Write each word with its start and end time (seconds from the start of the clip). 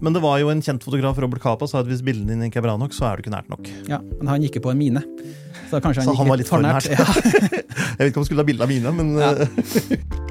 Men 0.00 0.14
det 0.14 0.22
var 0.22 0.38
jo 0.38 0.50
en 0.52 0.60
kjent 0.62 0.84
fotograf, 0.86 1.18
Robert 1.18 1.42
Capa, 1.42 1.66
sa 1.66 1.80
at 1.82 1.88
hvis 1.90 2.04
bildene 2.06 2.30
dine 2.36 2.46
ikke 2.50 2.60
er 2.62 2.66
bra 2.68 2.76
nok, 2.78 2.92
så 2.94 3.08
er 3.10 3.18
du 3.18 3.24
ikke 3.26 3.34
nært 3.34 3.48
nok. 3.50 3.66
Ja, 3.90 3.98
Men 4.20 4.30
han 4.30 4.44
gikk 4.46 4.60
jo 4.60 4.64
på 4.68 4.70
en 4.74 4.78
mine. 4.78 5.02
Så 5.68 5.80
kanskje 5.82 6.04
han 6.04 6.08
Så 6.12 6.16
han 6.20 6.28
var 6.30 6.38
litt 6.40 6.48
for 6.48 6.62
nært. 6.62 6.86
nært. 6.86 6.94
Ja. 6.94 7.04
Jeg 7.98 7.98
vet 7.98 8.10
ikke 8.12 8.20
om 8.20 8.22
han 8.22 8.30
skulle 8.30 8.44
ha 8.44 8.48
bilde 8.48 8.62
av 8.62 8.70
mine, 8.70 8.94
men 8.94 9.14
Ja. 9.18 9.34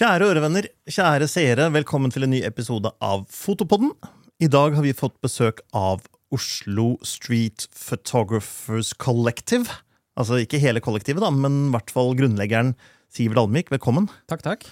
Kjære 0.00 0.30
ørevenner, 0.30 0.64
kjære 0.88 1.26
seere, 1.28 1.66
velkommen 1.74 2.08
til 2.08 2.24
en 2.24 2.30
ny 2.32 2.38
episode 2.48 2.88
av 3.04 3.26
Fotopodden. 3.28 3.90
I 4.40 4.48
dag 4.48 4.72
har 4.72 4.80
vi 4.80 4.94
fått 4.96 5.18
besøk 5.20 5.58
av 5.76 6.06
Oslo 6.32 6.94
Street 7.04 7.66
Photographers 7.76 8.94
Collective. 8.96 9.68
Altså 10.16 10.38
ikke 10.40 10.62
hele 10.62 10.80
kollektivet, 10.80 11.20
da, 11.20 11.28
men 11.28 11.66
i 11.66 11.74
hvert 11.74 11.92
fall 11.92 12.16
grunnleggeren 12.16 12.72
Sivert 13.12 13.42
Almvik. 13.44 13.68
Velkommen. 13.76 14.08
Takk, 14.32 14.46
takk. 14.46 14.64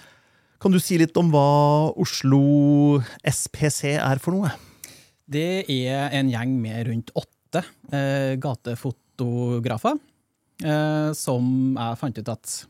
Kan 0.57 0.73
du 0.73 0.81
si 0.81 0.97
litt 0.97 1.13
om 1.21 1.29
hva 1.29 1.45
Oslo 1.93 2.97
SPC 3.21 3.99
er 3.99 4.25
for 4.25 4.33
noe? 4.33 4.57
Det 5.29 5.69
er 5.69 6.09
en 6.09 6.33
gjeng 6.33 6.57
med 6.57 6.89
rundt 6.89 7.13
åtte 7.13 7.67
eh, 7.93 8.33
gatefotografer, 8.41 10.01
eh, 10.65 11.13
som 11.13 11.55
jeg 11.77 12.01
fant 12.01 12.17
ut 12.17 12.37
at 12.39 12.61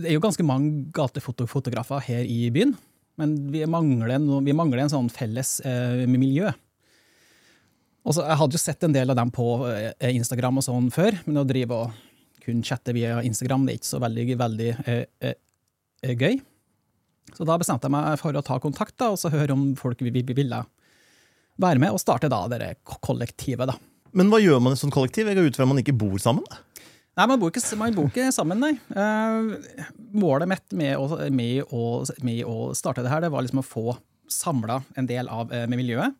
Det 0.00 0.10
er 0.10 0.16
jo 0.16 0.22
ganske 0.24 0.42
mange 0.46 0.88
gatefotografer 0.96 2.02
her 2.08 2.24
i 2.26 2.48
byen, 2.54 2.72
men 3.20 3.34
vi 3.52 3.60
mangler, 3.70 4.18
vi 4.42 4.54
mangler 4.56 4.82
en 4.84 4.90
sånn 4.90 5.10
felles 5.12 5.60
eh, 5.64 6.02
miljø. 6.10 6.50
Også, 8.04 8.24
jeg 8.26 8.36
hadde 8.40 8.58
jo 8.58 8.60
sett 8.60 8.82
en 8.84 8.92
del 8.96 9.12
av 9.14 9.16
dem 9.16 9.30
på 9.32 9.44
eh, 9.70 10.10
Instagram 10.12 10.58
og 10.60 10.66
sånn 10.66 10.90
før, 10.92 11.16
men 11.28 11.38
å 11.40 11.46
drive 11.48 11.78
og 11.78 11.94
kun 12.44 12.58
chatte 12.66 12.92
via 12.92 13.22
Instagram 13.24 13.64
det 13.64 13.72
er 13.76 13.78
ikke 13.80 13.92
så 13.94 14.00
veldig, 14.02 14.26
veldig 14.42 14.68
eh, 14.82 15.04
eh, 15.24 15.38
eh, 16.04 16.16
gøy. 16.20 16.34
Så 17.38 17.46
da 17.48 17.56
bestemte 17.56 17.88
jeg 17.88 17.94
meg 17.94 18.18
for 18.20 18.36
å 18.36 18.42
ta 18.44 18.58
kontakt 18.60 18.98
da, 19.00 19.12
og 19.14 19.20
så 19.22 19.30
høre 19.32 19.54
om 19.54 19.70
folk 19.80 20.02
vi- 20.04 20.12
vi 20.12 20.34
ville 20.36 20.58
være 21.56 21.78
med, 21.80 21.94
og 21.94 22.02
starte 22.02 22.28
da 22.28 22.42
det 22.50 22.74
kollektivet. 22.84 23.66
da. 23.70 23.78
Men 24.12 24.28
hva 24.28 24.42
gjør 24.42 24.60
man 24.60 24.74
i 24.74 24.76
et 24.76 24.82
sånt 24.82 24.92
kollektiv? 24.92 25.26
Jeg 25.30 25.36
går 25.38 25.46
ut 25.48 25.56
fra 25.56 25.64
at 25.64 25.68
man 25.72 25.78
ikke 25.80 25.96
bor 25.96 26.18
sammen? 26.18 26.44
Nei, 27.14 27.28
man 27.30 27.38
bor 27.38 27.52
ikke, 27.52 27.62
man 27.78 27.94
bor 27.94 28.08
ikke 28.10 28.32
sammen, 28.34 28.58
nei. 28.58 28.72
Uh, 28.90 29.54
målet 30.18 30.50
mitt 30.50 30.74
med 30.74 30.98
å, 30.98 31.06
med, 31.30 31.62
å, 31.70 32.02
med 32.26 32.42
å 32.42 32.72
starte 32.74 33.04
det 33.06 33.12
her, 33.12 33.22
det 33.22 33.30
var 33.30 33.46
liksom 33.46 33.62
å 33.62 33.66
få 33.66 33.94
samla 34.30 34.82
en 34.98 35.06
del 35.06 35.28
av 35.28 35.52
eh, 35.52 35.66
med 35.68 35.80
miljøet. 35.80 36.14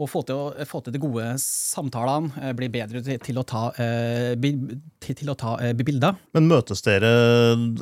Og 0.00 0.08
få 0.08 0.22
til, 0.24 0.38
å, 0.38 0.64
få 0.64 0.80
til 0.80 0.94
de 0.94 1.00
gode 1.02 1.26
samtalene, 1.42 2.30
eh, 2.40 2.54
bli 2.56 2.70
bedre 2.72 3.02
til, 3.04 3.18
til 3.20 3.40
å 3.42 3.44
ta, 3.44 3.66
uh, 3.76 4.32
bi, 4.40 4.54
til, 5.02 5.18
til 5.18 5.32
å 5.32 5.36
ta 5.36 5.58
uh, 5.60 5.72
bilder. 5.76 6.16
Men 6.36 6.48
møtes 6.48 6.80
dere 6.86 7.10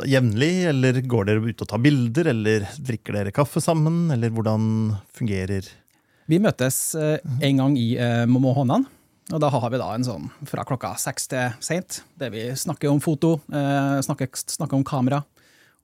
jevnlig, 0.08 0.52
eller 0.72 0.98
går 1.06 1.28
dere 1.28 1.44
ut 1.44 1.62
og 1.62 1.70
tar 1.70 1.84
bilder, 1.84 2.32
eller 2.34 2.66
drikker 2.82 3.20
dere 3.20 3.34
kaffe 3.36 3.62
sammen, 3.62 4.08
eller 4.14 4.34
hvordan 4.34 4.96
fungerer 5.14 5.70
Vi 6.28 6.42
møtes 6.42 6.80
en 6.98 7.62
gang 7.62 7.78
i 7.78 7.92
måneden. 8.28 8.88
Og 9.28 9.40
da 9.42 9.50
har 9.52 9.70
vi 9.72 9.80
da 9.80 9.88
en 9.92 10.06
sånn 10.06 10.28
fra 10.48 10.64
klokka 10.64 10.94
seks 11.00 11.28
til 11.28 11.56
seint, 11.64 12.02
der 12.16 12.30
vi 12.32 12.46
snakker 12.56 12.88
om 12.88 13.00
foto, 13.04 13.34
eh, 13.52 13.98
snakker, 14.04 14.30
snakker 14.32 14.78
om 14.78 14.84
kamera, 14.88 15.22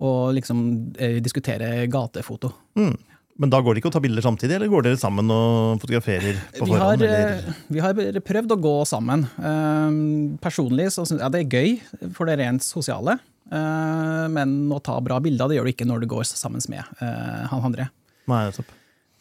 og 0.01 0.33
liksom 0.39 0.63
eh, 0.99 1.19
diskuterer 1.25 1.85
gatefoto. 1.93 2.53
mm. 2.79 2.95
Men 3.35 3.51
da 3.51 3.59
går 3.59 3.75
det 3.75 3.81
ikke 3.81 3.91
å 3.91 3.95
ta 3.97 3.99
bilder 3.99 4.23
samtidig, 4.23 4.55
eller 4.55 4.71
går 4.71 4.85
dere 4.87 4.99
sammen 5.01 5.27
og 5.35 5.81
fotograferer 5.83 6.37
på 6.55 6.69
Vi 6.69 6.77
har, 6.79 6.93
forhånd? 6.95 7.03
eh, 7.03 7.57
vi 7.67 7.81
har 7.83 8.21
prøvd 8.23 8.53
å 8.55 8.59
gå 8.63 8.75
sammen. 8.87 9.25
Eh, 9.43 9.97
personlig 10.39 10.87
så 10.95 11.03
syns 11.03 11.19
jeg 11.19 11.35
det 11.35 11.41
er 11.41 11.57
gøy 11.57 12.13
for 12.15 12.31
det 12.31 12.37
rent 12.39 12.63
sosiale, 12.63 13.17
eh, 13.51 14.29
men 14.31 14.55
å 14.71 14.79
ta 14.79 15.01
bra 15.03 15.19
bilder 15.19 15.51
det 15.51 15.59
gjør 15.59 15.67
du 15.67 15.73
ikke 15.75 15.89
når 15.91 16.05
du 16.05 16.11
går 16.15 16.23
sammen 16.31 16.63
med 16.71 16.87
eh, 17.03 17.43
han 17.51 17.67
andre. 17.73 17.89
Nei, 18.31 18.45
nettopp. 18.53 18.71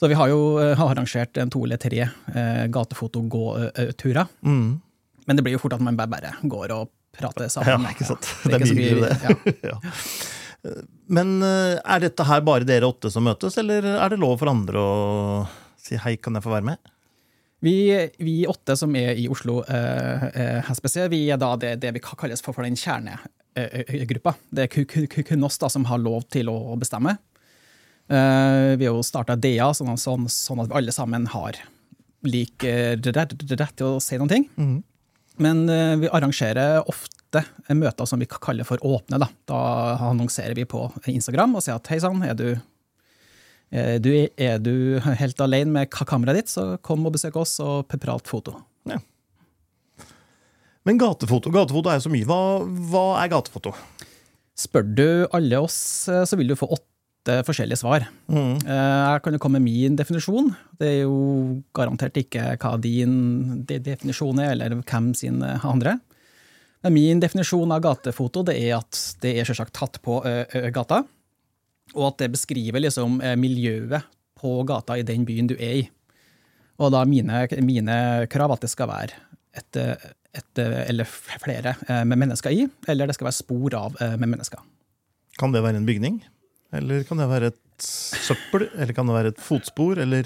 Så 0.04 0.10
vi 0.12 0.18
har 0.20 0.28
jo 0.28 0.40
eh, 0.60 0.74
har 0.76 0.90
arrangert 0.92 1.38
en 1.40 1.52
to 1.54 1.62
eller 1.64 1.80
tre 1.80 2.02
eh, 2.04 2.66
gatefotogåturer. 2.76 4.28
Mm. 4.44 4.82
Men 5.26 5.38
det 5.40 5.44
blir 5.46 5.56
jo 5.56 5.62
fort 5.64 5.78
at 5.78 5.84
man 5.86 5.96
bare, 5.96 6.34
går 6.44 6.74
og 6.76 6.90
prater 7.16 7.48
sammen. 7.54 7.86
Ja, 7.88 7.94
ikke 7.94 8.08
sant. 8.10 8.28
Ja, 8.44 8.50
Det 8.52 8.58
er 8.58 8.60
ikke 8.60 8.72
så 8.74 8.80
mye 8.82 8.96
det. 9.06 9.14
ja. 9.64 9.70
ja. 9.72 10.74
Men 11.14 11.32
eh, 11.44 11.78
er 11.80 12.04
dette 12.04 12.26
her 12.28 12.44
bare 12.44 12.68
dere 12.68 12.88
åtte 12.92 13.12
som 13.14 13.24
møtes, 13.28 13.56
eller 13.62 13.88
er 13.96 14.12
det 14.14 14.20
lov 14.20 14.38
for 14.42 14.52
andre 14.52 14.80
å 14.84 14.92
si 15.84 15.96
hei, 16.00 16.16
kan 16.20 16.36
jeg 16.40 16.44
få 16.46 16.52
være 16.58 16.68
med? 16.74 16.92
Vi, 17.64 17.76
vi 18.20 18.36
åtte 18.52 18.76
som 18.80 18.92
er 19.00 19.16
i 19.20 19.30
Oslo 19.32 19.62
eh, 19.72 20.24
eh, 20.36 20.72
SPC, 20.76 21.06
vi 21.12 21.22
er 21.32 21.40
da 21.40 21.54
det, 21.60 21.78
det 21.84 21.94
vi 21.96 22.04
kalles 22.04 22.44
for, 22.44 22.56
for 22.56 22.68
den 22.68 22.76
kjernegruppa. 22.80 24.36
Det 24.52 24.66
er 24.68 24.72
ku- 24.74 24.88
ku- 24.88 25.08
ku- 25.08 25.24
kun 25.32 25.48
oss 25.48 25.60
da 25.64 25.70
som 25.72 25.86
har 25.88 26.02
lov 26.04 26.26
til 26.34 26.52
å 26.52 26.76
bestemme. 26.80 27.16
Eh, 28.12 28.76
vi 28.78 28.88
har 28.88 28.92
jo 28.98 29.04
starta 29.06 29.38
DA, 29.40 29.70
sånn, 29.76 29.96
sånn, 30.00 30.28
sånn 30.32 30.64
at 30.64 30.72
vi 30.72 30.78
alle 30.80 30.96
sammen 30.96 31.28
har 31.32 31.60
lik 32.28 32.66
eh, 32.68 32.96
rett, 32.98 33.36
rett 33.54 33.78
til 33.80 33.96
å 33.96 34.02
si 34.04 34.20
noen 34.20 34.32
ting. 34.32 34.50
Mm. 34.60 34.76
Men 35.44 35.64
eh, 35.72 35.96
vi 36.04 36.12
arrangerer 36.12 36.84
ofte 36.84 37.46
møter 37.74 38.06
som 38.06 38.22
vi 38.22 38.28
kaller 38.30 38.68
for 38.68 38.82
åpne. 38.86 39.22
Da, 39.24 39.30
da 39.50 39.62
annonserer 40.12 40.54
vi 40.58 40.68
på 40.70 40.86
Instagram 41.10 41.56
og 41.58 41.66
sier 41.66 41.80
at 41.80 41.90
hei 41.90 42.02
sann, 42.04 42.22
er 42.26 42.38
du 42.38 42.48
er 43.74 43.98
du, 43.98 44.12
er 44.38 44.60
du 44.62 45.00
helt 45.02 45.40
alene 45.42 45.72
med 45.74 45.90
kameraet 45.90 46.44
ditt, 46.44 46.52
så 46.52 46.76
kom 46.86 47.08
og 47.10 47.16
besøk 47.16 47.40
oss 47.42 47.56
og 47.64 47.88
prat 47.90 48.30
foto. 48.30 48.60
Men 50.84 51.00
gatefoto 51.00 51.50
gatefoto 51.50 51.90
er 51.90 51.98
jo 51.98 52.04
så 52.06 52.12
mye. 52.14 52.28
Hva, 52.28 52.38
hva 52.92 53.04
er 53.24 53.32
gatefoto? 53.32 53.72
Spør 54.60 54.86
du 54.86 55.08
alle 55.34 55.62
oss, 55.64 55.78
så 56.06 56.38
vil 56.38 56.52
du 56.52 56.58
få 56.60 56.70
åtte 56.70 56.93
forskjellige 57.26 57.80
svar. 57.80 58.06
Mm. 58.28 58.58
Eh, 58.68 59.12
Jeg 59.14 59.22
kan 59.24 59.34
jo 59.34 59.40
komme 59.40 59.60
med 59.60 59.72
min 59.72 59.96
definisjon. 59.96 60.52
Det 60.80 60.88
er 60.90 61.02
jo 61.04 61.62
garantert 61.74 62.18
ikke 62.20 62.58
hva 62.60 62.74
din 62.82 63.64
definisjon 63.68 64.40
er, 64.44 64.52
eller 64.52 64.76
hvem 64.82 65.14
sin 65.16 65.42
eh, 65.44 65.66
andre. 65.66 66.00
Men 66.84 66.94
min 66.94 67.20
definisjon 67.24 67.72
av 67.72 67.82
gatefoto 67.82 68.44
det 68.44 68.58
er 68.60 68.76
at 68.82 69.00
det 69.24 69.38
er 69.40 69.48
selvsagt 69.48 69.74
tatt 69.74 70.02
på 70.04 70.18
gata, 70.76 71.04
og 71.96 72.08
at 72.10 72.18
det 72.20 72.34
beskriver 72.34 72.84
liksom 72.84 73.22
eh, 73.24 73.38
miljøet 73.40 74.04
på 74.40 74.58
gata 74.68 74.98
i 75.00 75.06
den 75.08 75.24
byen 75.24 75.48
du 75.48 75.56
er 75.56 75.86
i. 75.86 75.88
Og 76.84 76.92
da 76.92 77.06
mine, 77.08 77.46
mine 77.64 78.28
krav 78.28 78.52
at 78.52 78.66
det 78.66 78.72
skal 78.74 78.90
være 78.90 79.16
et, 79.56 79.78
et 79.78 80.60
eller 80.60 81.06
flere 81.08 81.76
med 82.04 82.18
mennesker 82.18 82.52
i, 82.52 82.66
eller 82.90 83.08
det 83.08 83.16
skal 83.16 83.30
være 83.30 83.38
spor 83.38 83.76
av 83.78 83.96
med 84.18 84.28
mennesker. 84.34 84.60
Kan 85.40 85.54
det 85.54 85.62
være 85.64 85.80
en 85.80 85.86
bygning? 85.88 86.18
Eller 86.74 87.04
kan 87.06 87.20
det 87.22 87.28
være 87.30 87.52
et 87.54 87.60
søppel? 87.84 88.68
Eller 88.74 88.94
kan 88.98 89.06
det 89.10 89.14
være 89.16 89.32
et 89.34 89.42
fotspor? 89.44 90.00
Eller 90.02 90.26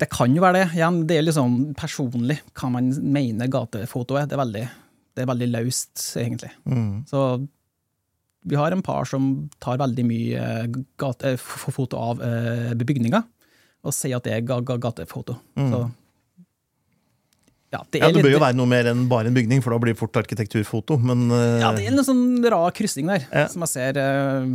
Det 0.00 0.08
kan 0.10 0.32
jo 0.34 0.40
være 0.42 0.64
det. 0.64 0.70
Igjen, 0.74 0.96
det 1.06 1.16
er 1.20 1.22
liksom 1.28 1.52
personlig 1.78 2.40
hva 2.58 2.70
man 2.74 2.88
mener 3.12 3.46
gatefoto 3.52 4.16
er. 4.18 4.24
Det 4.26 4.34
er 4.34 4.40
veldig, 4.40 4.62
det 5.14 5.22
er 5.22 5.28
veldig 5.30 5.48
løst, 5.52 6.00
egentlig. 6.18 6.50
Mm. 6.66 7.04
Så 7.06 7.20
vi 8.46 8.56
har 8.58 8.72
en 8.74 8.82
par 8.82 9.04
som 9.06 9.28
tar 9.62 9.78
veldig 9.78 10.04
mye 10.08 10.40
eh, 10.42 10.66
gate, 10.98 11.36
foto 11.38 12.00
av 12.00 12.18
bebygninga, 12.18 12.74
bebygninger, 12.80 13.22
og 13.86 13.94
sier 13.94 14.16
at 14.18 14.24
det 14.26 14.32
er 14.34 14.40
ga, 14.48 14.58
ga, 14.66 14.76
gatefoto. 14.88 15.36
Mm. 15.54 15.70
Så, 15.70 15.84
ja, 17.72 17.80
det 17.90 18.00
Ja, 18.00 18.10
det 18.12 18.22
bør 18.22 18.32
jo 18.36 18.38
være 18.42 18.56
noe 18.56 18.66
mer 18.70 18.84
enn 18.92 19.08
bare 19.10 19.26
en 19.30 19.34
bygning, 19.34 19.62
for 19.62 19.70
da 19.74 19.78
blir 19.82 19.92
det 19.94 19.98
fort 20.00 20.16
arkitekturfoto. 20.16 20.98
Men 21.02 21.26
eh, 21.30 21.60
ja, 21.64 21.72
det 21.76 21.84
er 21.86 21.92
en 21.92 22.04
sånn 22.06 22.44
rar 22.50 22.70
kryssing 22.76 23.06
der, 23.10 23.26
Ja. 23.32 23.46
som 23.48 23.62
jeg 23.66 23.68
ser 23.74 23.98
eh, 23.98 24.46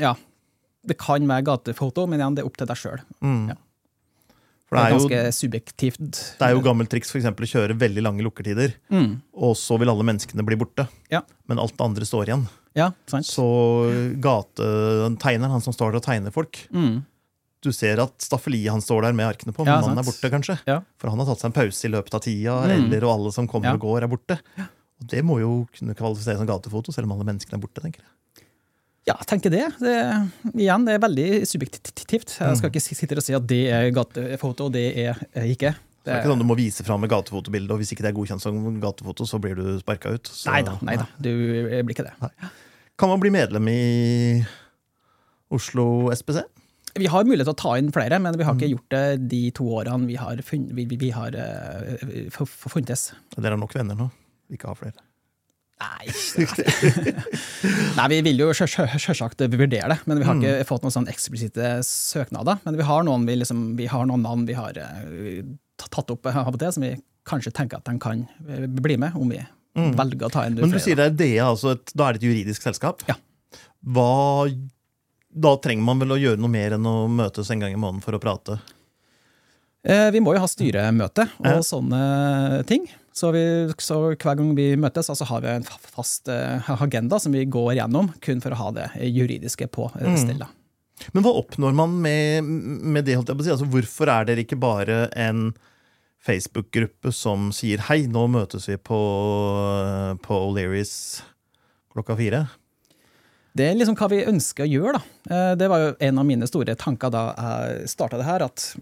Ja. 0.00 0.14
Det 0.88 0.96
kan 0.98 1.26
være 1.28 1.44
gatefoto, 1.44 2.06
men 2.08 2.20
igjen, 2.20 2.34
det 2.36 2.42
er 2.44 2.46
opp 2.48 2.56
til 2.56 2.66
deg 2.66 2.76
sjøl. 2.76 3.00
mm. 3.22 3.48
ja. 3.54 3.56
Det 4.68 4.76
er 4.76 4.84
er 4.84 4.90
jo, 4.92 4.96
ganske 5.08 5.20
subjektivt. 5.32 6.16
det 6.38 6.44
er 6.44 6.50
jo 6.52 6.60
gammelt 6.60 6.90
triks 6.92 7.08
for 7.10 7.16
eksempel, 7.16 7.46
å 7.46 7.48
kjøre 7.48 7.72
veldig 7.80 8.02
lange 8.04 8.20
lukkertider, 8.20 8.74
Mm. 8.92 9.22
og 9.32 9.54
så 9.56 9.78
vil 9.80 9.88
alle 9.88 10.04
menneskene 10.04 10.44
bli 10.44 10.56
borte. 10.60 10.84
Ja. 11.10 11.22
Men 11.48 11.58
alt 11.58 11.72
det 11.72 11.80
andre 11.86 12.04
står 12.04 12.26
igjen. 12.28 12.42
Ja, 12.76 12.90
sant? 13.08 13.24
Så 13.24 13.46
gatetegneren, 14.20 15.50
han 15.56 15.64
som 15.64 15.72
står 15.72 15.92
der 15.92 16.00
og 16.02 16.04
tegner 16.04 16.30
folk 16.34 16.58
Mm. 16.72 17.02
Du 17.64 17.72
ser 17.74 17.98
at 17.98 18.12
staffeliet 18.22 18.70
han 18.70 18.80
står 18.84 19.02
der 19.08 19.12
med 19.18 19.26
arkene 19.26 19.52
på, 19.52 19.64
men 19.66 19.72
Ja, 19.74 19.80
mannen 19.82 19.98
er 19.98 20.06
borte, 20.06 20.30
kanskje. 20.30 20.58
Ja. 20.68 20.80
For 21.00 21.10
han 21.10 21.18
har 21.18 21.26
tatt 21.26 21.40
seg 21.42 21.48
en 21.50 21.56
pause 21.56 21.84
i 21.88 21.90
løpet 21.90 22.14
av 22.14 22.20
tida, 22.22 22.54
Mm. 22.68 22.74
eller 22.86 23.04
og 23.08 23.14
alle 23.16 23.32
som 23.34 23.48
kommer 23.48 23.72
Ja. 23.72 23.74
og 23.74 23.80
går, 23.80 24.02
er 24.04 24.08
borte. 24.08 24.38
Og 25.00 25.06
det 25.10 25.24
må 25.24 25.40
jo 25.40 25.66
kunne 25.76 25.94
kvalifisere 25.94 26.36
som 26.38 26.46
gatefoto, 26.46 26.92
selv 26.94 27.10
om 27.10 27.12
alle 27.18 27.24
menneskene 27.26 27.54
er 27.58 27.62
borte. 27.66 27.80
tenker 27.82 27.98
jeg. 28.02 28.44
Ja, 29.08 29.14
jeg 29.16 29.26
tenker 29.26 29.50
det. 29.50 29.78
det. 29.80 29.96
Igjen, 30.54 30.84
det 30.84 30.94
er 30.94 30.98
veldig 31.08 31.46
subjektivt. 31.48 32.38
Jeg 32.38 32.56
skal 32.58 32.70
ikke 32.70 32.82
sitte 32.82 33.16
og 33.16 33.22
si 33.22 33.32
at 33.34 33.46
det 33.46 33.60
er 33.72 33.90
gatefoto, 33.90 34.66
og 34.66 34.72
det 34.72 34.96
er 34.98 35.14
ikke. 35.48 35.74
Det 36.04 36.14
er 36.14 36.20
ikke 36.22 36.30
sånn 36.30 36.38
du 36.38 36.44
må 36.44 36.56
vise 36.56 36.84
fram 36.84 37.02
et 37.04 37.10
gatefotobilde, 37.10 37.70
og 37.72 37.78
hvis 37.80 37.90
ikke 37.92 38.02
det 38.04 38.10
er 38.12 38.18
godkjent 38.18 38.40
som 38.40 38.80
gatefoto, 38.80 39.24
så 39.26 39.40
blir 39.40 39.56
du 39.56 39.78
sparka 39.80 40.12
ut. 40.14 40.24
Så, 40.28 40.50
neida, 40.52 40.78
neida. 40.82 40.84
nei 40.84 40.96
da. 40.96 41.06
Du 41.20 41.82
blir 41.84 41.94
ikke 41.94 42.04
det. 42.04 42.30
Kan 42.98 43.08
man 43.08 43.20
bli 43.20 43.30
medlem 43.30 43.66
i 43.68 44.46
Oslo 45.50 46.10
SPC? 46.14 46.42
Vi 46.98 47.06
har 47.12 47.24
mulighet 47.28 47.46
til 47.48 47.54
å 47.54 47.60
ta 47.62 47.74
inn 47.80 47.90
flere, 47.94 48.18
men 48.22 48.36
vi 48.38 48.44
har 48.46 48.54
Mm. 48.54 48.60
ikke 48.60 48.70
gjort 48.74 48.94
det 48.94 49.28
de 49.30 49.42
to 49.56 49.64
årene 49.80 50.06
vi 50.08 50.16
har, 50.20 50.36
funnet, 50.42 50.72
vi, 50.74 50.84
vi, 50.90 50.96
vi 50.96 51.10
har 51.14 51.34
uh, 51.34 52.46
funtes. 52.68 53.12
Dere 53.36 53.54
har 53.54 53.60
nok 53.60 53.74
venner 53.76 53.94
nå. 53.98 54.08
Ikke 54.52 54.70
har 54.70 54.78
flere. 54.80 54.96
Nei, 55.78 56.08
Nei, 57.98 58.06
vi 58.10 58.16
vil 58.26 58.40
jo 58.42 58.48
selvsagt 58.56 58.96
sjølsagt 59.02 59.44
vurdere 59.52 59.92
det, 59.92 59.98
men 60.10 60.18
vi 60.18 60.26
har 60.26 60.34
Mm. 60.34 60.42
ikke 60.42 60.66
fått 60.66 60.82
noen 60.82 60.94
sånn 60.94 61.08
eksplisitte 61.10 61.68
søknader. 61.86 62.58
Men 62.64 62.76
vi 62.76 62.82
har 62.88 63.04
noen, 63.06 63.26
vi 63.28 63.36
liksom, 63.38 63.76
vi 63.78 63.86
har 63.86 64.06
noen 64.06 64.22
navn 64.26 64.46
vi 64.48 64.56
har 64.58 64.74
eh, 64.76 65.44
tatt 65.78 66.10
opp 66.10 66.26
og 66.26 66.58
til, 66.58 66.72
som 66.72 66.82
vi 66.82 66.96
kanskje 67.28 67.52
tenker 67.54 67.78
at 67.78 67.84
de 67.86 67.98
kan 68.02 68.26
eh, 68.48 68.66
bli 68.66 68.96
med, 68.98 69.14
om 69.14 69.28
vi 69.30 69.38
velger 69.78 70.26
å 70.26 70.32
ta 70.34 70.46
inn 70.48 70.56
flere. 70.58 70.66
Men 70.66 70.74
du 70.74 70.82
sier 70.82 70.96
det 70.98 71.06
er 71.12 71.14
DA, 71.20 71.46
altså 71.52 71.76
et, 71.76 71.92
da 71.94 72.08
er 72.08 72.16
det 72.18 72.22
et 72.24 72.28
juridisk 72.32 72.62
selskap? 72.66 73.04
Ja. 73.06 73.14
Hva, 73.86 74.48
da 75.38 75.54
trenger 75.62 75.84
man 75.86 76.00
vel 76.02 76.14
å 76.16 76.18
gjøre 76.20 76.40
noe 76.42 76.50
mer 76.52 76.74
enn 76.76 76.86
å 76.88 76.96
møtes 77.12 77.50
en 77.54 77.62
gang 77.62 77.74
i 77.74 77.78
måneden 77.80 78.02
for 78.04 78.16
å 78.18 78.22
prate? 78.22 78.58
Eh, 79.86 80.08
Vi 80.14 80.20
må 80.24 80.34
jo 80.34 80.40
ha 80.42 80.48
styremøte 80.50 81.28
og 81.38 81.46
Ja. 81.46 81.60
sånne 81.64 82.64
ting. 82.66 82.88
Så, 83.14 83.32
vi, 83.34 83.40
så 83.82 84.14
hver 84.14 84.36
gang 84.38 84.52
vi 84.54 84.76
møtes, 84.78 85.08
altså 85.10 85.26
har 85.26 85.40
vi 85.42 85.48
en 85.50 85.64
fast 85.66 86.28
eh, 86.30 86.68
agenda 86.82 87.18
som 87.18 87.32
vi 87.34 87.44
går 87.50 87.74
gjennom, 87.80 88.12
kun 88.22 88.40
for 88.42 88.54
å 88.54 88.58
ha 88.60 88.68
det 88.76 88.90
juridiske 89.10 89.66
på 89.74 89.88
Mm. 89.96 90.30
eh, 90.30 90.36
da. 90.38 90.46
Men 91.14 91.22
hva 91.22 91.32
oppnår 91.38 91.74
man 91.74 92.00
med, 92.02 92.44
med 92.44 93.04
det? 93.06 93.14
si? 93.16 93.50
Altså, 93.50 93.66
hvorfor 93.70 94.08
er 94.10 94.24
dere 94.26 94.44
ikke 94.44 94.58
bare 94.58 95.08
en 95.16 95.52
Facebook-gruppe 96.26 97.12
som 97.14 97.50
sier 97.54 97.78
hei, 97.88 98.06
nå 98.06 98.26
møtes 98.28 98.66
vi 98.68 98.76
på, 98.76 98.98
på 100.22 100.34
O'Learys 100.34 101.22
klokka 101.94 102.16
fire? 102.18 102.48
Det 103.56 103.66
er 103.70 103.74
liksom 103.78 103.96
hva 103.98 104.08
vi 104.12 104.24
ønsker 104.28 104.64
å 104.66 104.70
gjøre. 104.70 104.98
da. 104.98 105.34
Eh, 105.34 105.54
Det 105.56 105.68
var 105.68 105.78
jo 105.84 105.96
en 106.00 106.18
av 106.18 106.26
mine 106.26 106.46
store 106.46 106.74
tanker 106.76 107.10
da 107.10 107.22
jeg 107.34 107.88
starta 107.88 108.18
det 108.20 108.24
her, 108.28 108.42
at 108.44 108.76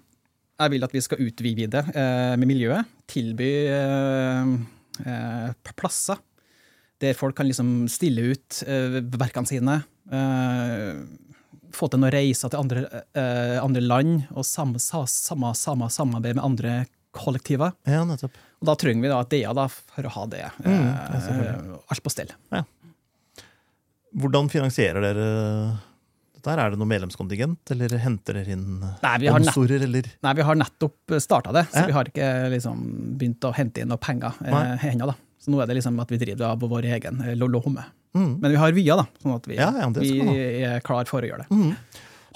jeg 0.58 0.70
vil 0.72 0.84
at 0.84 0.92
vi 0.92 1.00
skal 1.04 1.18
utvide 1.20 1.68
det 1.70 1.84
med 2.40 2.48
miljøet. 2.48 2.86
Tilby 3.06 3.50
eh, 3.68 4.56
eh, 5.06 5.52
plasser 5.76 6.18
der 6.98 7.12
folk 7.12 7.36
kan 7.36 7.44
liksom 7.46 7.86
stille 7.92 8.30
ut 8.32 8.62
eh, 8.66 9.00
verkene 9.20 9.46
sine. 9.46 9.84
eh, 10.10 11.04
Få 11.76 11.90
til 11.92 12.00
noen 12.00 12.12
reiser 12.14 12.48
til 12.48 12.60
andre, 12.62 12.84
eh, 13.12 13.58
andre 13.60 13.82
land, 13.84 14.22
og 14.32 14.46
samme, 14.48 14.78
samme, 14.80 15.50
samme 15.54 15.90
samarbeid 15.92 16.38
med 16.38 16.44
andre 16.46 16.86
kollektiver. 17.12 17.74
Ja, 17.84 18.04
nettopp. 18.08 18.32
Og 18.62 18.64
da 18.70 18.74
trenger 18.80 19.02
vi 19.04 19.10
da 19.12 19.52
da, 19.52 19.66
for 19.68 20.08
å 20.08 20.12
ha 20.14 20.24
det 20.32 20.40
eh, 20.64 21.76
alt 21.92 22.02
på 22.02 22.12
stell. 22.14 22.32
Hvordan 24.16 24.48
finansierer 24.52 25.02
dere 25.04 25.26
dette? 26.36 26.46
her? 26.48 26.60
Er 26.62 26.70
det 26.72 26.78
noe 26.80 26.86
medlemskontingent, 26.88 27.72
eller 27.74 27.96
henter 27.98 28.38
dere 28.38 28.52
inn 28.54 28.66
Nei, 28.80 29.16
vi 29.18 29.26
har 29.28 29.40
nett- 29.42 29.50
sponsorer, 29.52 29.82
eller? 29.82 30.08
Nei, 30.22 30.32
vi 30.38 30.42
har 30.46 30.54
nettopp 30.60 31.16
starta 31.20 31.52
det, 31.52 31.66
så 31.72 31.82
Ja. 31.82 31.86
vi 31.86 31.92
har 31.96 32.04
ikke 32.04 32.28
liksom 32.54 32.82
begynt 33.18 33.40
å 33.48 33.52
hente 33.54 33.80
inn 33.82 33.88
noe 33.88 33.98
penger 33.98 34.32
eh, 34.44 34.86
ennå. 34.92 35.14
Så 35.42 35.50
nå 35.52 35.60
er 35.62 35.66
det 35.66 35.76
liksom 35.76 35.98
at 36.00 36.08
vi 36.08 36.16
driver 36.18 36.46
av 36.52 36.58
vår 36.60 36.84
egen 36.96 37.20
eh, 37.22 37.34
lo- 37.36 37.48
lomme. 37.48 37.84
Mm. 38.16 38.40
Men 38.40 38.50
vi 38.50 38.56
har 38.56 38.72
via, 38.72 38.96
da, 38.96 39.06
sånn 39.22 39.34
at 39.36 39.46
vi, 39.46 39.56
Ja, 39.56 39.70
ja, 39.76 39.88
vi 39.90 40.62
er 40.64 40.80
klar 40.80 41.04
for 41.06 41.20
å 41.20 41.28
gjøre 41.28 41.44
det. 41.44 41.50
Mm. 41.50 41.74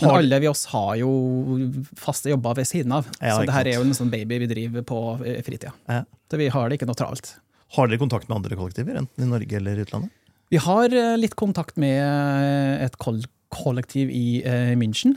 Men 0.03 0.11
alle 0.17 0.39
vi 0.41 0.49
oss 0.49 0.65
har 0.73 0.95
jo 0.97 1.11
faste 1.97 2.31
jobber 2.33 2.55
ved 2.57 2.67
siden 2.67 2.93
av, 2.93 3.07
Ja, 3.21 3.37
så 3.39 3.45
det 3.47 3.53
her 3.55 3.67
er 3.69 3.75
jo 3.79 3.83
en 3.83 3.93
sånn 3.97 4.11
baby 4.11 4.39
vi 4.39 4.47
driver 4.47 4.83
på 4.83 5.01
eh, 5.25 5.41
fritida. 5.43 5.73
Ja. 5.89 6.03
Så 6.31 6.37
vi 6.41 6.49
har 6.49 6.69
det 6.69 6.79
ikke 6.81 6.87
noe 6.89 6.97
travelt. 6.97 7.35
Har 7.77 7.87
dere 7.87 7.99
kontakt 8.01 8.29
med 8.29 8.37
andre 8.41 8.57
kollektiver, 8.57 8.97
enten 8.99 9.23
i 9.23 9.29
Norge 9.31 9.53
eller 9.57 9.77
utlandet? 9.85 10.11
Vi 10.51 10.59
har 10.59 10.91
eh, 10.91 11.17
litt 11.19 11.37
kontakt 11.39 11.77
med 11.79 12.01
eh, 12.03 12.83
et 12.83 12.97
kollektiv 12.99 14.11
i 14.11 14.43
eh, 14.43 14.73
München. 14.79 15.15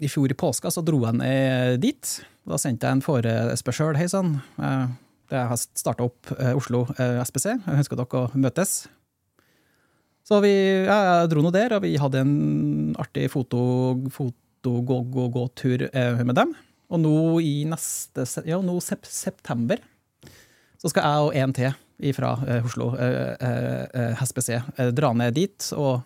I 0.00 0.08
fjor 0.08 0.32
i 0.32 0.36
påska 0.36 0.72
så 0.72 0.80
dro 0.80 1.02
ned 1.12 1.76
dit. 1.82 2.14
Da 2.48 2.56
sendte 2.58 2.88
jeg 2.88 2.96
en 2.96 3.04
forespørsel. 3.04 3.98
Hei 4.00 4.08
sann. 4.10 4.38
Jeg 5.30 5.50
har 5.50 5.60
starta 5.60 6.08
opp 6.08 6.32
Oslo 6.56 6.80
SPC. 6.96 7.52
Jeg 7.52 7.84
ønsker 7.84 8.00
dere 8.00 8.24
å 8.24 8.40
møtes. 8.40 8.72
Så 10.26 10.40
vi 10.42 10.50
ja, 10.88 10.96
jeg 11.20 11.30
dro 11.30 11.44
nå 11.44 11.52
der, 11.54 11.76
og 11.76 11.84
vi 11.84 11.92
hadde 12.00 12.24
en 12.24 12.34
artig 12.98 13.28
foto, 13.30 13.62
foto-gå-gå-gå-tur 14.16 15.86
med 16.24 16.34
dem. 16.40 16.56
Og 16.90 17.04
nå 17.04 17.14
i 17.44 17.54
neste 17.68 18.26
ja, 18.48 18.58
nå 18.58 18.80
sep 18.82 19.06
september 19.06 19.78
så 20.82 20.90
skal 20.90 21.06
jeg 21.06 21.30
og 21.30 21.38
en 21.38 21.54
til 21.54 21.81
fra 22.16 22.32
Oslo 22.64 22.96
eh, 22.98 23.36
eh, 23.38 23.84
eh, 23.94 24.22
SPC 24.26 24.48
eh, 24.58 24.90
dra 24.90 25.12
ned 25.14 25.36
dit 25.38 25.68
og 25.78 26.02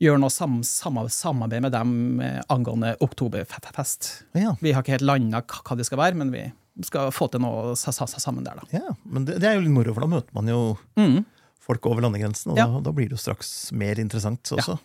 gjøre 0.00 0.20
noe 0.22 0.30
sam 0.32 0.60
sam 0.64 0.96
samarbeid 1.10 1.60
med 1.66 1.72
dem 1.74 2.20
eh, 2.24 2.40
angående 2.48 2.94
oktoberfest. 3.04 4.24
Ja, 4.38 4.54
Vi 4.62 4.72
har 4.72 4.82
ikke 4.84 4.96
helt 4.96 5.04
landa 5.08 5.42
hva 5.44 5.76
det 5.76 5.84
skal 5.88 5.98
være, 6.00 6.14
men 6.20 6.30
vi 6.32 6.46
skal 6.86 7.10
få 7.12 7.26
til 7.32 7.42
noe 7.42 7.74
sa 7.76 7.90
sa 7.92 8.06
sammen 8.06 8.44
der, 8.46 8.60
da. 8.62 8.68
ja. 8.78 8.94
men 9.04 9.24
det, 9.26 9.40
det 9.42 9.48
er 9.50 9.58
jo 9.58 9.64
litt 9.66 9.74
moro, 9.74 9.92
for 9.96 10.06
da 10.06 10.12
møter 10.16 10.32
man 10.38 10.48
jo 10.48 10.60
Mm. 10.96 11.24
folk 11.68 11.84
over 11.90 12.00
landegrensen, 12.06 12.52
og 12.54 12.56
Ja. 12.62 12.66
da, 12.70 12.80
da 12.80 12.92
blir 12.94 13.10
det 13.10 13.18
jo 13.18 13.22
straks 13.26 13.72
mer 13.76 13.98
interessant 14.00 14.42
også. 14.54 14.78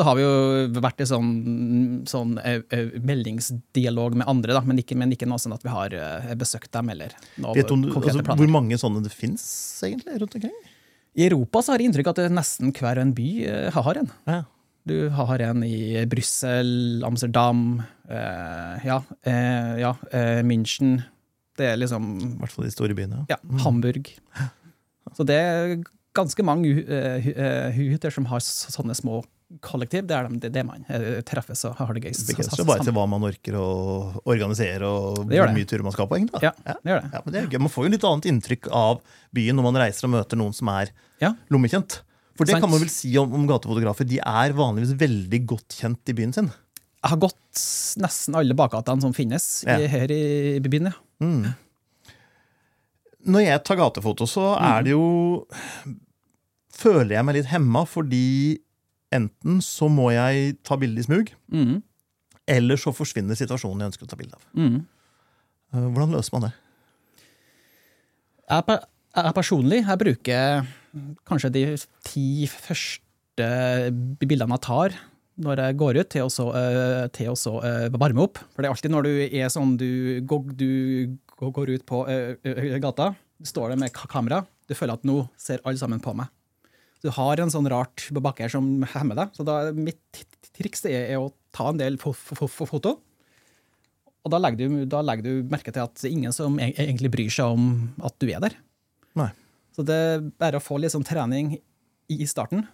Så 0.00 0.04
har 0.06 0.16
vi 0.16 0.22
jo 0.24 0.80
vært 0.80 1.02
i 1.04 1.06
sånn, 1.10 1.32
sånn 2.08 2.38
eh, 2.40 2.62
eh, 2.72 2.94
meldingsdialog 3.04 4.14
med 4.16 4.30
andre, 4.32 4.54
da, 4.56 4.62
men 4.64 4.80
ikke, 4.80 4.96
men 4.96 5.12
ikke 5.12 5.28
noe 5.28 5.42
sånn 5.42 5.52
at 5.52 5.66
vi 5.66 5.74
har 5.74 5.92
eh, 5.92 6.30
besøkt 6.40 6.70
dem 6.72 6.88
eller 6.94 7.12
noe 7.36 7.52
Vet 7.58 7.68
du 7.68 7.90
altså, 7.90 8.24
hvor 8.24 8.52
mange 8.54 8.78
sånne 8.80 9.02
det 9.04 9.12
fins 9.12 9.44
egentlig 9.84 10.22
rundt 10.22 10.38
omkring? 10.38 10.56
I 11.20 11.26
Europa 11.26 11.60
så 11.60 11.74
har 11.74 11.82
jeg 11.82 11.90
inntrykk 11.90 12.08
av 12.14 12.22
at 12.22 12.32
nesten 12.32 12.72
hver 12.72 13.02
en 13.02 13.12
by 13.12 13.28
har 13.76 14.00
en. 14.00 14.08
Ja. 14.30 14.40
Du 14.88 15.08
har 15.12 15.42
en 15.44 15.64
i 15.66 16.06
Brussel, 16.08 17.02
Amsterdam, 17.04 17.82
eh, 18.08 18.86
ja, 18.86 19.02
eh, 19.28 19.74
ja 19.82 19.94
eh, 20.12 20.40
München. 20.46 21.02
Det 21.58 21.74
er 21.74 21.76
liksom 21.76 22.14
I 22.16 22.30
hvert 22.40 22.54
fall 22.54 22.64
de 22.64 22.72
store 22.72 22.96
byene. 22.96 23.26
ja, 23.28 23.36
Hamburg. 23.66 24.08
Så 25.12 25.26
det 25.28 25.36
er 25.36 25.74
ganske 26.16 26.42
mange 26.46 26.72
eh, 26.80 27.70
hytter 27.76 28.14
som 28.14 28.26
har 28.30 28.40
sånne 28.40 28.96
små 28.96 29.20
kollektiv. 29.64 30.04
Det 30.06 30.14
er 30.16 30.28
det, 30.30 30.50
det 30.54 30.62
man 30.66 30.84
eh, 30.88 31.20
treffes 31.26 31.64
og 31.66 31.74
har 31.80 31.90
det 31.96 32.04
gøy. 32.04 32.12
Det 32.14 32.26
begrenser 32.30 32.66
bare 32.68 32.84
til 32.86 32.94
hva 32.96 33.06
man 33.10 33.24
orker 33.26 33.56
å 33.58 33.66
organisere, 34.24 34.86
og 34.86 35.24
hvor 35.26 35.52
mye 35.56 35.66
turer 35.68 35.82
man 35.86 35.92
skal 35.96 36.06
på. 36.10 36.18
egentlig. 36.20 36.42
Ja, 36.46 36.52
Ja. 36.66 36.76
det 36.84 36.92
gjør 36.92 37.02
det. 37.02 37.10
Ja, 37.16 37.20
men 37.24 37.34
det 37.34 37.40
er 37.42 37.48
gøy. 37.50 37.60
Man 37.66 37.72
får 37.74 37.84
jo 37.88 37.92
litt 37.96 38.06
annet 38.10 38.28
inntrykk 38.30 38.70
av 38.72 39.00
byen 39.34 39.56
når 39.58 39.66
man 39.70 39.80
reiser 39.82 40.06
og 40.06 40.14
møter 40.14 40.38
noen 40.38 40.54
som 40.54 40.68
er 40.68 40.92
Ja. 41.20 41.34
lommekjent. 41.50 42.00
For 42.38 42.46
det 42.46 42.54
Sant. 42.54 42.62
kan 42.64 42.70
man 42.70 42.80
vel 42.80 42.88
si 42.88 43.10
om, 43.20 43.32
om 43.36 43.46
gatefotografer. 43.50 44.06
De 44.08 44.18
er 44.22 44.52
vanligvis 44.56 44.94
veldig 44.96 45.40
godt 45.46 45.76
kjent 45.76 46.08
i 46.08 46.14
byen 46.16 46.32
sin. 46.32 46.46
Jeg 47.02 47.10
har 47.10 47.18
gått 47.20 47.64
nesten 48.00 48.34
alle 48.36 48.54
bakgatene 48.56 49.00
som 49.02 49.12
finnes 49.12 49.64
i, 49.66 49.86
her 49.88 50.10
i 50.12 50.60
byen. 50.60 50.88
Ja. 50.92 51.26
Mm. 51.26 51.54
Når 53.28 53.44
jeg 53.44 53.64
tar 53.68 53.76
gatefoto, 53.76 54.24
så 54.28 54.54
er 54.56 54.82
det 54.86 54.94
jo 54.94 55.46
Føler 56.80 57.10
jeg 57.18 57.24
meg 57.28 57.34
litt 57.36 57.50
hemma, 57.50 57.82
fordi 57.84 58.60
enten 59.12 59.60
så 59.64 59.88
må 59.90 60.10
jeg 60.14 60.56
ta 60.66 60.76
bilde 60.80 61.00
i 61.02 61.06
smug, 61.06 61.32
Mm, 61.50 61.82
eller 62.50 62.76
så 62.80 62.92
forsvinner 62.94 63.34
situasjonen 63.38 63.80
jeg 63.84 63.92
ønsker 63.92 64.06
å 64.06 64.10
ta 64.10 64.16
bilde 64.16 64.34
av. 64.38 64.42
mm. 64.54 64.80
Eh, 65.74 65.86
Hvordan 65.94 66.10
løser 66.16 66.32
man 66.34 66.48
det? 66.48 66.52
Jeg, 68.50 68.78
jeg 69.14 69.34
personlig 69.36 69.78
jeg 69.86 70.00
bruker 70.00 70.66
kanskje 71.28 71.50
de 71.54 71.62
ti 72.06 72.24
første 72.50 73.46
bildene 74.20 74.56
jeg 74.58 74.64
tar 74.66 74.96
når 75.40 75.56
jeg 75.62 75.76
går 75.80 75.96
ut, 76.02 76.08
til 76.12 76.26
å 76.26 76.28
så, 76.32 76.48
eh, 76.58 77.06
til 77.16 77.30
å 77.32 77.36
så 77.38 77.52
eh, 77.64 77.86
varme 77.94 78.20
opp. 78.26 78.36
For 78.52 78.60
det 78.60 78.68
er 78.68 78.74
alltid 78.74 78.92
når 78.92 79.06
du 79.06 79.12
er 79.30 79.48
sånn 79.48 79.76
du, 79.80 80.20
går- 80.28 80.50
du 80.58 81.16
går- 81.38 81.70
ut 81.78 81.86
på 81.88 82.02
gata, 82.82 83.14
står 83.42 83.70
der 83.72 83.76
med 83.80 83.92
kamera, 83.94 84.42
du 84.68 84.74
føler 84.76 84.98
at 84.98 85.06
nå 85.08 85.22
ser 85.40 85.62
alle 85.64 85.78
sammen 85.80 86.02
på 86.02 86.12
meg. 86.18 86.28
Du 87.00 87.08
har 87.16 87.40
en 87.40 87.52
sånn 87.52 87.68
rart 87.70 88.08
bakke 88.12 88.44
her 88.44 88.52
som 88.52 88.82
hemmer 88.94 89.16
deg. 89.16 89.36
Så 89.36 89.46
da, 89.46 89.70
mitt 89.76 90.24
triks 90.56 90.84
er, 90.88 91.06
er 91.14 91.20
å 91.22 91.30
ta 91.56 91.70
en 91.70 91.80
del 91.80 91.96
fo 92.00 92.12
fo 92.16 92.48
fo 92.50 92.68
foto. 92.68 92.96
Og 94.20 94.32
da 94.34 94.40
legger, 94.42 94.68
du, 94.68 94.82
da 94.90 95.00
legger 95.00 95.24
du 95.24 95.48
merke 95.48 95.72
til 95.72 95.80
at 95.86 95.94
det 95.96 96.10
er 96.10 96.16
ingen 96.16 96.34
som 96.36 96.58
e- 96.60 96.74
egentlig 96.74 97.08
bryr 97.14 97.32
seg 97.32 97.54
om 97.54 97.70
at 98.04 98.18
du 98.20 98.28
er 98.28 98.42
der. 98.44 98.58
Nei. 99.16 99.30
Så 99.72 99.84
det 99.86 99.96
er 99.96 100.26
bare 100.42 100.60
å 100.60 100.64
få 100.64 100.76
litt 100.80 100.92
sånn 100.92 101.06
trening 101.08 101.54
i 102.12 102.26
starten. 102.28 102.66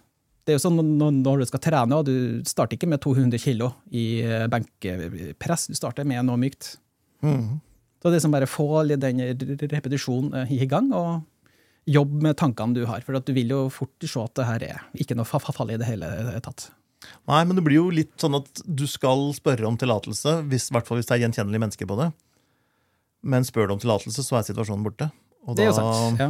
Det 0.43 0.53
er 0.53 0.57
jo 0.57 0.63
sånn 0.65 0.79
når- 0.99 1.39
du 1.39 1.45
skal 1.45 1.59
trene, 1.63 1.95
og 1.95 2.05
du 2.07 2.43
starter 2.43 2.75
ikke 2.75 2.87
med 2.87 2.99
200 2.99 3.39
kilo 3.39 3.75
i 3.91 4.23
benkepress, 4.51 5.37
benkpress, 5.37 5.67
du 5.67 5.75
starter 5.75 6.05
med 6.07 6.25
noe 6.25 6.37
mykt. 6.39 6.77
Mm. 7.23 7.61
Så 7.97 8.11
det 8.11 8.13
er 8.13 8.19
liksom 8.19 8.31
bare 8.35 8.47
få 8.47 8.67
litt 8.85 8.99
den 9.01 9.19
repetisjonen 9.71 10.33
eh, 10.35 10.51
i 10.63 10.65
gang, 10.69 10.91
og 10.93 11.23
jobb 11.87 12.21
med 12.21 12.35
tankene 12.39 12.75
du 12.75 12.85
har. 12.89 13.01
For 13.05 13.17
du 13.19 13.33
vil 13.33 13.49
jo 13.53 13.61
fort 13.73 13.91
se 14.03 14.19
at 14.21 14.33
det 14.35 14.45
her 14.45 14.63
er 14.67 14.81
ikke 14.99 15.15
noe 15.15 15.25
fa- 15.27 15.39
fall 15.39 15.71
i 15.71 15.77
det 15.79 15.87
hele 15.87 16.09
tatt. 16.43 16.69
Nei, 17.29 17.43
men 17.45 17.55
det 17.55 17.63
blir 17.63 17.77
jo 17.79 17.89
litt 17.93 18.15
sånn 18.19 18.35
at 18.35 18.61
du 18.65 18.85
skal 18.89 19.29
spørre 19.37 19.67
om 19.69 19.77
tillatelse, 19.79 20.41
i 20.43 20.57
hvert 20.73 20.87
fall 20.87 20.97
hvis 20.99 21.07
det 21.07 21.15
er 21.15 21.23
gjenkjennelige 21.27 21.61
mennesker 21.63 21.87
på 21.87 21.97
det. 21.99 22.09
Men 23.23 23.43
spør 23.47 23.67
du 23.69 23.73
om 23.77 23.79
tillatelse, 23.79 24.23
så 24.25 24.37
er 24.39 24.43
situasjonen 24.47 24.83
borte. 24.85 25.11
Og 25.47 25.55
Det 25.55 25.63
er 25.65 25.71
jo 25.71 25.77
sant. 25.77 26.19
Ja. 26.19 26.29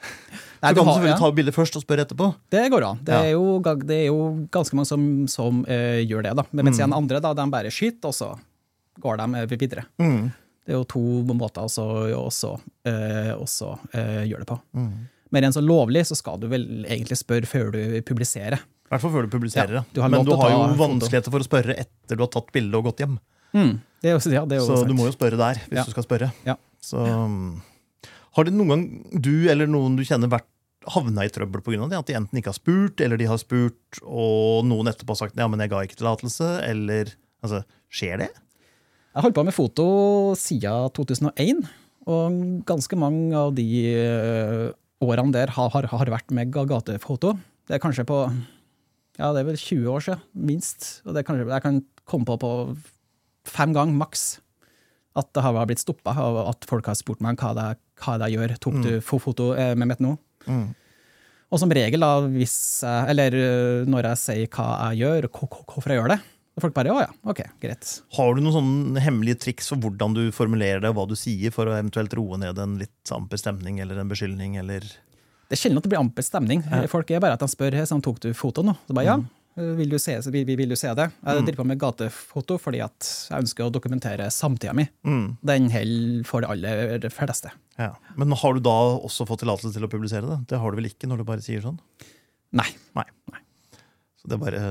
så 0.00 0.62
Nei, 0.62 0.74
kan 0.74 0.74
du 0.74 0.80
har- 0.84 0.94
selvfølgelig 0.94 1.16
ja. 1.16 1.18
ta 1.18 1.30
bildet 1.32 1.54
først 1.56 1.76
og 1.76 1.82
spørre 1.82 2.04
etterpå. 2.06 2.34
Det 2.50 2.70
går 2.70 2.84
an. 2.90 2.98
Det 3.02 3.14
Ja. 3.14 3.22
er 3.24 3.30
jo, 3.32 3.58
det 3.60 3.96
er 3.96 4.06
jo 4.06 4.46
ganske 4.52 4.74
mange 4.76 4.86
som, 4.86 5.26
som 5.28 5.60
uh, 5.64 6.00
gjør 6.04 6.22
det. 6.28 6.36
da. 6.36 6.44
Men 6.52 6.66
mens 6.66 6.78
igjen 6.78 6.92
andre 6.94 7.20
da, 7.20 7.32
de 7.34 7.50
bare 7.50 7.70
skyter, 7.72 8.04
og 8.08 8.14
så 8.14 8.38
går 9.00 9.16
de 9.16 9.56
videre. 9.56 9.84
Mm. 9.98 10.32
Det 10.66 10.74
er 10.74 10.78
jo 10.78 10.84
to 10.90 11.00
måter 11.34 11.64
å 11.64 11.94
også, 12.20 12.52
eh, 12.86 13.32
også 13.34 13.70
eh, 13.96 14.20
gjøre 14.28 14.44
det 14.44 14.50
på. 14.50 14.58
Mm. 14.76 14.90
Men 15.30 15.44
rent 15.46 15.56
så 15.56 15.62
lovlig 15.64 16.04
så 16.08 16.18
skal 16.18 16.40
du 16.42 16.48
vel 16.50 16.66
egentlig 16.84 17.16
spørre 17.20 17.48
før 17.48 17.72
du 17.74 17.80
publiserer. 18.06 18.60
I 18.60 18.92
hvert 18.92 19.04
fall 19.04 19.12
før 19.14 19.26
du 19.26 19.30
publiserer 19.30 19.76
Ja, 19.78 19.82
du 19.94 20.00
Men 20.02 20.26
du 20.26 20.32
har 20.34 20.50
jo 20.50 20.62
vanskeligheter 20.78 21.30
for 21.30 21.42
å 21.42 21.46
spørre 21.46 21.76
etter 21.78 22.18
du 22.18 22.24
har 22.24 22.30
tatt 22.34 22.50
bilde 22.52 22.74
og 22.76 22.88
gått 22.90 23.04
hjem. 23.04 23.18
Det 23.52 24.10
er 24.10 24.16
jo, 24.16 24.32
ja, 24.34 24.44
det 24.46 24.58
er 24.58 24.64
Så 24.66 24.80
sant. 24.80 24.90
du 24.90 24.94
må 24.98 25.06
jo 25.06 25.14
spørre 25.14 25.38
der, 25.38 25.60
hvis 25.70 25.78
Ja. 25.78 25.84
du 25.86 25.94
skal 25.94 26.06
spørre. 26.06 26.32
Ja. 26.46 26.56
Så 26.82 26.98
um, 26.98 27.62
Har 28.34 28.44
det 28.44 28.54
noen 28.54 28.68
gang 28.68 29.22
du 29.22 29.48
eller 29.50 29.66
noen 29.70 29.96
du 29.98 30.02
kjenner 30.06 30.30
vært 30.30 30.46
havna 30.90 31.24
i 31.26 31.28
trøbbel 31.30 31.62
pga. 31.62 31.88
det? 31.90 31.98
At 31.98 32.06
de 32.06 32.14
enten 32.14 32.38
ikke 32.40 32.50
har 32.54 32.58
spurt, 32.58 33.00
eller 33.00 33.16
de 33.20 33.26
har 33.26 33.38
spurt, 33.38 34.00
og 34.02 34.64
noen 34.64 34.88
etterpå 34.88 35.14
har 35.14 35.20
sagt 35.26 35.36
ja, 35.36 35.46
men 35.50 35.60
jeg 35.60 35.70
ga 35.70 35.82
ikke 35.84 35.98
tillatelse, 36.00 36.50
eller 36.66 37.14
altså, 37.42 37.64
Skjer 37.90 38.18
det? 38.22 38.30
Jeg 39.20 39.26
har 39.26 39.28
holdt 39.28 39.36
på 39.36 39.42
med 39.44 39.52
foto 39.52 39.84
siden 40.40 40.86
2001, 40.96 41.58
og 42.08 42.36
ganske 42.64 42.96
mange 42.96 43.36
av 43.36 43.50
de 43.52 43.66
eh, 43.92 44.70
årene 45.04 45.34
der 45.34 45.52
har, 45.52 45.68
har, 45.74 45.88
har 45.92 46.08
vært 46.14 46.32
med 46.32 46.48
ga- 46.54 46.64
gatefoto. 46.70 47.34
Det 47.68 47.76
er 47.76 47.82
kanskje 47.82 48.06
på 48.08 48.16
ja, 49.20 49.28
det 49.36 49.42
er 49.42 49.48
vel 49.50 49.58
20 49.60 49.90
år 49.92 50.00
siden, 50.06 50.22
minst. 50.48 50.88
Og 51.04 51.12
det 51.12 51.20
er 51.20 51.28
kanskje, 51.28 51.50
jeg 51.52 51.64
kan 51.66 51.82
komme 52.08 52.24
på 52.30 52.38
på 52.40 52.52
fem 53.50 53.76
ganger 53.76 53.92
maks 54.00 54.24
at 55.20 55.28
det 55.36 55.44
har 55.44 55.60
blitt 55.68 55.82
stoppa 55.84 56.16
og 56.24 56.40
at 56.54 56.64
folk 56.70 56.88
har 56.88 56.96
spurt 56.96 57.20
meg 57.20 57.36
hva 57.44 57.52
det, 57.60 57.68
hva 58.00 58.16
det 58.24 58.32
gjør. 58.32 58.56
Tok 58.64 58.80
du 58.86 58.90
foto 59.04 59.50
eh, 59.52 59.74
med 59.76 59.90
mitt 59.92 60.00
nå? 60.00 60.14
Mm. 60.48 60.68
Og 61.52 61.60
som 61.60 61.68
regel, 61.76 62.00
da, 62.00 62.14
hvis 62.32 62.56
jeg, 62.88 63.12
eller 63.12 63.36
eh, 63.36 63.84
når 63.90 64.14
jeg 64.14 64.24
sier 64.24 64.48
hva 64.56 64.70
jeg 64.94 65.02
gjør, 65.04 65.28
og 65.28 65.36
hvor- 65.42 65.52
hvor- 65.58 65.68
hvorfor 65.76 65.92
jeg 65.92 66.00
gjør 66.00 66.14
det, 66.16 66.20
folk 66.60 66.74
bare 66.74 66.90
å 66.92 67.00
ja, 67.00 67.10
ok, 67.30 67.40
greit. 67.62 68.02
Har 68.16 68.34
du 68.34 68.40
noen 68.42 68.52
sånne 68.56 69.00
hemmelige 69.04 69.38
triks 69.46 69.70
for 69.70 69.80
hvordan 69.80 70.16
du 70.16 70.22
formulerer 70.34 70.82
det, 70.82 70.90
og 70.90 70.96
hva 70.98 71.06
du 71.08 71.14
sier, 71.16 71.52
for 71.54 71.70
å 71.70 71.76
eventuelt 71.78 72.12
roe 72.18 72.36
ned 72.42 72.58
en 72.58 72.74
litt 72.80 73.12
amper 73.14 73.38
stemning 73.40 73.78
eller 73.80 74.00
en 74.02 74.10
beskyldning, 74.10 74.56
eller 74.60 74.80
Det 74.82 75.56
er 75.56 75.60
sjelden 75.62 75.78
at 75.80 75.86
det 75.86 75.92
blir 75.94 76.00
amper 76.02 76.22
stemning. 76.26 76.64
Folk 76.90 77.10
er 77.10 77.20
bare 77.22 77.34
at 77.38 77.40
de 77.44 77.48
spør 77.50 77.74
«Hei, 77.78 77.86
sånn, 77.88 78.02
tok 78.02 78.20
du 78.20 78.32
foto 78.34 78.62
nå. 78.66 78.74
Så 78.86 78.94
bare 78.94 79.06
ja, 79.08 79.16
vil 79.56 79.90
du 79.90 79.98
se, 79.98 80.14
vil, 80.30 80.44
vil 80.46 80.70
du 80.70 80.76
se 80.78 80.92
det? 80.94 81.08
Jeg 81.26 81.42
driver 81.46 81.58
på 81.62 81.66
med 81.72 81.80
gatefoto 81.82 82.58
fordi 82.62 82.78
at 82.84 83.08
jeg 83.30 83.42
ønsker 83.46 83.66
å 83.66 83.72
dokumentere 83.74 84.28
samtida 84.30 84.72
mi. 84.78 84.84
mm, 85.06 85.24
Den 85.42 85.66
holder 85.74 86.28
for 86.28 86.44
de 86.44 86.52
aller 86.54 87.08
fleste. 87.10 87.50
ja. 87.80 87.90
Men 88.16 88.30
har 88.38 88.54
du 88.54 88.60
da 88.62 88.76
også 89.00 89.26
fått 89.26 89.42
tillatelse 89.42 89.74
til 89.74 89.86
å 89.86 89.90
publisere 89.90 90.26
det? 90.28 90.38
Det 90.54 90.60
har 90.62 90.70
du 90.70 90.78
vel 90.78 90.86
ikke 90.92 91.08
når 91.10 91.22
du 91.22 91.24
bare 91.32 91.42
sier 91.42 91.62
sånn? 91.66 91.80
Nei. 92.52 92.68
Så 94.20 94.28
det 94.28 94.36
er 94.36 94.42
bare 94.42 94.62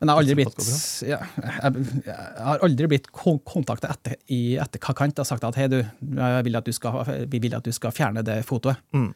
Men 0.00 0.08
jeg 0.08 0.16
har 0.16 0.22
aldri 0.22 0.34
blitt, 0.38 0.68
ja, 1.04 1.18
jeg, 1.36 1.80
jeg 2.06 2.44
har 2.46 2.62
aldri 2.64 2.86
blitt 2.88 3.10
kontakta 3.12 3.90
etter, 3.92 4.14
i 4.32 4.56
etterkant 4.56 5.20
og 5.20 5.28
sagt 5.28 5.44
at 5.44 5.58
hei, 5.60 5.66
du, 5.68 5.82
vil 6.00 6.56
at 6.56 6.64
du 6.64 6.72
skal, 6.72 7.02
vi 7.28 7.40
vil 7.44 7.56
at 7.58 7.66
du 7.66 7.74
skal 7.76 7.92
fjerne 7.92 8.24
det 8.24 8.40
fotoet. 8.48 8.80
mm. 8.96 9.10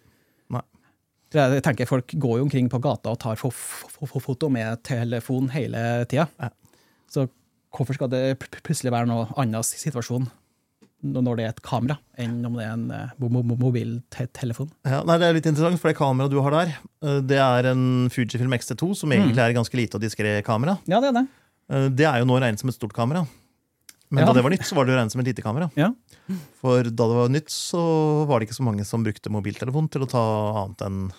Jeg 1.35 1.65
tenker 1.67 1.89
Folk 1.91 2.13
går 2.15 2.37
jo 2.39 2.45
omkring 2.47 2.69
på 2.71 2.79
gata 2.79 3.11
og 3.11 3.19
tar 3.19 3.39
fo 3.41 3.49
fo 3.51 4.07
fo 4.07 4.21
foto 4.23 4.47
med 4.53 4.85
telefon 4.87 5.49
hele 5.51 6.05
tida. 6.07 6.29
Ja. 6.39 6.51
Så 7.11 7.27
hvorfor 7.75 7.97
skal 7.97 8.11
det 8.13 8.39
plutselig 8.39 8.93
være 8.95 9.09
noe 9.11 9.27
annen 9.41 9.67
situasjon 9.67 10.29
når 11.05 11.37
det 11.37 11.45
er 11.45 11.53
et 11.53 11.63
kamera, 11.63 11.99
enn 12.19 12.39
om 12.49 12.55
det 12.57 12.65
er 12.65 12.73
en 12.73 12.85
eh, 12.91 13.11
mo- 13.21 13.43
mo- 13.45 13.59
mobiltelefon? 13.61 14.71
Ja, 14.89 15.03
nei, 15.05 15.19
Det 15.21 15.27
er 15.29 15.35
litt 15.37 15.47
interessant, 15.51 15.79
for 15.83 15.93
det 15.93 15.99
kameraet 15.99 16.33
du 16.33 16.41
har 16.41 16.51
der, 16.57 16.73
eh, 17.05 17.21
det 17.21 17.39
er 17.39 17.69
en 17.73 18.09
Fujifilm 18.09 18.55
X-T2, 18.57 18.95
som 18.97 19.13
egentlig 19.13 19.39
er 19.43 19.51
et 19.53 19.59
ganske 19.59 19.77
lite 19.77 19.99
og 19.99 20.03
diskré 20.03 20.39
kamera. 20.47 20.79
Ja, 20.89 21.01
det 21.05 21.11
er 21.13 21.19
det. 21.21 21.27
Eh, 21.71 21.89
Det 21.91 22.07
er 22.09 22.19
jo 22.23 22.25
nå 22.31 22.41
regnet 22.41 22.59
som 22.61 22.69
et 22.73 22.75
stort 22.79 22.93
kamera. 22.97 23.27
Men 24.11 24.21
Ja. 24.23 24.27
da 24.27 24.33
det 24.35 24.43
var 24.45 24.51
nytt, 24.51 24.65
så 24.65 24.75
var 24.77 24.85
det 24.87 24.93
jo 24.95 24.99
regnet 24.99 25.13
som 25.13 25.21
et 25.21 25.27
lite 25.27 25.43
kamera. 25.43 25.71
Ja. 25.77 25.93
For 26.61 26.83
da 26.85 26.91
det 27.09 27.17
var 27.19 27.29
nytt, 27.29 27.49
så 27.51 28.27
var 28.27 28.39
det 28.41 28.49
ikke 28.49 28.61
så 28.61 28.65
mange 28.65 28.85
som 28.87 29.03
brukte 29.05 29.29
mobiltelefon 29.33 29.91
til 29.91 30.03
å 30.03 30.09
ta 30.09 30.25
annet 30.65 30.79
enn 30.87 31.13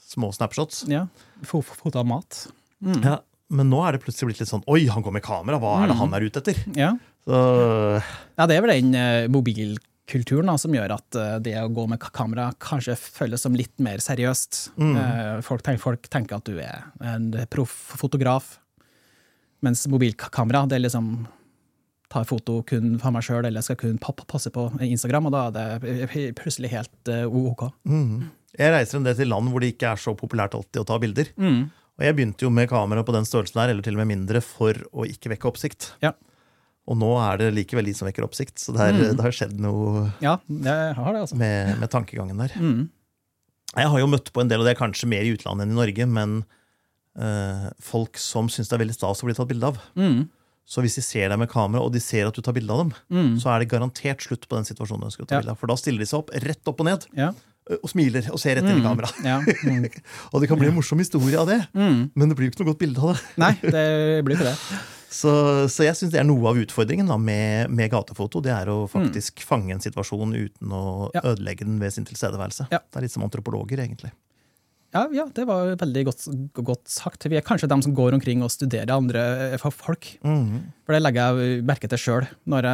små 0.00 0.32
snapshots. 0.32 0.86
ja. 0.88 1.06
for 1.44 1.62
fo 1.62 1.74
foto 1.74 1.98
av 2.00 2.06
mat. 2.06 2.46
Ja, 2.82 3.18
men 3.50 3.68
nå 3.70 3.82
er 3.86 3.92
det 3.92 4.02
plutselig 4.02 4.28
blitt 4.30 4.40
litt 4.40 4.48
sånn 4.48 4.64
Oi, 4.66 4.86
han 4.86 5.02
går 5.02 5.12
med 5.12 5.22
kamera! 5.22 5.58
Hva 5.60 5.82
er 5.84 5.88
det 5.88 5.96
han 5.96 6.14
er 6.14 6.20
ute 6.26 6.40
etter? 6.40 6.56
Ja. 6.76 6.96
Så 7.28 7.38
Ja, 8.38 8.46
det 8.48 8.56
er 8.56 8.62
vel 8.64 8.72
den 8.72 8.94
eh, 8.96 9.26
mobilkulturen 9.28 10.48
da, 10.48 10.54
som 10.60 10.72
gjør 10.72 10.94
at 10.96 11.18
eh, 11.20 11.34
det 11.44 11.56
å 11.60 11.68
gå 11.74 11.84
med 11.90 12.00
kamera 12.00 12.48
kanskje 12.62 12.94
føles 12.96 13.42
som 13.44 13.56
litt 13.58 13.74
mer 13.84 14.00
seriøst. 14.00 14.62
Eh, 14.80 15.40
folk, 15.44 15.64
tenker, 15.66 15.82
folk 15.82 16.08
tenker 16.08 16.38
at 16.38 16.48
du 16.48 16.56
er 16.62 16.86
en 17.04 17.28
proff 17.52 17.74
fotograf, 18.00 18.54
mens 19.60 19.84
mobilkamera 19.90 20.64
det 20.70 20.78
er 20.78 20.84
liksom 20.86 21.26
tar 22.08 22.24
foto 22.24 22.62
kun 22.64 22.94
for 23.02 23.12
meg 23.12 23.24
sjøl 23.26 23.44
eller 23.44 23.60
skal 23.60 23.76
kun 23.76 23.98
pa- 24.00 24.14
pa- 24.16 24.24
passe 24.30 24.48
på 24.54 24.62
Instagram, 24.80 25.26
og 25.28 25.34
da 25.34 25.42
er 25.74 25.82
det 25.82 26.30
plutselig 26.38 26.70
helt 26.72 27.10
OK. 27.26 27.66
OK. 27.66 27.66
jeg 28.56 28.72
reiser 28.72 28.96
en 28.96 29.04
del 29.10 29.18
til 29.18 29.28
land 29.28 29.50
hvor 29.52 29.60
det 29.60 29.74
ikke 29.74 29.90
er 29.92 30.00
så 30.00 30.14
populært 30.16 30.54
alltid 30.56 30.80
å 30.80 30.86
ta 30.88 30.96
bilder. 31.02 31.28
Mm. 31.36 31.66
Og 31.98 32.06
jeg 32.06 32.16
begynte 32.16 32.46
jo 32.46 32.50
med 32.54 32.70
kamera 32.70 33.02
på 33.04 33.12
den 33.12 33.26
størrelsen 33.28 33.58
der, 33.60 33.74
eller 33.74 33.84
til 33.84 33.98
og 33.98 34.00
med 34.00 34.08
mindre, 34.14 34.40
for 34.40 34.78
å 34.94 35.04
ikke 35.10 35.34
vekke 35.34 35.50
oppsikt. 35.50 35.90
Ja. 36.00 36.14
Og 36.88 36.96
nå 36.96 37.08
er 37.20 37.36
det 37.42 37.48
likevel 37.52 37.84
de 37.84 37.92
som 37.96 38.08
vekker 38.08 38.24
oppsikt, 38.24 38.56
så 38.62 38.72
det, 38.72 38.80
er, 38.80 39.12
det 39.12 39.20
har 39.24 39.34
skjedd 39.36 39.58
noe 39.60 40.06
ja, 40.24 40.38
det 40.48 40.76
har 40.96 41.10
det, 41.12 41.20
altså. 41.26 41.36
med, 41.36 41.74
med 41.82 41.90
tankegangen 41.92 42.38
der. 42.40 42.54
Mm. 42.56 42.86
Jeg 43.76 43.90
har 43.92 44.00
jo 44.00 44.06
møtt 44.08 44.30
på 44.32 44.40
en 44.40 44.48
del, 44.48 44.62
og 44.62 44.64
det 44.64 44.72
er 44.72 44.80
kanskje 44.80 45.08
mer 45.12 45.26
i 45.28 45.34
utlandet 45.36 45.66
enn 45.66 45.74
i 45.74 45.76
Norge, 45.76 46.06
men 46.08 46.38
øh, 47.20 47.66
folk 47.84 48.16
som 48.22 48.48
syns 48.48 48.70
det 48.70 48.78
er 48.78 48.82
veldig 48.86 48.96
stas 48.96 49.20
å 49.22 49.28
bli 49.28 49.36
tatt 49.36 49.50
bilde 49.50 49.68
av. 49.68 49.76
Mm. 50.00 50.22
Så 50.68 50.82
hvis 50.84 50.96
de 50.98 51.04
ser 51.04 51.28
deg 51.32 51.38
med 51.40 51.48
kamera, 51.52 51.80
og 51.84 51.92
de 51.94 52.00
ser 52.04 52.28
at 52.28 52.36
du 52.36 52.42
tar 52.44 52.56
bilde 52.56 52.72
av 52.72 52.82
dem, 52.86 52.94
Mm. 53.12 53.36
så 53.40 53.52
er 53.54 53.60
det 53.62 53.70
garantert 53.72 54.24
slutt 54.24 54.48
på 54.48 54.56
den 54.58 54.64
situasjonen 54.68 55.04
du 55.04 55.10
ønsker 55.12 55.24
å 55.24 55.28
ta 55.28 55.36
Ja. 55.36 55.40
bilde 55.44 55.52
av. 55.54 55.60
For 55.60 55.66
da 55.70 55.76
stiller 55.80 56.00
de 56.04 56.08
seg 56.08 56.18
opp 56.24 56.32
rett 56.44 56.68
opp 56.72 56.80
og 56.80 56.88
ned 56.88 57.06
Ja. 57.16 57.30
og 57.82 57.88
smiler 57.92 58.24
og 58.32 58.38
ser 58.40 58.56
rett 58.56 58.64
inn 58.68 58.80
i 58.80 58.84
kamera. 58.84 59.08
ja. 59.24 59.38
Mm. 59.44 59.88
Og 60.32 60.40
det 60.40 60.48
kan 60.48 60.58
bli 60.60 60.68
en 60.68 60.74
morsom 60.76 60.98
historie 61.00 61.36
av 61.40 61.46
det, 61.48 61.60
Mm. 61.74 62.10
men 62.14 62.28
det 62.28 62.36
blir 62.36 62.48
jo 62.48 62.52
ikke 62.56 62.64
noe 62.64 62.72
godt 62.72 62.80
bilde 62.80 63.00
av 63.04 63.14
det. 63.14 63.22
Nei, 63.36 63.52
det 63.60 64.24
blir 64.24 64.36
ikke 64.40 64.48
det. 64.52 64.56
Så, 65.08 65.30
så 65.72 65.86
jeg 65.86 65.96
syns 65.96 66.12
det 66.12 66.18
er 66.20 66.26
noe 66.28 66.50
av 66.50 66.58
utfordringen 66.60 67.08
da, 67.08 67.16
med, 67.16 67.70
med 67.72 67.88
gatefoto. 67.94 68.42
Det 68.44 68.52
er 68.52 68.68
å 68.68 68.82
faktisk 68.92 69.40
fange 69.46 69.72
en 69.72 69.80
situasjon 69.84 70.34
uten 70.36 70.72
å 70.76 70.82
Mm. 71.08 71.14
Ja. 71.16 71.22
ødelegge 71.32 71.64
den 71.64 71.78
ved 71.80 71.94
sin 71.94 72.04
tilstedeværelse. 72.04 72.66
Ja. 72.72 72.78
Det 72.84 72.98
er 73.00 73.06
litt 73.06 73.14
som 73.14 73.24
antropologer, 73.24 73.80
egentlig. 73.80 74.10
Ja, 74.92 75.02
ja, 75.12 75.26
det 75.36 75.44
var 75.48 75.74
veldig 75.76 76.02
godt, 76.08 76.22
godt 76.64 76.88
sagt. 76.88 77.26
Vi 77.28 77.36
er 77.36 77.44
kanskje 77.44 77.68
dem 77.68 77.82
som 77.84 77.92
går 77.96 78.14
omkring 78.16 78.40
og 78.44 78.48
studerer 78.52 78.88
andre 78.94 79.58
folk. 79.60 80.14
Mm. 80.24 80.72
For 80.86 80.96
det 80.96 81.02
legger 81.04 81.36
jeg 81.40 81.62
merke 81.68 81.90
til 81.92 82.00
sjøl, 82.00 82.28
når, 82.48 82.68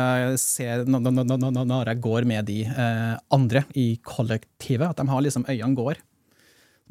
når, 0.87 1.67
når 1.67 1.91
jeg 1.91 2.01
går 2.05 2.27
med 2.31 2.47
de 2.51 2.61
eh, 2.71 3.17
andre 3.35 3.65
i 3.75 3.89
kollektivet. 4.07 4.91
At 4.93 5.03
de 5.03 5.09
har 5.11 5.23
liksom 5.27 5.47
øynene 5.51 5.75
går. 5.79 5.99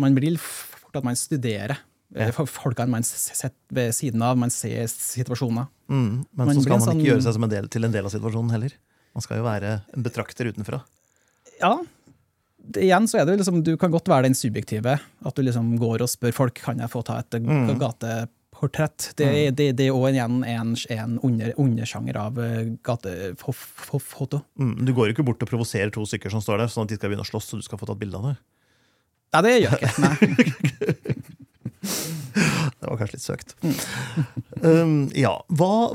Man 0.04 0.16
blir 0.18 0.36
fort 0.42 1.00
at 1.00 1.08
man 1.08 1.16
studerer 1.20 1.80
eh, 2.16 2.32
folkene 2.32 2.90
man 2.90 3.04
sitter 3.08 3.52
ved 3.74 3.94
siden 3.96 4.22
av, 4.26 4.38
man 4.38 4.50
ser 4.54 4.86
situasjoner. 4.92 5.68
Mm. 5.90 6.26
Men 6.34 6.48
Man 6.48 6.56
så 6.56 6.62
skal 6.66 6.78
man 6.80 6.88
sånn- 6.88 7.00
ikke 7.02 7.12
gjøre 7.14 7.24
seg 7.28 7.34
som 7.38 7.44
en 7.44 7.50
del, 7.54 7.68
til 7.70 7.84
en 7.86 7.92
del 7.92 8.06
av 8.06 8.12
situasjonen 8.14 8.52
heller. 8.52 8.74
Man 9.14 9.22
skal 9.22 9.38
jo 9.38 9.44
være 9.46 9.74
en 9.94 10.04
betrakter 10.06 10.50
utenfra. 10.50 10.82
Ja, 11.62 11.76
det, 12.64 12.82
igjen 12.88 13.06
så 13.12 13.20
er 13.22 13.26
det 13.28 13.38
liksom, 13.42 13.62
du 13.64 13.76
kan 13.78 13.92
godt 13.92 14.08
være 14.10 14.24
den 14.30 14.34
subjektive, 14.40 15.00
at 15.26 15.36
du 15.36 15.42
liksom 15.44 15.76
går 15.78 16.02
og 16.02 16.10
spør 16.10 16.34
folk 16.34 16.56
kan 16.64 16.80
jeg 16.80 16.90
få 16.90 17.04
ta 17.06 17.20
et 17.20 17.30
Mm. 17.44 17.78
gateportrett. 17.78 19.12
Det, 19.20 19.28
er- 19.28 19.52
det, 19.52 19.68
det 19.76 19.88
er 19.90 19.92
òg 19.94 20.14
igjen 20.16 20.44
en, 20.48 20.76
en 20.90 21.20
under, 21.22 21.54
undersjanger 21.60 22.16
av 22.18 22.40
eh, 22.40 22.72
gatefoto. 22.84 24.42
Mm. 24.58 24.86
Du 24.86 24.94
går 24.94 25.12
ikke 25.14 25.26
bort 25.28 25.44
og 25.44 25.50
provoserer 25.52 25.92
to 25.94 26.06
stykker 26.08 26.32
som 26.32 26.42
står 26.42 26.64
der, 26.64 26.68
sånn 26.72 26.88
at 26.88 26.90
de 26.90 26.96
skal 26.98 27.10
begynne 27.12 27.26
å 27.26 27.30
slåss, 27.30 27.52
så 27.52 27.60
du 27.60 27.66
skal 27.66 27.78
få 27.82 27.86
tatt 27.90 28.00
bilde 28.00 28.18
av 28.18 28.32
det. 28.32 28.38
Nei, 29.34 29.42
det 29.42 29.54
gjør 29.54 29.62
jeg 29.68 29.82
ikke. 29.82 30.02
Nei. 30.02 30.16
Det 31.84 32.88
var 32.88 32.98
kanskje 33.00 33.18
litt 33.18 33.26
søkt. 33.26 33.54
Um, 34.64 35.12
ja, 35.16 35.34
hva, 35.54 35.94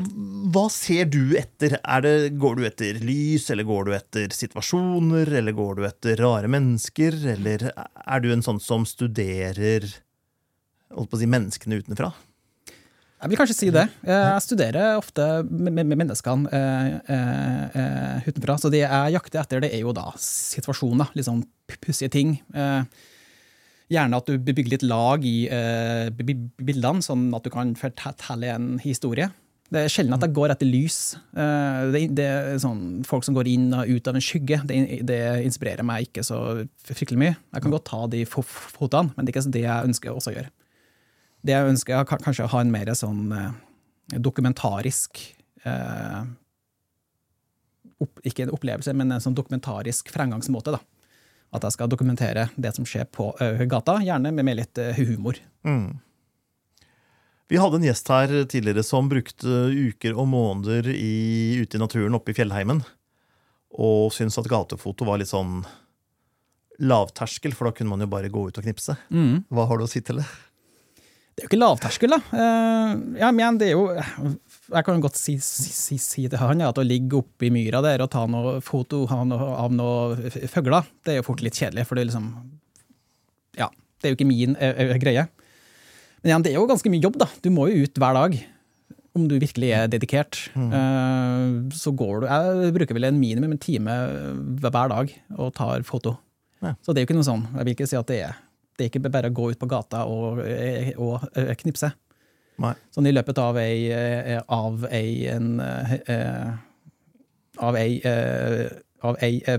hva 0.53 0.65
ser 0.73 1.09
du 1.11 1.35
etter? 1.39 1.79
Er 1.81 2.05
det, 2.05 2.15
går 2.41 2.59
du 2.59 2.67
etter 2.69 3.01
lys, 3.05 3.49
eller 3.53 3.67
går 3.69 3.89
du 3.89 3.95
etter 3.97 4.33
situasjoner, 4.37 5.33
eller 5.41 5.57
går 5.57 5.81
du 5.81 5.87
etter 5.89 6.21
rare 6.21 6.51
mennesker, 6.53 7.17
eller 7.35 7.69
er 7.73 8.25
du 8.25 8.31
en 8.33 8.45
sånn 8.45 8.61
som 8.63 8.87
studerer 8.89 9.89
holdt 10.95 11.11
på 11.13 11.19
å 11.19 11.21
si, 11.21 11.29
menneskene 11.29 11.81
utenfra? 11.83 12.13
Jeg 13.19 13.33
vil 13.33 13.41
kanskje 13.41 13.57
si 13.57 13.69
det. 13.75 13.83
Jeg 14.07 14.43
studerer 14.45 15.01
ofte 15.01 15.25
menneskene 15.51 16.51
eh, 16.55 16.91
eh, 17.11 17.79
eh, 17.83 18.29
utenfra. 18.29 18.55
Så 18.63 18.71
det 18.71 18.85
jeg 18.85 19.15
jakter 19.17 19.43
etter, 19.43 19.65
det 19.65 19.73
er 19.75 19.83
jo 19.83 19.95
da 19.97 20.13
situasjoner. 20.23 21.11
Litt 21.19 21.27
sånn 21.27 21.43
pussige 21.83 22.13
ting. 22.15 22.37
Eh, 22.55 22.85
Gjerne 23.89 24.19
at 24.21 24.27
du 24.29 24.37
bygger 24.39 24.73
litt 24.75 24.83
lag 24.85 25.23
i 25.25 25.49
bi- 26.13 26.35
bildene, 26.61 27.01
sånn 27.05 27.31
at 27.35 27.45
du 27.47 27.51
kan 27.55 27.71
fortelle 27.79 28.51
en 28.53 28.75
historie. 28.83 29.31
Det 29.69 29.83
er 29.85 29.91
sjelden 29.93 30.15
at 30.17 30.23
det 30.25 30.31
går 30.37 30.53
etter 30.53 30.69
lys. 30.69 31.17
Uh, 31.37 31.89
Det, 31.93 32.03
det 32.17 32.25
er 32.25 32.59
sånn, 32.61 33.03
folk 33.05 33.25
som 33.25 33.35
går 33.37 33.49
inn 33.53 33.67
og 33.77 33.89
ut 33.89 34.09
av 34.09 34.17
en 34.17 34.25
skygge, 34.25 34.63
det, 34.69 34.79
det 35.09 35.19
inspirerer 35.45 35.85
meg 35.85 36.07
ikke 36.09 36.25
så 36.25 36.39
fryktelig 36.89 37.21
mye. 37.21 37.35
Jeg 37.53 37.65
kan 37.65 37.75
godt 37.75 37.85
ta 37.89 38.07
de 38.09 38.23
fotene, 38.29 39.13
men 39.17 39.25
det 39.25 39.33
er 39.33 39.37
ikke 39.43 39.53
det 39.57 39.65
jeg 39.67 39.89
ønsker 39.91 40.13
også 40.15 40.33
å 40.33 40.37
gjøre. 40.39 40.53
Det 41.45 41.53
jeg 41.53 41.73
ønsker, 41.75 41.97
er 42.01 42.23
kanskje 42.25 42.47
å 42.47 42.53
ha 42.55 42.61
en 42.65 42.73
mer 42.73 42.93
sånn 42.97 43.29
uh, 43.33 43.51
dokumentarisk 44.17 45.21
opp, 48.01 48.21
Ikke 48.25 48.45
en 48.47 48.53
opplevelse, 48.55 48.93
men 48.97 49.13
en 49.13 49.21
sånn 49.21 49.35
dokumentarisk 49.37 50.09
fremgangsmåte. 50.15 50.73
da. 50.77 50.81
At 51.55 51.65
jeg 51.65 51.77
skal 51.79 51.89
dokumentere 51.89 52.49
det 52.61 52.75
som 52.77 52.85
skjer 52.89 53.07
på 53.09 53.31
ø, 53.41 53.49
gata, 53.71 53.99
gjerne 54.05 54.33
med, 54.35 54.45
med 54.45 54.59
litt 54.61 54.81
ø, 54.83 54.91
humor. 54.99 55.39
Mm. 55.65 55.97
Vi 57.49 57.57
hadde 57.57 57.79
en 57.81 57.87
gjest 57.89 58.11
her 58.13 58.35
tidligere 58.45 58.85
som 58.85 59.09
brukte 59.09 59.63
uker 59.73 60.19
og 60.19 60.29
måneder 60.29 60.91
i, 60.93 61.57
ute 61.63 61.79
i 61.79 61.81
naturen 61.81 62.19
oppe 62.19 62.35
i 62.35 62.37
fjellheimen. 62.37 62.83
Og 63.81 64.13
syntes 64.13 64.37
at 64.41 64.51
gatefoto 64.51 65.09
var 65.09 65.21
litt 65.21 65.33
sånn 65.33 65.63
lavterskel, 66.79 67.57
for 67.57 67.69
da 67.69 67.75
kunne 67.75 67.95
man 67.95 68.05
jo 68.05 68.11
bare 68.13 68.31
gå 68.33 68.45
ut 68.51 68.61
og 68.61 68.67
knipse. 68.67 68.95
Hva 69.09 69.65
har 69.71 69.81
du 69.81 69.87
å 69.87 69.91
si 69.91 70.05
til 70.05 70.21
det? 70.21 70.29
Det 71.39 71.45
er 71.45 71.47
jo 71.47 71.51
ikke 71.53 71.61
lavterskel, 71.63 72.13
da. 72.13 72.19
Uh, 72.35 73.19
ja, 73.21 73.29
men 73.31 73.59
det 73.61 73.71
er 73.71 73.77
jo 73.77 73.85
Jeg 74.69 74.85
kan 74.85 75.01
godt 75.01 75.17
si, 75.17 75.39
si, 75.41 75.97
si, 75.97 76.27
til 76.29 76.41
han 76.41 76.61
ja, 76.61 76.69
at 76.69 76.79
å 76.81 76.85
ligge 76.85 77.23
oppe 77.23 77.47
i 77.49 77.53
myra 77.53 77.81
der 77.85 78.03
og 78.05 78.11
ta 78.13 78.27
noe 78.29 78.59
foto 78.65 79.07
av 79.09 79.73
noen 79.73 80.27
fugler, 80.53 80.91
det 81.07 81.15
er 81.15 81.21
jo 81.23 81.27
fort 81.31 81.41
litt 81.45 81.57
kjedelig, 81.57 81.87
for 81.89 81.97
det 81.97 82.05
er 82.05 82.11
liksom 82.11 82.27
Ja, 83.57 83.71
det 83.99 84.09
er 84.09 84.13
jo 84.13 84.19
ikke 84.19 84.29
min 84.29 84.59
ø, 84.61 84.69
ø, 84.69 84.99
greie. 85.01 85.25
Men 86.21 86.31
igjen, 86.33 86.45
det 86.45 86.53
er 86.53 86.59
jo 86.59 86.69
ganske 86.69 86.93
mye 86.93 87.05
jobb, 87.07 87.17
da. 87.23 87.31
Du 87.41 87.49
må 87.55 87.69
jo 87.71 87.87
ut 87.87 88.01
hver 88.03 88.19
dag. 88.19 88.37
Om 89.17 89.25
du 89.31 89.39
virkelig 89.41 89.71
er 89.75 89.89
dedikert. 89.91 90.37
Eh, 90.53 91.47
så 91.75 91.91
går 91.97 92.21
du 92.21 92.27
Jeg 92.29 92.75
bruker 92.77 92.99
vel 92.99 93.09
en 93.09 93.19
minimum 93.19 93.55
en 93.57 93.63
time 93.63 93.95
hver 94.61 94.93
dag 94.93 95.15
og 95.39 95.55
tar 95.57 95.87
foto. 95.89 96.19
Ja. 96.61 96.75
Så 96.83 96.93
det 96.93 97.01
er 97.01 97.07
jo 97.07 97.09
ikke 97.09 97.19
noe 97.19 97.31
sånn. 97.31 97.47
Jeg 97.55 97.65
vil 97.65 97.75
ikke 97.79 97.89
si 97.89 97.99
at 97.99 98.11
det 98.13 98.21
er 98.27 98.37
det 98.79 98.85
er 98.87 98.91
ikke 98.93 99.11
bare 99.11 99.27
å 99.33 99.35
gå 99.35 99.49
ut 99.51 99.59
på 99.59 99.67
gata 99.67 100.05
og, 100.07 100.39
eh, 100.47 100.93
og 101.03 101.25
eh, 101.35 101.51
knipse. 101.59 101.91
Nei. 102.63 102.75
Sånn 102.95 103.07
i 103.07 103.15
løpet 103.15 103.39
av 103.43 103.59
ei, 103.61 103.87
eh, 103.95 104.41
av 104.55 104.85
ei, 104.91 105.29
en, 105.31 105.61
eh, 105.61 106.49
av 107.63 107.79
ei, 107.79 108.01
eh, 108.03 108.67
av 109.07 109.19
ei 109.23 109.39
eh, 109.47 109.59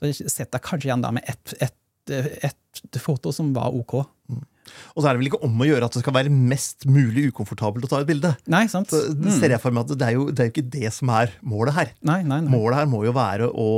så 0.00 0.10
setter 0.16 0.56
jeg 0.56 0.64
kanskje 0.64 0.88
igjen 0.88 1.04
da 1.04 1.12
med 1.12 1.26
ett 1.28 1.54
et, 1.60 1.76
et 2.10 2.98
foto 2.98 3.30
som 3.34 3.52
var 3.54 3.74
OK. 3.76 3.98
Og 4.00 5.02
så 5.02 5.08
er 5.08 5.14
det 5.14 5.20
vel 5.20 5.28
ikke 5.30 5.42
om 5.46 5.62
å 5.62 5.66
gjøre 5.68 5.86
at 5.86 5.96
det 5.96 6.02
skal 6.02 6.14
være 6.16 6.32
mest 6.32 6.86
mulig 6.88 7.28
ukomfortabelt 7.30 7.86
å 7.86 7.90
ta 7.90 8.00
et 8.02 8.08
bilde. 8.08 8.32
Nei, 8.50 8.64
sant? 8.72 8.90
Så 8.90 9.12
ser 9.36 9.54
jeg 9.54 9.62
for 9.62 9.74
meg 9.74 9.86
at 9.86 9.98
det 10.00 10.08
er, 10.08 10.16
jo, 10.16 10.28
det 10.32 10.44
er 10.44 10.52
ikke 10.52 10.66
det 10.72 10.92
som 10.94 11.10
er 11.14 11.34
målet 11.46 11.76
her. 11.76 11.92
Nei, 12.06 12.20
nei, 12.22 12.40
nei. 12.44 12.52
Målet 12.52 12.80
her 12.80 12.90
må 12.90 13.02
jo 13.06 13.14
være 13.16 13.50
å 13.50 13.70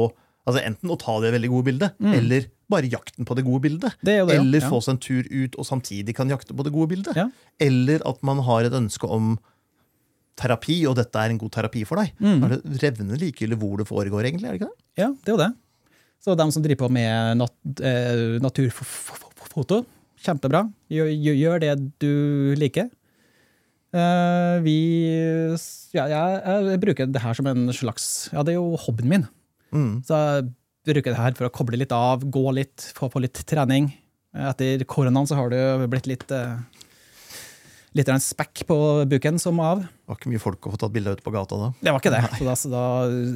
altså 0.43 0.63
enten 0.67 0.91
å 0.91 0.99
ta 0.99 1.19
det 1.23 1.31
veldig 1.37 1.51
gode 1.53 1.69
bildet, 1.71 1.99
eller 2.03 2.49
bare 2.73 2.89
jakten 2.91 3.29
på 3.29 3.37
det 3.39 3.45
gode 3.47 3.63
bildet. 3.69 3.95
Det 4.03 4.17
det, 4.27 4.37
eller 4.41 4.61
Ja. 4.65 4.69
få 4.73 4.81
seg 4.83 4.97
en 4.97 5.03
tur 5.05 5.29
ut 5.31 5.57
og 5.61 5.69
samtidig 5.69 6.15
kan 6.17 6.29
jakte 6.33 6.57
på 6.57 6.65
det 6.67 6.73
gode 6.75 6.91
bildet. 6.95 7.15
Ja. 7.17 7.29
Eller 7.61 8.03
at 8.09 8.23
man 8.27 8.41
har 8.49 8.65
et 8.69 8.73
ønske 8.79 9.09
om 9.09 9.37
terapi, 10.41 10.79
og 10.89 10.97
dette 10.97 11.21
er 11.21 11.31
en 11.31 11.39
god 11.39 11.53
terapi 11.53 11.85
for 11.87 12.01
deg. 12.01 12.15
Mm. 12.19 12.45
Er 12.47 12.55
det 12.57 12.81
revnende 12.83 13.19
likegyldig 13.21 13.59
hvor 13.61 13.77
det 13.79 13.87
foregår, 13.87 14.25
egentlig? 14.25 14.49
er 14.49 14.57
det 14.57 14.63
ikke 14.63 14.71
det? 14.73 14.81
Ja, 15.03 15.09
det 15.13 15.29
er 15.29 15.37
jo 15.37 15.43
det. 15.45 15.51
Så 16.23 16.37
de 16.39 16.47
som 16.55 16.63
driver 16.65 16.87
på 16.87 16.91
med 16.95 17.37
nat 17.43 17.83
eh, 17.85 18.39
naturfoto, 18.41 19.83
kjempebra. 20.23 20.65
Gjør, 20.89 21.11
gjør- 21.13 21.39
gjør 21.43 21.61
det 21.61 21.73
du 22.01 22.55
liker. 22.57 22.89
Eh, 23.93 24.57
vi 24.65 24.77
ja, 25.93 26.07
jeg, 26.09 26.43
jeg 26.71 26.81
bruker 26.81 27.11
det 27.13 27.21
her 27.21 27.35
som 27.37 27.47
en 27.51 27.67
slags 27.77 28.07
Ja, 28.33 28.41
det 28.47 28.55
er 28.55 28.61
jo 28.61 28.77
hobbyen 28.81 29.11
min. 29.11 29.27
Mm. 29.75 29.99
Så 30.07 30.17
jeg 30.17 30.47
bruker 30.87 31.13
det 31.13 31.19
her 31.19 31.35
for 31.39 31.49
å 31.49 31.55
koble 31.55 31.79
litt 31.81 31.93
av, 31.95 32.25
gå 32.25 32.45
litt, 32.57 32.91
få 32.97 33.09
på 33.13 33.23
litt 33.23 33.43
trening. 33.49 33.91
Etter 34.33 34.83
koronaen 34.89 35.29
så 35.29 35.37
har 35.39 35.53
det 35.53 35.61
jo 35.61 35.91
blitt 35.93 36.09
litt 36.11 36.31
eh, 36.35 36.57
Litt 37.93 38.09
av 38.09 38.17
en 38.17 38.23
spekk 38.25 38.63
på 38.65 38.77
buken 39.05 39.37
som 39.37 39.59
av. 39.61 39.83
Det 39.85 40.09
var 40.09 40.17
ikke 40.17 40.31
mye 40.33 40.41
folk 40.41 40.65
å 40.65 40.71
få 40.73 40.79
tatt 40.81 40.95
bilde 40.95 41.13
ute 41.13 41.25
på 41.27 41.33
gata 41.35 41.59
da. 41.61 41.67
Det 41.77 41.93
var 41.93 42.01
ikke 42.01 42.13
det, 42.15 42.23
så 42.39 42.47
da, 42.47 42.55
så 42.57 42.71
da 42.73 42.85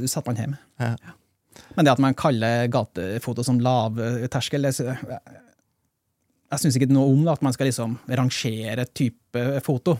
satt 0.08 0.30
man 0.30 0.40
hjemme. 0.40 0.60
Ja. 0.80 1.12
Men 1.76 1.84
det 1.84 1.92
at 1.92 2.00
man 2.00 2.16
kaller 2.16 2.64
gatefoto 2.72 3.44
som 3.44 3.60
lavterskel 3.60 4.64
Jeg, 4.68 4.96
jeg 4.96 6.62
syns 6.62 6.78
ikke 6.80 6.88
noe 6.88 7.12
om 7.12 7.20
det, 7.26 7.34
at 7.34 7.44
man 7.44 7.52
skal 7.52 7.68
liksom 7.68 7.98
rangere 8.08 8.88
type 8.96 9.44
foto. 9.66 9.98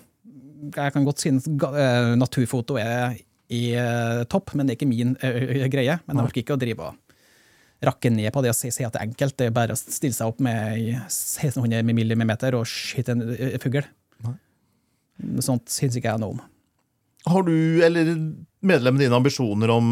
Jeg 0.72 0.94
kan 0.94 1.04
godt 1.04 1.20
synes 1.20 1.48
eh, 1.52 2.14
naturfoto 2.16 2.80
er 2.80 3.18
i 3.52 3.62
eh, 3.76 4.24
topp, 4.30 4.54
men 4.56 4.64
det 4.64 4.74
er 4.74 4.80
ikke 4.80 4.88
min 4.88 5.18
eh, 5.20 5.66
greie. 5.68 6.00
Men 6.06 6.16
jeg 6.16 6.30
orker 6.30 6.46
ikke 6.46 6.56
å 6.56 6.64
drive 6.64 6.88
og 6.88 7.05
rakke 7.84 8.10
ned 8.12 8.32
på 8.32 8.42
det 8.44 8.52
og 8.52 8.56
si, 8.56 8.70
si 8.72 8.86
at 8.86 8.94
det 8.94 9.02
er 9.02 9.08
enkelt. 9.10 9.36
Det 9.36 9.50
er 9.50 9.54
bare 9.54 9.76
å 9.76 9.78
stille 9.78 10.16
seg 10.16 10.32
opp 10.32 10.42
med 10.44 10.56
ei 10.72 10.96
1600 10.96 11.84
millimeter 11.86 12.56
og 12.58 12.66
skyte 12.70 13.16
en 13.16 13.24
eh, 13.36 13.56
fugl. 13.62 13.84
Sånt 15.44 15.72
syns 15.72 15.96
ikke 15.96 16.12
jeg 16.12 16.22
noe 16.22 16.36
om. 16.36 16.44
Har 17.26 17.42
du, 17.42 17.54
eller 17.82 18.12
medlemmene 18.66 19.02
dine, 19.02 19.16
ambisjoner 19.18 19.70
om 19.74 19.88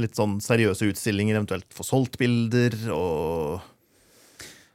litt 0.00 0.18
sånn 0.18 0.36
seriøse 0.44 0.90
utstillinger, 0.90 1.38
eventuelt 1.38 1.70
få 1.72 1.86
solgt 1.86 2.18
bilder 2.20 2.76
og 2.92 3.70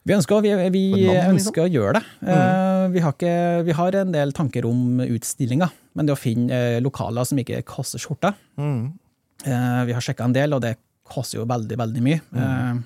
Vi 0.08 0.16
ønsker, 0.16 0.42
vi, 0.42 0.54
vi 0.74 0.84
liksom. 0.96 1.36
ønsker 1.36 1.66
å 1.68 1.70
gjøre 1.70 2.00
det. 2.00 2.04
Mm. 2.24 2.96
vi, 2.96 3.04
har 3.04 3.14
ikke, 3.14 3.36
vi 3.68 3.76
har 3.78 3.98
en 4.00 4.16
del 4.16 4.34
tanker 4.34 4.66
om 4.66 5.04
utstillinger, 5.06 5.76
men 5.94 6.10
det 6.10 6.16
å 6.16 6.20
finne 6.20 6.56
eh, 6.56 6.80
lokaler 6.82 7.28
som 7.30 7.42
ikke 7.42 7.62
koster 7.68 8.02
skjorta 8.02 8.34
mm. 8.58 8.82
eh, 9.46 9.82
Vi 9.90 9.98
har 9.98 10.06
sjekka 10.06 10.26
en 10.26 10.34
del, 10.34 10.56
og 10.58 10.64
det 10.66 10.78
koster 11.10 11.40
jo 11.42 11.46
veldig, 11.50 11.78
veldig 11.82 12.04
mye. 12.06 12.22
Eh, 12.34 12.82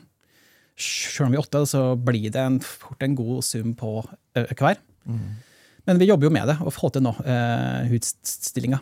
selv 0.83 1.27
om 1.27 1.33
vi 1.33 1.37
er 1.37 1.43
åtte, 1.43 1.61
så 1.69 1.83
blir 1.99 2.29
det 2.33 2.41
en, 2.41 2.59
fort 2.63 3.03
en 3.05 3.15
god 3.15 3.43
sum 3.45 3.75
på 3.77 3.99
hver. 4.33 4.53
hver. 4.57 4.79
Men 5.85 5.99
vi 5.99 6.07
jobber 6.07 6.29
jo 6.29 6.33
med 6.33 6.47
det, 6.47 6.55
å 6.63 6.71
få 6.71 6.89
til 6.95 7.03
noe 7.03 7.19
uh, 7.27 7.89
utstillinger. 7.91 8.79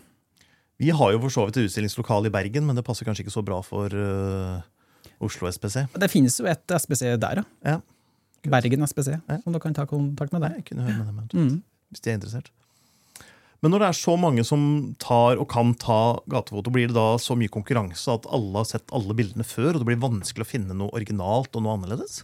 Vi 0.82 0.91
har 0.93 1.12
jo 1.13 1.19
for 1.23 1.34
så 1.34 1.45
vidt 1.47 1.58
et 1.58 1.65
utstillingslokale 1.67 2.30
i 2.30 2.34
Bergen, 2.34 2.65
men 2.65 2.77
det 2.77 2.84
passer 2.86 3.06
kanskje 3.06 3.25
ikke 3.25 3.34
så 3.34 3.43
bra 3.45 3.58
for 3.65 3.89
uh, 3.93 4.62
Oslo 5.21 5.49
SPC. 5.49 5.88
Det 5.97 6.10
finnes 6.13 6.38
jo 6.39 6.45
et 6.49 6.75
SPC 6.77 7.04
der, 7.21 7.41
ja. 7.41 7.45
Ja, 7.73 7.82
Bergen 8.54 8.86
SPC, 8.88 9.12
Ja. 9.17 9.39
som 9.43 9.54
dere 9.54 9.62
kan 9.65 9.73
ta 9.77 9.86
kontakt 9.89 10.32
med 10.34 10.41
der. 10.45 10.56
jeg 10.62 10.65
kunne 10.69 10.86
høre 10.88 11.04
med 11.12 11.27
dem 11.34 11.41
Mm. 11.41 11.63
hvis 11.91 12.01
de 12.01 12.10
er 12.13 12.17
interessert. 12.21 12.49
Men 13.62 13.74
når 13.76 13.84
det 13.84 13.88
er 13.91 13.97
så 14.00 14.15
mange 14.17 14.43
som 14.47 14.62
tar 15.02 15.38
og 15.38 15.45
kan 15.52 15.76
ta 15.78 16.17
gatefoto, 16.32 16.71
blir 16.74 16.89
det 16.89 16.97
da 16.97 17.13
så 17.21 17.36
mye 17.38 17.52
konkurranse 17.54 18.10
at 18.15 18.26
alle 18.34 18.58
har 18.63 18.65
sett 18.71 18.89
alle 18.95 19.13
bildene 19.17 19.45
før, 19.45 19.76
og 19.76 19.84
det 19.84 19.89
blir 19.91 20.00
vanskelig 20.02 20.47
å 20.47 20.50
finne 20.50 20.78
noe 20.78 20.89
originalt 20.97 21.54
og 21.54 21.65
noe 21.65 21.76
annerledes? 21.78 22.24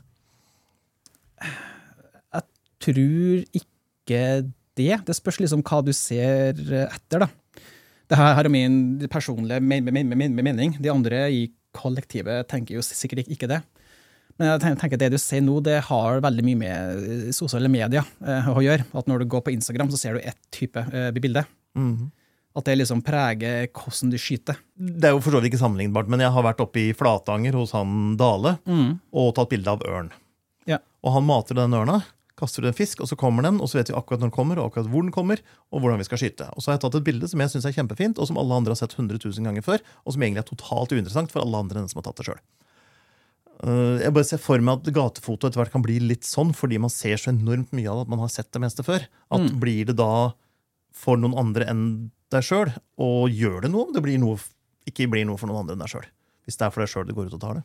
Jeg 2.34 2.44
tror 2.82 3.44
ikke 3.62 4.24
det. 4.78 4.96
Det 5.06 5.18
spørs 5.18 5.38
liksom 5.44 5.62
hva 5.68 5.84
du 5.86 5.94
ser 5.94 6.58
etter, 6.88 7.28
da. 7.28 7.30
Det 8.08 8.18
her 8.18 8.46
er 8.48 8.50
min 8.54 8.80
personlige 9.12 9.62
me- 9.62 9.82
me- 9.84 9.92
me- 9.94 10.16
me- 10.16 10.42
mening. 10.42 10.78
De 10.82 10.90
andre 10.90 11.26
i 11.30 11.48
kollektivet 11.78 12.48
tenker 12.50 12.78
jo 12.80 12.82
sikkert 12.86 13.28
ikke 13.30 13.50
det. 13.52 13.62
Men 14.38 14.52
jeg 14.52 14.78
tenker 14.78 14.98
at 14.98 15.04
det 15.04 15.10
du 15.16 15.18
ser 15.22 15.42
nå, 15.46 15.58
det 15.66 15.80
har 15.88 16.22
veldig 16.24 16.46
mye 16.46 16.60
med 16.62 17.34
sosiale 17.36 17.70
medier 17.72 18.06
eh, 18.22 18.50
å 18.54 18.62
gjøre. 18.62 18.86
At 18.98 19.10
når 19.10 19.24
du 19.24 19.32
går 19.34 19.44
på 19.48 19.54
Instagram, 19.56 19.90
så 19.94 20.00
ser 20.02 20.18
du 20.18 20.22
ett 20.22 20.40
type 20.54 20.84
eh, 20.92 21.10
bilde. 21.16 21.46
Mhm. 21.78 22.12
At 22.58 22.66
det 22.66 22.74
liksom 22.80 23.04
preger 23.06 23.68
hvordan 23.70 24.10
du 24.10 24.18
skyter. 24.18 24.58
Det 24.74 25.06
er 25.06 25.12
jo 25.14 25.20
for 25.22 25.36
så 25.36 25.38
vidt 25.38 25.52
ikke 25.52 25.60
sammenlignbart, 25.62 26.08
men 26.10 26.24
jeg 26.24 26.34
har 26.34 26.46
vært 26.46 26.64
oppe 26.64 26.88
i 26.88 26.94
Flatanger 26.98 27.54
hos 27.54 27.76
han 27.78 28.16
Dale 28.18 28.56
og 28.66 29.28
tatt 29.38 29.52
bilde 29.52 29.76
av 29.76 29.84
ørn. 29.86 30.10
Ja. 30.66 30.80
Og 31.06 31.14
han 31.14 31.28
mater 31.28 31.60
den 31.60 31.76
ørna, 31.78 32.00
kaster 32.38 32.66
du 32.66 32.72
en 32.72 32.78
fisk, 32.78 33.02
og 33.02 33.12
så 33.12 33.18
kommer 33.20 33.46
den, 33.46 33.60
og 33.62 33.70
så 33.70 33.78
vet 33.78 33.92
vi 33.92 33.96
akkurat 33.98 34.22
når 34.22 34.32
den 34.32 34.36
kommer, 34.40 34.58
og 34.58 34.72
akkurat 34.72 34.90
hvor 34.90 35.06
den 35.06 35.14
kommer, 35.14 35.42
og 35.70 35.84
hvordan 35.84 36.02
vi 36.02 36.08
skal 36.10 36.22
skyte. 36.22 36.50
Og 36.54 36.64
så 36.66 36.72
har 36.72 36.80
jeg 36.80 36.88
tatt 36.88 36.98
et 36.98 37.08
bilde 37.08 37.30
som 37.30 37.46
jeg 37.46 37.54
syns 37.54 37.70
er 37.70 37.78
kjempefint, 37.78 38.18
og 38.18 38.30
som 38.30 38.42
alle 38.42 38.58
andre 38.58 38.74
har 38.74 38.82
sett 38.82 38.98
100 38.98 39.22
000 39.22 39.48
ganger 39.48 39.66
før, 39.66 39.86
og 40.06 40.18
som 40.18 40.26
egentlig 40.26 40.42
er 40.42 40.50
totalt 40.50 40.94
uinteressant 40.98 41.34
for 41.34 41.46
alle 41.46 41.62
andre 41.62 41.78
enn 41.78 41.86
den 41.88 41.94
som 41.94 42.02
har 42.02 42.10
tatt 42.10 42.22
det 42.22 42.28
sjøl. 42.30 42.42
Jeg 43.64 44.14
bare 44.14 44.24
ser 44.28 44.38
for 44.38 44.62
meg 44.62 44.80
at 44.86 44.94
gatefoto 44.94 45.48
etter 45.48 45.58
hvert 45.64 45.72
kan 45.74 45.82
bli 45.82 45.96
litt 46.00 46.24
sånn, 46.28 46.52
fordi 46.54 46.78
man 46.80 46.92
ser 46.94 47.18
så 47.18 47.32
enormt 47.34 47.72
mye 47.74 47.88
av 47.90 47.98
det 47.98 48.06
at 48.08 48.12
man 48.14 48.20
har 48.22 48.30
sett 48.30 48.52
det 48.54 48.62
meste 48.62 48.84
før. 48.86 49.08
At 49.32 49.42
Mm. 49.42 49.60
blir 49.60 49.86
det 49.86 49.96
da 49.98 50.34
for 50.94 51.18
noen 51.18 51.34
andre 51.38 51.66
enn 51.66 52.12
deg 52.30 52.44
sjøl, 52.44 52.70
og 53.00 53.30
gjør 53.32 53.62
det 53.64 53.72
noe 53.72 53.88
om 53.88 53.94
det 53.94 54.04
blir 54.04 54.20
noe, 54.20 54.38
ikke 54.86 55.10
blir 55.10 55.26
noe 55.26 55.38
for 55.38 55.48
noen 55.48 55.62
andre 55.66 55.74
enn 55.74 55.80
deg 55.82 55.90
sjøl? 55.90 56.06
Hvis 56.46 56.58
det 56.58 56.66
er 56.68 56.70
for 56.72 56.82
deg 56.86 56.90
sjøl 56.90 57.08
det 57.08 57.16
går 57.16 57.28
ut 57.28 57.34
og 57.34 57.42
tar 57.42 57.54
det. 57.56 57.64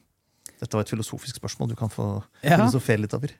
Dette 0.60 0.72
var 0.74 0.80
et 0.86 0.88
filosofisk 0.94 1.36
spørsmål 1.40 1.68
du 1.68 1.74
kan 1.76 1.88
få 1.90 2.22
Ja. 2.42 2.56
filosofere 2.56 3.00
litt 3.00 3.14
over. 3.14 3.30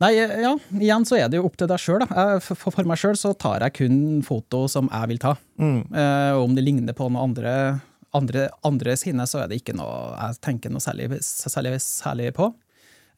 Nei, 0.00 0.12
ja, 0.14 0.54
igjen 0.78 1.04
så 1.04 1.16
er 1.18 1.28
det 1.28 1.38
jo 1.40 1.44
opp 1.48 1.56
til 1.58 1.66
deg 1.66 1.78
sjøl. 1.82 2.04
For, 2.40 2.54
for 2.70 2.84
meg 2.86 2.98
sjøl 3.00 3.16
så 3.18 3.32
tar 3.36 3.60
jeg 3.66 3.74
kun 3.80 4.22
foto 4.22 4.68
som 4.70 4.88
jeg 4.92 5.08
vil 5.08 5.18
ta. 5.18 5.32
Mm. 5.58 5.80
Eh, 5.92 6.32
og 6.38 6.44
om 6.44 6.54
det 6.54 6.62
ligner 6.64 6.94
på 6.94 7.08
noen 7.10 7.18
andre, 7.34 7.80
andre, 8.16 8.48
andre 8.64 8.94
sine, 8.96 9.26
så 9.28 9.42
er 9.42 9.48
det 9.50 9.60
ikke 9.62 9.74
noe 9.76 10.14
jeg 10.16 10.38
tenker 10.44 10.70
noe 10.72 10.80
særlig, 10.80 11.10
særlig, 11.24 11.74
særlig 11.84 12.30
på. 12.36 12.50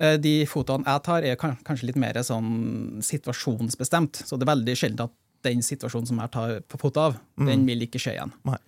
Eh, 0.01 0.17
de 0.19 0.35
fotoene 0.51 0.87
jeg 0.89 1.03
tar, 1.07 1.23
er 1.29 1.37
kanskje 1.41 1.91
litt 1.91 2.01
mer 2.01 2.19
sånn 2.25 3.01
situasjonsbestemt. 3.05 4.23
Så 4.27 4.37
det 4.39 4.47
er 4.49 4.55
veldig 4.55 4.77
sjelden 4.79 5.07
at 5.07 5.15
den 5.47 5.63
situasjonen 5.65 6.09
som 6.11 6.19
jeg 6.21 6.33
tar 6.35 6.57
på 6.69 6.81
foto 6.83 7.01
av, 7.09 7.15
den 7.41 7.63
vil 7.69 7.87
ikke 7.87 8.01
skje 8.03 8.17
igjen. 8.19 8.33
Nei. 8.49 8.59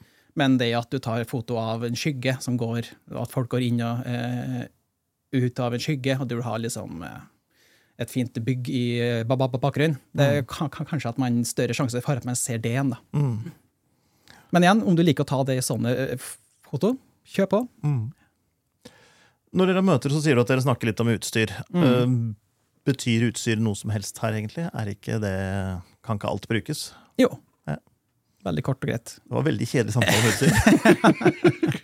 Men 0.41 0.55
det 0.57 0.71
at 0.79 0.89
du 0.89 0.97
tar 1.05 1.25
foto 1.29 1.59
av 1.61 1.83
en 1.85 1.97
skygge 1.99 2.39
som 2.41 2.57
går, 2.57 2.87
at 3.21 3.33
folk 3.35 3.51
går 3.53 3.67
inn 3.67 3.83
og 3.85 4.07
eh, 4.09 4.63
ut 5.37 5.61
av 5.61 5.75
en 5.77 5.83
skygge, 5.83 6.17
og 6.23 6.31
du 6.31 6.39
har 6.41 6.63
liksom 6.63 7.03
eh, 7.05 7.19
et 8.01 8.09
fint 8.11 8.33
bygg 8.41 8.71
i 8.73 8.85
eh, 9.05 9.25
ba- 9.29 9.37
ba- 9.37 9.51
bakgrunnen, 9.61 9.99
det 10.17 10.29
er 10.39 10.47
kan 10.49 10.71
kanskje 10.73 11.11
at 11.13 11.21
man 11.21 11.43
større 11.45 11.77
sjanse 11.77 12.01
for 12.01 12.17
at 12.17 12.25
man 12.25 12.39
ser 12.41 12.57
det 12.65 12.73
igjen. 12.73 12.95
da. 12.95 13.03
Mm. 13.13 13.53
Men 14.53 14.67
igjen, 14.67 14.83
om 14.85 14.97
du 14.97 15.03
liker 15.05 15.25
å 15.25 15.31
ta 15.31 15.41
det 15.49 15.57
i 15.59 15.65
sånne 15.65 15.93
eh, 15.93 16.27
foto, 16.69 16.95
kjør 17.33 17.49
på. 17.53 17.61
Når 19.53 19.71
dere 19.71 19.85
møter, 19.85 20.13
så 20.13 20.21
sier 20.25 20.37
du 20.37 20.43
at 20.45 20.51
dere 20.53 20.65
snakker 20.65 20.91
litt 20.91 21.01
om 21.05 21.13
utstyr. 21.13 21.55
Mm. 21.73 21.87
Eh, 21.87 22.17
betyr 22.89 23.29
utstyr 23.31 23.63
noe 23.63 23.79
som 23.79 23.93
helst 23.95 24.21
her, 24.25 24.37
egentlig? 24.37 24.67
Er 24.73 24.93
ikke 24.93 25.21
det 25.23 25.37
Kan 26.03 26.19
ikke 26.19 26.33
alt 26.33 26.49
brukes? 26.51 26.91
Jo. 27.21 27.31
Ja. 27.69 27.79
Veldig 28.49 28.65
kort 28.67 28.83
og 28.83 28.91
greit. 28.91 29.17
Det 29.23 29.37
var 29.37 29.47
veldig 29.47 29.69
kjedelig 29.71 29.95
samtale 29.95 30.19
om 30.19 30.31
utstyr. 30.33 31.81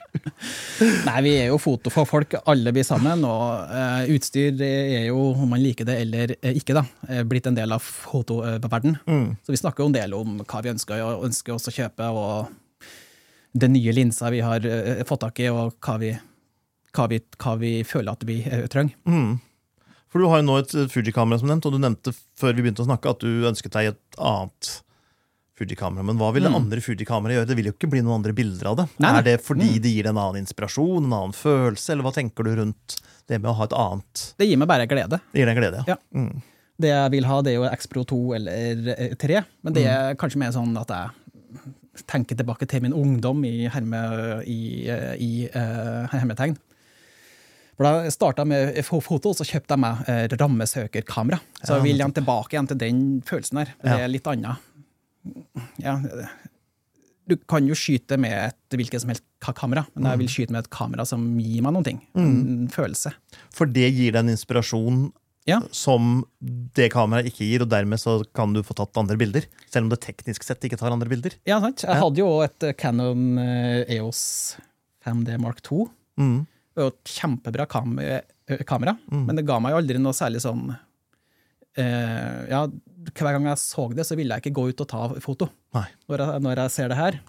Nei, 1.07 1.17
vi 1.27 1.33
er 1.41 1.49
jo 1.51 1.59
foto 1.61 1.91
for 1.91 2.09
folk, 2.09 2.37
alle 2.49 2.73
blir 2.75 2.87
sammen, 2.87 3.25
og 3.27 3.73
uh, 3.73 4.05
utstyr 4.15 4.61
er 4.63 5.09
jo, 5.09 5.19
om 5.35 5.51
man 5.51 5.63
liker 5.63 5.89
det 5.89 5.97
eller 6.05 6.35
eh, 6.39 6.59
ikke, 6.61 6.77
da, 6.79 6.85
eh, 7.09 7.25
blitt 7.27 7.49
en 7.51 7.59
del 7.59 7.75
av 7.75 7.83
fotoverden. 7.83 8.99
Mm. 9.09 9.27
Så 9.43 9.55
vi 9.55 9.61
snakker 9.61 9.85
jo 9.85 9.91
en 9.91 9.99
del 9.99 10.15
om 10.17 10.39
hva 10.45 10.63
vi 10.65 10.73
ønsker, 10.73 11.03
og 11.03 11.27
ønsker 11.29 11.57
oss 11.57 11.71
å 11.71 11.75
kjøpe, 11.75 12.11
og 12.15 12.89
den 13.59 13.75
nye 13.75 13.95
linsa 13.97 14.31
vi 14.35 14.45
har 14.45 14.65
uh, 14.65 15.05
fått 15.09 15.27
tak 15.27 15.43
i, 15.43 15.51
og 15.51 15.77
hva 15.85 15.99
vi, 16.03 16.15
hva 16.95 17.11
vi, 17.11 17.23
hva 17.43 17.59
vi 17.59 17.75
føler 17.89 18.15
at 18.15 18.27
vi 18.29 18.41
uh, 18.47 18.67
trenger. 18.71 18.95
Mm. 19.11 19.39
For 20.09 20.23
du 20.23 20.31
har 20.31 20.41
jo 20.41 20.49
nå 20.49 20.61
et 20.63 20.77
Fuji-kamera, 20.93 21.41
som 21.43 21.51
nevnt, 21.51 21.67
og 21.69 21.75
du 21.75 21.83
nevnte 21.83 22.15
før 22.39 22.55
vi 22.55 22.63
begynte 22.63 22.85
å 22.85 22.89
snakke 22.89 23.11
at 23.13 23.25
du 23.25 23.49
ønsket 23.51 23.75
deg 23.75 23.91
et 23.93 24.21
annet 24.23 24.79
Fuji-kamera. 25.59 26.07
Men 26.07 26.19
hva 26.21 26.31
vil 26.35 26.47
det 26.47 26.53
andre 26.55 26.83
Fuji-kameraet 26.85 27.41
gjøre? 27.41 27.49
Det 27.51 27.59
vil 27.59 27.71
jo 27.71 27.75
ikke 27.75 27.91
bli 27.93 28.03
noen 28.05 28.21
andre 28.21 28.35
bilder 28.37 28.71
av 28.73 28.79
det. 28.81 28.87
Mm. 28.95 29.01
Nei. 29.05 29.13
Er 29.19 29.27
det 29.27 29.39
fordi 29.45 29.71
det 29.83 29.95
gir 29.97 30.11
en 30.11 30.21
annen 30.21 30.43
inspirasjon, 30.45 31.09
en 31.09 31.17
annen 31.21 31.37
følelse, 31.37 31.93
eller 31.95 32.07
hva 32.07 32.15
tenker 32.17 32.47
du 32.47 32.55
rundt 32.61 32.99
det 33.29 33.41
med 33.41 33.51
å 33.53 33.57
ha 33.59 33.67
et 33.69 33.77
annet? 33.77 34.29
Det 34.41 34.49
gir 34.49 34.61
meg 34.61 34.71
bare 34.71 34.87
glede. 34.91 35.21
Det 35.33 35.43
gir 35.43 35.51
deg 35.51 35.61
glede, 35.61 35.83
ja. 35.89 35.99
Ja. 35.99 36.29
Det 36.79 36.93
jeg 36.93 37.11
vil 37.17 37.27
ha, 37.27 37.41
det 37.43 37.53
er 37.53 37.59
jo 37.59 37.67
X-Pro 37.73 38.05
2 38.07 38.21
eller 38.37 38.93
eh, 38.95 39.15
3, 39.19 39.41
men 39.67 39.75
det 39.75 39.89
er 39.91 40.15
kanskje 40.19 40.39
mer 40.39 40.55
sånn 40.55 40.77
at 40.79 40.93
jeg 40.95 42.05
tenker 42.07 42.39
tilbake 42.39 42.69
til 42.71 42.85
min 42.85 42.95
ungdom 42.95 43.43
i, 43.49 43.67
herme, 43.73 44.01
i, 44.47 44.87
eh, 44.87 45.15
i 45.19 45.33
uh, 45.51 46.07
hermetegn. 46.13 46.55
For 47.79 47.87
Da 47.87 48.03
jeg 48.03 48.15
starta 48.17 48.43
med 48.47 48.75
foto, 48.83 49.31
så 49.39 49.47
kjøpte 49.47 49.77
jeg 49.77 49.83
meg 49.85 50.09
eh, 50.11 50.25
rammesøkerkamera. 50.35 51.39
Så 51.63 51.77
jeg 51.77 51.85
vil 51.85 52.03
jeg 52.03 52.17
tilbake 52.17 52.57
igjen 52.57 52.67
til 52.73 52.81
den 52.81 53.03
følelsen 53.27 53.61
der. 53.61 53.71
Det 53.85 53.93
er 53.95 54.11
litt 54.11 54.27
annet. 54.27 54.65
Ja, 55.83 55.97
du 57.29 57.37
kan 57.51 57.67
jo 57.69 57.77
skyte 57.77 58.17
med 58.21 58.33
et 58.33 58.77
hvilket 58.79 59.03
som 59.03 59.11
helst 59.13 59.25
kamera, 59.45 59.83
men 59.95 60.07
jeg 60.09 60.21
vil 60.23 60.31
skyte 60.33 60.55
med 60.55 60.65
et 60.65 60.71
kamera 60.73 61.05
som 61.09 61.25
gir 61.41 61.61
meg 61.67 61.75
noen 61.77 61.85
ting. 61.85 61.99
En 62.17 62.69
følelse. 62.73 63.13
For 63.55 63.69
det 63.69 63.91
gir 63.93 64.15
deg 64.15 64.23
en 64.25 64.33
inspirasjon 64.33 65.03
Ja. 65.49 65.61
som 65.73 66.25
det 66.77 66.91
kameraet 66.93 67.29
ikke 67.31 67.45
gir, 67.49 67.63
og 67.65 67.71
dermed 67.73 68.01
så 68.01 68.19
kan 68.37 68.53
du 68.57 68.63
få 68.65 68.75
tatt 68.77 68.97
andre 69.01 69.17
bilder. 69.21 69.45
Selv 69.69 69.87
om 69.87 69.93
det 69.93 70.01
teknisk 70.05 70.45
sett 70.45 70.65
ikke 70.65 70.77
tar 70.81 70.93
andre 70.93 71.09
bilder. 71.09 71.37
Ja, 71.49 71.61
sant. 71.61 71.85
Jeg 71.85 72.01
hadde 72.01 72.21
jo 72.21 72.31
et 72.45 72.65
eh, 72.69 72.75
Canon 72.77 73.39
eh, 73.41 73.85
EOS 73.97 74.59
5D 75.07 75.39
Mark 75.41 75.61
2. 75.69 75.85
Mm. 76.21 76.47
Var 76.77 76.91
et 76.93 77.13
kjempebra 77.17 77.65
kam 77.69 77.97
kamera, 77.97 78.23
kamera, 78.69 78.97
men 79.11 79.37
det 79.37 79.45
ga 79.49 79.57
meg 79.61 79.73
jo 79.75 79.81
aldri 79.83 80.01
noe 80.01 80.17
særlig 80.17 80.41
sånn 80.45 80.69
eh, 81.77 82.45
Ja, 82.51 82.63
hver 83.15 83.35
gang 83.37 83.49
jeg 83.51 83.61
så 83.63 83.89
det, 83.95 84.07
så 84.07 84.17
ville 84.19 84.37
jeg 84.37 84.45
ikke 84.45 84.57
gå 84.59 84.69
ut 84.71 84.85
og 84.85 84.89
ta 84.91 85.03
foto. 85.25 85.51
Når 85.75 86.23
jeg, 86.23 86.45
når 86.45 86.63
jeg 86.65 86.75
ser 86.75 86.93
det 86.93 86.99
her, 86.99 87.21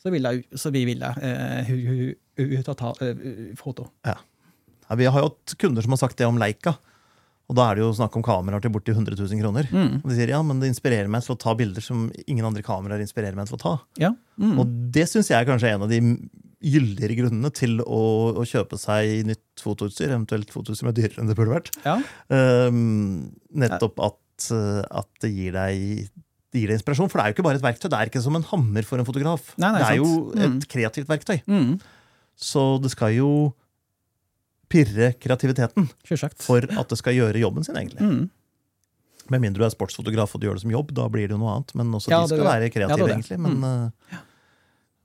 så 0.00 0.12
vil 0.12 0.28
jeg, 0.28 0.44
så 0.56 0.72
vil 0.72 0.86
ville 0.88 1.10
eh, 1.20 1.72
ut 2.40 2.70
og 2.72 2.76
ta 2.78 2.92
eh, 3.04 3.24
foto. 3.58 3.90
Ja, 4.06 4.16
vi 4.96 5.08
har 5.08 5.20
jo 5.20 5.30
hatt 5.30 5.56
kunder 5.60 5.84
som 5.84 5.94
har 5.94 6.02
sagt 6.02 6.18
det 6.20 6.28
om 6.28 6.40
Leica. 6.40 6.76
Og 7.50 7.56
da 7.58 7.64
er 7.66 7.78
det 7.78 7.82
jo 7.82 7.94
snakk 7.98 8.14
om 8.14 8.22
kameraer 8.22 8.62
til 8.62 8.70
borti 8.70 8.92
100 8.94 9.16
000 9.18 9.40
kroner. 9.42 9.66
Og 9.74 10.06
de 10.06 10.14
sier 10.14 10.30
ja, 10.30 10.38
men 10.46 10.60
det 10.62 10.68
inspirerer 10.70 11.10
meg 11.10 11.24
til 11.26 11.34
å 11.34 11.40
ta 11.42 11.56
bilder 11.58 11.82
som 11.82 12.04
ingen 12.30 12.46
andre 12.46 12.62
kameraer 12.62 13.02
inspirerer 13.02 13.34
meg 13.34 13.50
til 13.50 13.58
å 13.58 13.62
ta. 13.64 13.72
Ja. 13.98 14.12
Mm. 14.38 14.54
Og 14.62 14.76
det 14.94 15.08
syns 15.10 15.32
jeg 15.32 15.40
er 15.40 15.48
kanskje 15.48 15.72
en 15.74 15.82
av 15.82 15.90
de 15.90 15.98
gyldigere 16.60 17.16
grunnene 17.22 17.50
til 17.56 17.80
å, 17.82 18.00
å 18.38 18.46
kjøpe 18.46 18.78
seg 18.78 19.24
nytt 19.26 19.64
fotoutstyr, 19.64 20.12
eventuelt 20.12 20.52
fotoutstyr 20.52 20.84
som 20.84 20.90
er 20.92 20.96
dyrere 20.98 21.22
enn 21.22 21.30
det 21.30 21.36
burde 21.38 21.56
vært. 21.56 21.72
ja. 21.86 21.96
Um, 22.30 23.30
nettopp 23.50 23.98
at, 24.04 24.18
eh, 24.54 24.80
at 25.00 25.08
det 25.22 25.30
gir 25.34 25.52
deg 25.56 26.08
det 26.50 26.58
gir 26.64 26.66
deg 26.72 26.80
inspirasjon, 26.80 27.06
for 27.12 27.20
det 27.20 27.22
er 27.22 27.30
jo 27.30 27.34
ikke 27.36 27.44
bare 27.46 27.58
et 27.60 27.62
verktøy. 27.62 27.86
Det 27.92 27.98
er 28.00 28.08
ikke 28.10 28.22
som 28.24 28.34
en 28.34 28.42
hammer 28.48 28.82
for 28.88 28.98
en 28.98 29.06
fotograf. 29.06 29.52
Nei, 29.60 29.68
nei, 29.70 29.78
det 29.84 29.90
er 29.92 29.98
jo 30.00 30.08
sant. 30.10 30.40
Mm. 30.40 30.56
et 30.58 30.66
kreativt 30.72 31.10
verktøy. 31.12 31.36
Mm. 31.46 31.76
Så 32.40 32.64
det 32.82 32.90
skal 32.90 33.12
jo 33.14 33.28
pirre 34.70 35.12
kreativiteten 35.18 35.86
Selvsagt. 36.08 36.42
for 36.42 36.64
at 36.66 36.90
det 36.90 36.98
skal 36.98 37.14
gjøre 37.14 37.38
jobben 37.42 37.66
sin, 37.66 37.78
egentlig. 37.78 38.02
Mm. 38.02 38.24
Med 39.30 39.44
mindre 39.44 39.62
du 39.62 39.66
er 39.68 39.70
sportsfotograf 39.74 40.34
og 40.34 40.42
du 40.42 40.48
gjør 40.48 40.58
det 40.58 40.64
som 40.64 40.74
jobb, 40.74 40.90
da 40.96 41.06
blir 41.12 41.28
det 41.30 41.36
jo 41.36 41.40
noe 41.42 41.54
annet. 41.58 41.74
Men 41.78 41.94
også 41.94 42.10
Ja, 42.10 42.20
de 42.24 42.28
det- 42.34 42.38
skal 42.38 42.46
være 42.50 42.62
ja, 42.62 42.66
det 42.66 42.70
er 42.70 42.74
kreative, 42.80 43.06
det. 43.06 43.14
egentlig. 43.14 43.38
Men 43.38 43.64
eh, 43.70 44.18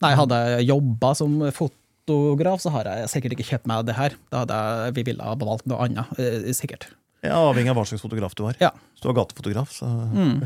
Nei, 0.02 0.14
hadde 0.18 0.36
jeg 0.58 0.68
jobba 0.68 1.14
som 1.16 1.40
fotograf, 1.56 2.60
så 2.62 2.70
har 2.74 2.84
jeg 2.90 3.10
sikkert 3.14 3.38
ikke 3.38 3.48
kjøpt 3.54 3.68
meg 3.70 3.86
det 3.86 3.96
her. 3.96 4.18
Da 4.34 4.42
hadde 4.44 4.58
jeg, 4.58 4.94
vi 4.98 5.04
ville 5.14 5.24
ha 5.24 5.36
valgt 5.36 5.66
noe 5.70 5.78
annet, 5.86 6.20
eh, 6.20 6.52
sikkert. 6.54 6.90
Ja, 7.28 7.38
avhengig 7.50 7.70
av 7.74 7.78
hva 7.80 7.86
slags 7.90 8.02
fotograf 8.06 8.36
du 8.38 8.44
var. 8.46 8.56
Ja. 8.62 8.72
Hvis 8.94 9.02
du 9.04 9.10
var 9.12 9.18
gatefotograf, 9.24 9.70
så 9.76 9.86
Mm. 10.14 10.42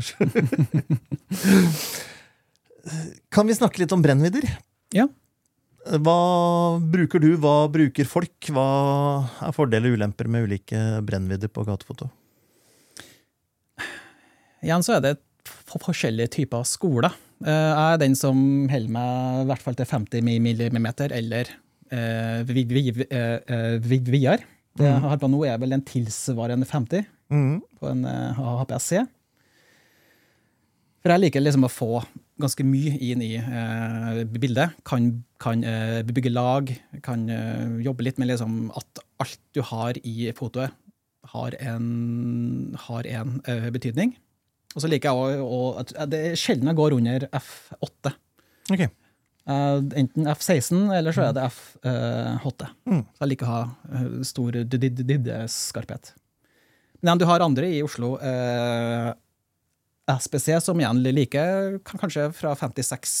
Kan 3.30 3.46
vi 3.46 3.54
snakke 3.54 3.82
litt 3.82 3.92
om 3.92 4.02
brennvidder? 4.02 4.46
Ja. 4.96 5.06
Hva 6.00 6.78
bruker 6.92 7.20
du, 7.22 7.34
hva 7.40 7.68
bruker 7.72 8.08
folk? 8.08 8.48
Hva 8.52 8.64
er 9.46 9.52
fordeler 9.56 9.92
og 9.92 9.98
ulemper 10.00 10.28
med 10.32 10.48
ulike 10.48 10.80
brennvidder 11.06 11.48
på 11.52 11.64
gatefoto? 11.68 12.08
Igjen 14.64 14.84
så 14.84 14.96
er 14.98 15.04
det 15.04 15.14
forskjellige 15.70 16.32
typer 16.40 16.64
skoler. 16.68 17.14
Eh, 17.40 17.48
Jeg 17.48 17.94
er 17.94 18.00
den 18.02 18.14
som 18.18 18.36
holder 18.68 18.92
meg 18.92 19.44
i 19.44 19.46
hvert 19.48 19.62
fall 19.64 19.76
til 19.78 19.88
50 19.88 20.20
mm 20.20 20.88
eller 21.16 21.44
eh, 21.90 22.42
vi- 22.44 22.64
vi- 22.68 23.06
eh, 23.10 23.78
vi- 23.80 24.04
videre. 24.04 24.44
Det 24.78 24.90
på 25.20 25.28
nå, 25.30 25.40
er 25.48 25.58
vel 25.58 25.72
en 25.76 25.82
tilsvarende 25.86 26.66
50 26.68 27.06
Mm. 27.30 27.60
på 27.78 27.86
en 27.86 28.04
eh, 28.10 28.34
HPSC. 28.34 29.04
For 31.00 31.12
jeg 31.14 31.22
liker 31.22 31.40
liksom 31.44 31.62
å 31.64 31.70
få 31.70 32.00
ganske 32.40 32.64
mye 32.66 32.96
inn 33.06 33.22
i 33.22 33.36
eh, 33.38 34.22
bildet. 34.26 34.74
Kan, 34.88 35.22
kan 35.40 35.62
eh, 35.64 36.00
bygge 36.08 36.32
lag, 36.32 36.72
kan 37.06 37.22
eh, 37.30 37.78
jobbe 37.86 38.02
litt 38.04 38.18
med 38.18 38.32
liksom 38.32 38.72
at 38.76 39.02
alt 39.22 39.38
du 39.54 39.62
har 39.70 40.00
i 40.02 40.32
fotoet, 40.36 40.74
har 41.30 41.54
en, 41.60 42.74
har 42.88 43.06
en 43.06 43.38
eh, 43.46 43.68
betydning. 43.70 44.16
Og 44.74 44.82
så 44.84 44.90
liker 44.90 45.14
jeg 45.14 45.40
òg 45.46 45.80
at 45.84 45.94
det 46.10 46.20
er 46.32 46.38
sjelden 46.38 46.70
jeg 46.70 46.78
går 46.82 46.96
under 46.98 47.28
F8. 47.30 48.12
Ok. 48.74 48.84
Eh, 49.48 49.76
enten 50.02 50.28
F16 50.28 50.90
eller 50.94 51.12
så 51.16 51.28
er 51.28 51.32
det 51.36 51.46
F8. 51.48 52.68
Mm. 52.86 53.04
Så 53.16 53.24
jeg 53.24 53.32
liker 53.32 53.48
å 53.48 53.54
ha 53.54 53.62
eh, 53.94 54.08
stor 54.28 54.58
dybdeskarphet. 54.74 56.12
Men 57.00 57.18
du 57.18 57.24
har 57.24 57.40
andre 57.40 57.70
i 57.72 57.80
Oslo, 57.82 58.16
eh, 58.20 59.12
SPC, 60.20 60.60
som 60.60 60.80
igjen 60.80 61.00
liker 61.06 61.78
kanskje 61.88 62.28
fra 62.36 62.52
56. 62.58 63.14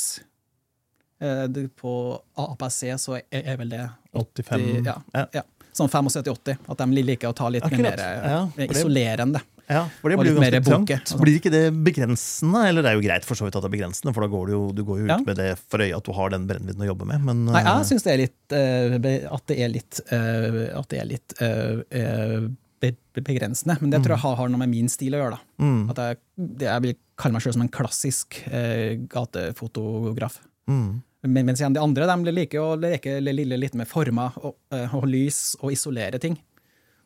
Eh, 1.20 1.46
på 1.76 1.94
APC 2.34 2.82
så 3.00 3.16
er, 3.20 3.24
er 3.44 3.56
vel 3.60 3.72
det 3.72 3.86
85 4.16 4.68
ja, 4.86 4.98
Ja. 5.14 5.26
ja. 5.40 5.42
Sånn 5.76 5.88
75-80. 5.88 6.56
At 6.66 6.80
de 6.82 7.02
liker 7.04 7.30
å 7.30 7.36
ta 7.36 7.48
litt 7.52 7.62
Akkurat. 7.64 7.80
mer 7.80 8.00
eh, 8.02 8.30
Ja, 8.32 8.40
isolerende. 8.66 9.40
Ja, 9.70 9.84
for 10.00 10.10
det 10.10 10.16
blir 10.18 10.32
jo 10.34 10.40
ganske 10.40 10.60
trangt. 10.66 10.90
altså. 10.96 11.18
Blir 11.22 11.36
ikke 11.38 11.52
det 11.54 11.62
begrensende? 11.86 12.62
Eller 12.68 12.82
det 12.82 12.90
er 12.90 12.96
jo 12.98 13.04
greit 13.06 13.24
for 13.28 13.38
så 13.38 13.46
vidt 13.46 13.54
at 13.56 13.62
det 13.62 13.68
er 13.70 13.76
begrensende, 13.76 14.12
for 14.16 14.26
da 14.26 14.30
går 14.32 14.46
du 14.50 14.52
jo, 14.56 14.62
du 14.74 14.82
går 14.88 14.98
jo 14.98 15.04
ut 15.06 15.12
Ja. 15.14 15.18
med 15.26 15.36
det 15.38 15.50
for 15.70 15.78
øye 15.84 15.96
at 15.96 16.04
du 16.04 16.12
har 16.16 16.30
den 16.34 16.48
brennvidden 16.48 16.82
å 16.82 16.88
jobbe 16.90 17.06
med. 17.06 17.22
Men 17.24 17.44
Nei, 17.46 17.60
eh, 17.62 17.68
jeg 17.78 17.86
syns 17.92 18.02
det 18.08 18.12
er 18.12 18.20
litt 18.24 18.56
eh, 18.58 19.28
At 19.30 19.46
det 19.46 19.58
er 19.62 19.68
litt, 19.70 20.00
eh, 20.10 20.78
at 20.78 20.88
det 20.90 20.98
er 21.00 21.06
litt 21.06 21.34
eh, 21.40 21.84
eh, 21.90 22.40
be- 22.80 22.96
be- 23.14 23.22
begrensende. 23.22 23.78
Men 23.80 23.90
det 23.94 24.02
tror 24.02 24.16
jeg 24.16 24.24
har, 24.24 24.36
har 24.42 24.48
noe 24.48 24.58
med 24.64 24.68
min 24.74 24.88
stil 24.88 25.14
å 25.14 25.22
gjøre. 25.22 25.38
mm, 25.62 25.90
At 25.94 25.96
jeg, 26.02 26.18
det 26.58 26.66
jeg 26.66 26.82
vil 26.88 26.96
kalle 27.20 27.32
meg 27.36 27.42
selv 27.42 27.52
som 27.58 27.62
en 27.62 27.68
klassisk 27.78 28.40
eh, 28.50 28.96
gatefotograf. 29.06 30.40
mm, 30.68 31.02
Men, 31.22 31.44
mens 31.46 31.60
igjen 31.60 31.74
de 31.76 31.80
andre 31.82 32.06
de 32.08 32.32
liker 32.32 32.58
å 32.64 32.76
leke 32.80 33.18
li- 33.20 33.32
li- 33.44 33.56
litt 33.60 33.74
med 33.74 33.86
former 33.86 34.32
og, 34.42 34.54
eh, 34.72 34.88
og 34.94 35.04
lys 35.04 35.54
og 35.60 35.70
isolere 35.72 36.18
ting. 36.18 36.38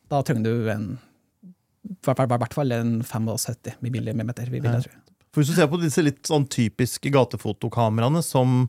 Da 0.09 0.23
trenger 0.23 0.45
du 0.45 0.69
en 0.71 0.99
i 1.85 1.95
hvert 2.05 2.55
fall- 2.55 2.73
en 2.73 3.03
75 3.03 3.77
millimeter, 3.83 4.51
vil 4.51 4.63
jeg 4.63 4.83
tro. 4.85 4.91
For 5.33 5.43
Hvis 5.43 5.49
du 5.51 5.55
ser 5.55 5.67
på 5.69 5.81
disse 5.83 6.03
litt 6.03 6.23
sånn 6.23 6.47
typiske 6.49 7.11
gatefotokameraene 7.11 8.23
som 8.23 8.69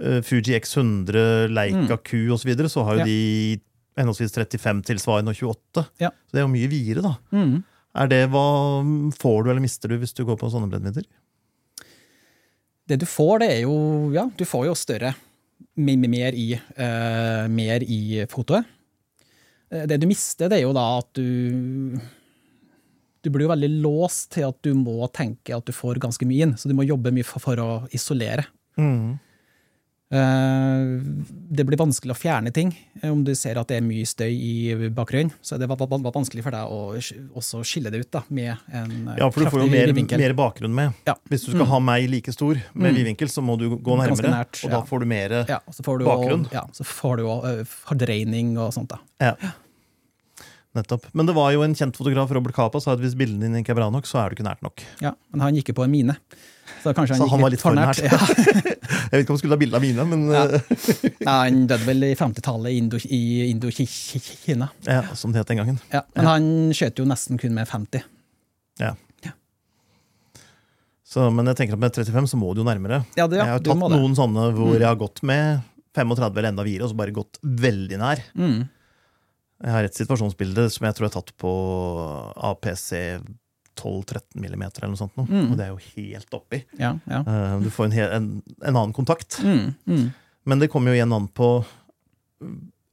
uh, 0.00 0.20
Fuji 0.22 0.54
X100, 0.58 1.48
Leica 1.52 1.96
Q 2.02 2.30
osv., 2.32 2.40
så, 2.42 2.48
videre, 2.48 2.68
så 2.72 2.84
har 2.84 2.96
jo 2.96 3.04
Mm. 3.04 3.06
Ja. 3.06 3.06
de 3.06 3.60
henholdsvis 3.96 4.32
35 4.32 4.82
tilsvarende 4.84 5.30
og 5.32 5.36
28. 5.36 5.86
Ja. 6.00 6.10
Så 6.10 6.32
det 6.32 6.40
er 6.40 6.46
jo 6.46 6.52
mye 6.52 6.68
videre, 6.68 7.02
da. 7.02 7.14
Mm. 7.32 7.62
Er 7.96 8.06
det 8.08 8.30
Hva 8.30 8.42
får 9.16 9.44
du 9.44 9.50
eller 9.50 9.60
mister 9.64 9.88
du 9.88 9.96
hvis 9.98 10.12
du 10.12 10.24
går 10.24 10.36
på 10.36 10.50
sånne 10.52 10.68
brennvidder? 10.68 11.04
Det 12.88 12.98
du 13.00 13.06
får, 13.08 13.38
det 13.42 13.48
er 13.50 13.60
jo 13.64 13.76
Ja, 14.14 14.26
du 14.36 14.44
får 14.44 14.66
jo 14.68 14.74
større 14.78 15.14
me- 15.76 15.96
me- 15.96 16.08
Mer 16.08 16.32
i, 16.36 16.54
uh, 16.78 17.48
mer 17.48 17.80
i 17.82 18.24
fotoet. 18.28 18.64
Eh, 19.72 19.86
Det 19.86 19.98
du 20.00 20.06
mister, 20.06 20.48
det 20.48 20.58
er 20.58 20.62
jo 20.66 20.72
da 20.72 20.98
at 20.98 21.08
du 21.14 21.98
Du 23.26 23.30
blir 23.34 23.48
jo 23.48 23.52
veldig 23.52 23.70
låst 23.82 24.30
til 24.36 24.46
at 24.46 24.60
du 24.62 24.70
må 24.78 25.00
tenke 25.10 25.56
at 25.56 25.66
du 25.66 25.74
får 25.74 25.98
ganske 26.02 26.22
mye 26.30 26.46
inn, 26.46 26.54
så 26.56 26.70
du 26.70 26.74
må 26.78 26.86
jobbe 26.86 27.10
mye 27.16 27.26
for, 27.26 27.42
for 27.42 27.58
å 27.62 27.70
isolere. 27.96 28.46
Mm. 28.78 29.16
Eh, 30.06 31.02
Det 31.50 31.64
blir 31.66 31.78
vanskelig 31.80 32.14
å 32.14 32.18
fjerne 32.18 32.52
ting. 32.54 32.68
Eh, 33.02 33.10
Om 33.10 33.24
du 33.26 33.32
ser 33.34 33.58
at 33.58 33.66
det 33.72 33.78
er 33.80 33.84
mye 33.86 34.06
støy 34.06 34.30
i 34.30 34.88
bakgrunnen, 34.94 35.32
så 35.42 35.56
er 35.56 35.58
det 35.64 35.68
va- 35.68 35.74
va- 35.80 35.88
va- 35.98 36.12
vanskelig 36.14 36.44
for 36.44 36.54
deg 36.54 36.70
å 36.70 36.94
også 37.34 37.64
skille 37.66 37.90
det 37.90 38.04
ut 38.04 38.10
da, 38.12 38.22
med 38.30 38.56
en 38.72 39.08
eh, 39.08 39.16
Ja, 39.18 39.30
for 39.30 39.40
du 39.42 39.50
får 39.50 39.64
jo 39.64 39.70
mer, 39.72 39.92
mer 40.18 40.34
bakgrunn 40.38 40.74
med. 40.74 40.94
Ja. 41.06 41.14
Hvis 41.28 41.46
du 41.46 41.52
skal 41.56 41.66
ha 41.66 41.80
meg 41.80 42.08
like 42.10 42.30
stor 42.32 42.54
med 42.74 42.92
Mm. 42.92 42.96
vidvinkel, 42.96 43.28
så 43.28 43.42
må 43.42 43.58
du 43.58 43.68
gå 43.76 43.96
nærmere, 43.98 44.30
nært, 44.30 44.64
og 44.64 44.70
da 44.70 44.82
får 44.82 45.00
du 45.00 45.06
mer 45.06 45.30
Ja, 45.48 45.58
får 45.82 45.98
du 45.98 46.04
Bakgrunn. 46.04 46.44
Jo, 46.44 46.50
ja, 46.52 46.64
så 46.72 46.84
får 46.84 47.16
du 47.16 47.22
jo 47.24 47.64
fordreining 47.64 48.56
og 48.58 48.72
sånt. 48.72 48.88
da. 48.88 48.98
Ja. 49.20 49.34
Nettopp. 50.76 51.06
Men 51.16 51.28
det 51.28 51.34
var 51.36 51.52
jo 51.54 51.62
en 51.66 51.74
kjent 51.76 51.96
fotograf, 51.98 52.32
Robert 52.36 52.54
Capa, 52.56 52.80
sa 52.82 52.92
at 52.94 53.02
hvis 53.02 53.16
bildene 53.18 53.48
dine 53.48 53.62
ikke 53.64 53.72
er 53.74 53.80
bra 53.80 53.88
nok, 53.92 54.08
så 54.08 54.20
er 54.22 54.30
du 54.30 54.36
ikke 54.38 54.46
nært 54.48 54.62
nok. 54.66 54.84
Ja, 55.04 55.14
Men 55.32 55.44
han 55.46 55.56
gikk 55.58 55.72
jo 55.72 55.78
på 55.80 55.86
en 55.86 55.94
mine. 55.94 56.16
Så 56.82 56.92
han 56.94 57.06
Så 57.08 57.28
han 57.30 57.42
var 57.42 57.50
litt 57.54 57.62
for 57.62 57.74
nært. 57.76 58.02
Ja. 58.04 58.18
Jeg 59.10 59.12
vet 59.12 59.22
ikke 59.22 59.32
om 59.32 59.36
han 59.36 59.40
skulle 59.42 59.56
ha 59.56 59.60
bilde 59.60 59.78
av 59.78 59.82
mine, 59.84 60.04
men 60.10 60.26
Ja. 60.34 60.44
eh, 60.58 60.66
Nei, 61.28 61.38
han 61.46 61.62
døde 61.70 61.86
vel 61.86 62.04
i 62.08 62.14
50-tallet 62.18 63.06
i 63.10 63.22
Indokina. 63.50 64.68
ja, 64.86 65.02
som 65.14 65.32
det 65.32 65.42
het 65.42 65.50
den 65.54 65.62
gangen. 65.62 65.80
Ja, 65.94 66.02
men 66.14 66.30
han 66.30 66.48
skjøt 66.76 66.98
jo 67.02 67.06
nesten 67.08 67.38
kun 67.40 67.54
med 67.56 67.68
50. 67.70 68.04
Så, 71.06 71.28
men 71.30 71.46
jeg 71.46 71.56
tenker 71.60 71.76
at 71.78 71.80
med 71.80 71.94
35 71.94 72.26
så 72.32 72.38
må 72.40 72.50
du 72.52 72.60
jo 72.64 72.66
nærmere. 72.66 73.04
Ja, 73.16 73.28
det, 73.30 73.38
jeg 73.38 73.46
har 73.46 73.62
du 73.62 73.70
tatt 73.70 73.92
noen 73.94 74.16
sånne 74.18 74.48
hvor 74.56 74.74
jeg 74.74 74.88
har 74.88 74.98
gått 74.98 75.22
med 75.26 75.62
35 75.96 76.26
eller 76.34 76.48
enda 76.50 76.64
videre, 76.66 76.88
og 76.88 76.90
så 76.92 76.98
bare 76.98 77.14
gått 77.14 77.38
veldig 77.46 78.00
nær. 78.02 78.22
Mm. 78.36 78.64
Jeg 79.64 79.72
har 79.72 79.84
et 79.88 79.94
situasjonsbilde 79.96 80.66
som 80.70 80.84
jeg 80.86 80.94
tror 80.98 81.06
har 81.08 81.14
tatt 81.16 81.30
på 81.40 81.50
APC 82.50 82.90
12-13 83.76 84.40
millimeter 84.40 84.82
eller 84.84 84.94
noe 84.94 85.00
sånt. 85.00 85.16
Nå. 85.16 85.24
Mm. 85.28 85.50
Og 85.52 85.56
det 85.58 85.64
er 85.66 85.72
jo 85.72 85.80
helt 85.96 86.36
oppi. 86.38 86.62
Ja, 86.80 86.94
ja. 87.08 87.20
Eh, 87.22 87.56
Du 87.64 87.70
får 87.72 87.88
en, 87.90 87.96
en, 88.04 88.28
en 88.62 88.76
annen 88.76 88.94
kontakt. 88.96 89.38
Mm, 89.44 89.74
mm. 89.88 90.06
Men 90.46 90.62
det 90.62 90.70
kommer 90.72 90.92
jo 90.92 90.98
igjen 91.00 91.12
an 91.16 91.28
på 91.28 91.50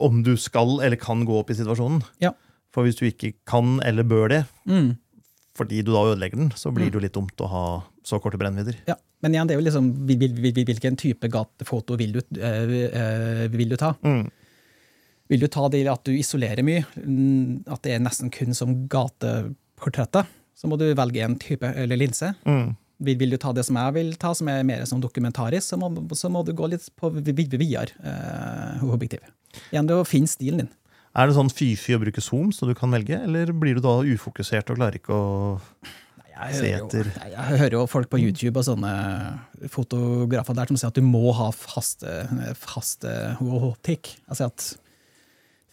om 0.04 0.24
du 0.26 0.34
skal 0.40 0.80
eller 0.84 1.00
kan 1.00 1.24
gå 1.28 1.38
opp 1.40 1.52
i 1.54 1.58
situasjonen. 1.58 2.02
Ja. 2.24 2.34
For 2.74 2.88
hvis 2.88 2.98
du 3.00 3.06
ikke 3.08 3.34
kan 3.48 3.78
eller 3.86 4.04
bør 4.08 4.30
det, 4.32 4.44
Mm. 4.66 4.96
fordi 5.56 5.84
du 5.86 5.92
da 5.94 6.02
ødelegger 6.14 6.38
den, 6.40 6.50
så 6.58 6.72
blir 6.74 6.90
det 6.90 6.96
jo 6.98 7.04
litt 7.04 7.14
dumt 7.14 7.38
å 7.44 7.48
ha 7.52 7.66
så 8.04 8.20
korte 8.20 8.40
brennvidder. 8.42 8.76
Ja, 8.90 8.96
men 9.22 9.36
igjen, 9.36 9.48
det 9.48 9.54
er 9.56 9.60
jo 9.62 9.66
liksom 9.68 9.92
vil- 10.08 10.18
vil- 10.20 10.54
vil- 10.56 10.66
hvilken 10.66 10.98
type 10.98 11.30
gatefoto 11.30 11.96
vil 11.96 12.12
du, 12.14 12.20
øh, 12.40 12.74
øh, 12.90 13.48
vil 13.54 13.70
du 13.70 13.76
ta? 13.78 13.94
Mm. 14.04 14.32
Vil 15.32 15.40
du 15.40 15.48
ta 15.48 15.68
det 15.72 15.86
at 15.88 16.04
du 16.04 16.12
isolerer 16.12 16.64
mye, 16.68 16.84
mm, 17.00 17.64
at 17.72 17.82
det 17.86 17.94
er 17.96 18.00
nesten 18.04 18.30
kun 18.34 18.54
som 18.54 18.74
gateportretter, 18.92 20.28
så 20.56 20.70
må 20.70 20.78
du 20.80 20.86
velge 20.96 21.24
en 21.26 21.38
type 21.40 21.64
eller 21.76 21.98
linse. 22.00 22.34
Mm. 22.46 22.76
Vil, 23.04 23.18
vil 23.20 23.34
du 23.34 23.38
ta 23.42 23.52
det 23.56 23.66
som 23.68 23.76
jeg 23.80 23.96
vil 23.96 24.12
ta, 24.22 24.34
som 24.38 24.48
er 24.52 24.62
mer 24.68 24.84
som 24.88 25.02
dokumentarisk, 25.04 25.66
så 25.74 25.80
må, 25.82 25.90
så 26.16 26.30
må 26.32 26.44
du 26.48 26.54
gå 26.56 26.70
litt 26.72 26.86
på 27.00 27.10
vi- 27.16 27.34
vi- 27.34 27.58
videre 27.58 27.90
eh, 28.04 28.84
objektiv. 28.86 29.20
Igjen, 29.72 29.88
du 29.90 29.96
finner 30.08 30.28
stilen 30.32 30.58
din. 30.64 30.70
Er 31.16 31.28
det 31.28 31.36
sånn 31.36 31.52
fy-fy 31.54 31.94
å 31.96 32.00
bruke 32.02 32.22
zoom, 32.22 32.52
så 32.52 32.66
du 32.66 32.74
kan 32.76 32.90
velge, 32.92 33.18
eller 33.24 33.52
blir 33.54 33.76
du 33.76 33.82
da 33.82 34.00
ufokusert 34.02 34.72
og 34.72 34.78
klarer 34.80 34.98
ikke 35.00 35.14
å 35.14 35.60
Jeg 36.34 36.56
Se 36.58 36.62
hører, 36.66 36.80
jo, 36.80 36.86
etter. 36.88 37.06
jeg, 37.14 37.32
jeg 37.32 37.58
hører 37.60 37.72
jo 37.78 37.82
folk 37.88 38.10
på 38.10 38.18
YouTube 38.20 38.58
og 38.58 38.66
sånne 38.66 38.94
fotografer 39.70 40.56
der 40.58 40.66
som 40.72 40.78
sier 40.82 40.90
at 40.90 40.98
du 40.98 41.04
må 41.06 41.30
ha 41.38 41.52
faste, 41.54 42.10
faste 42.58 43.12
optikk. 43.40 44.16
Altså 44.28 44.48
at 44.50 44.66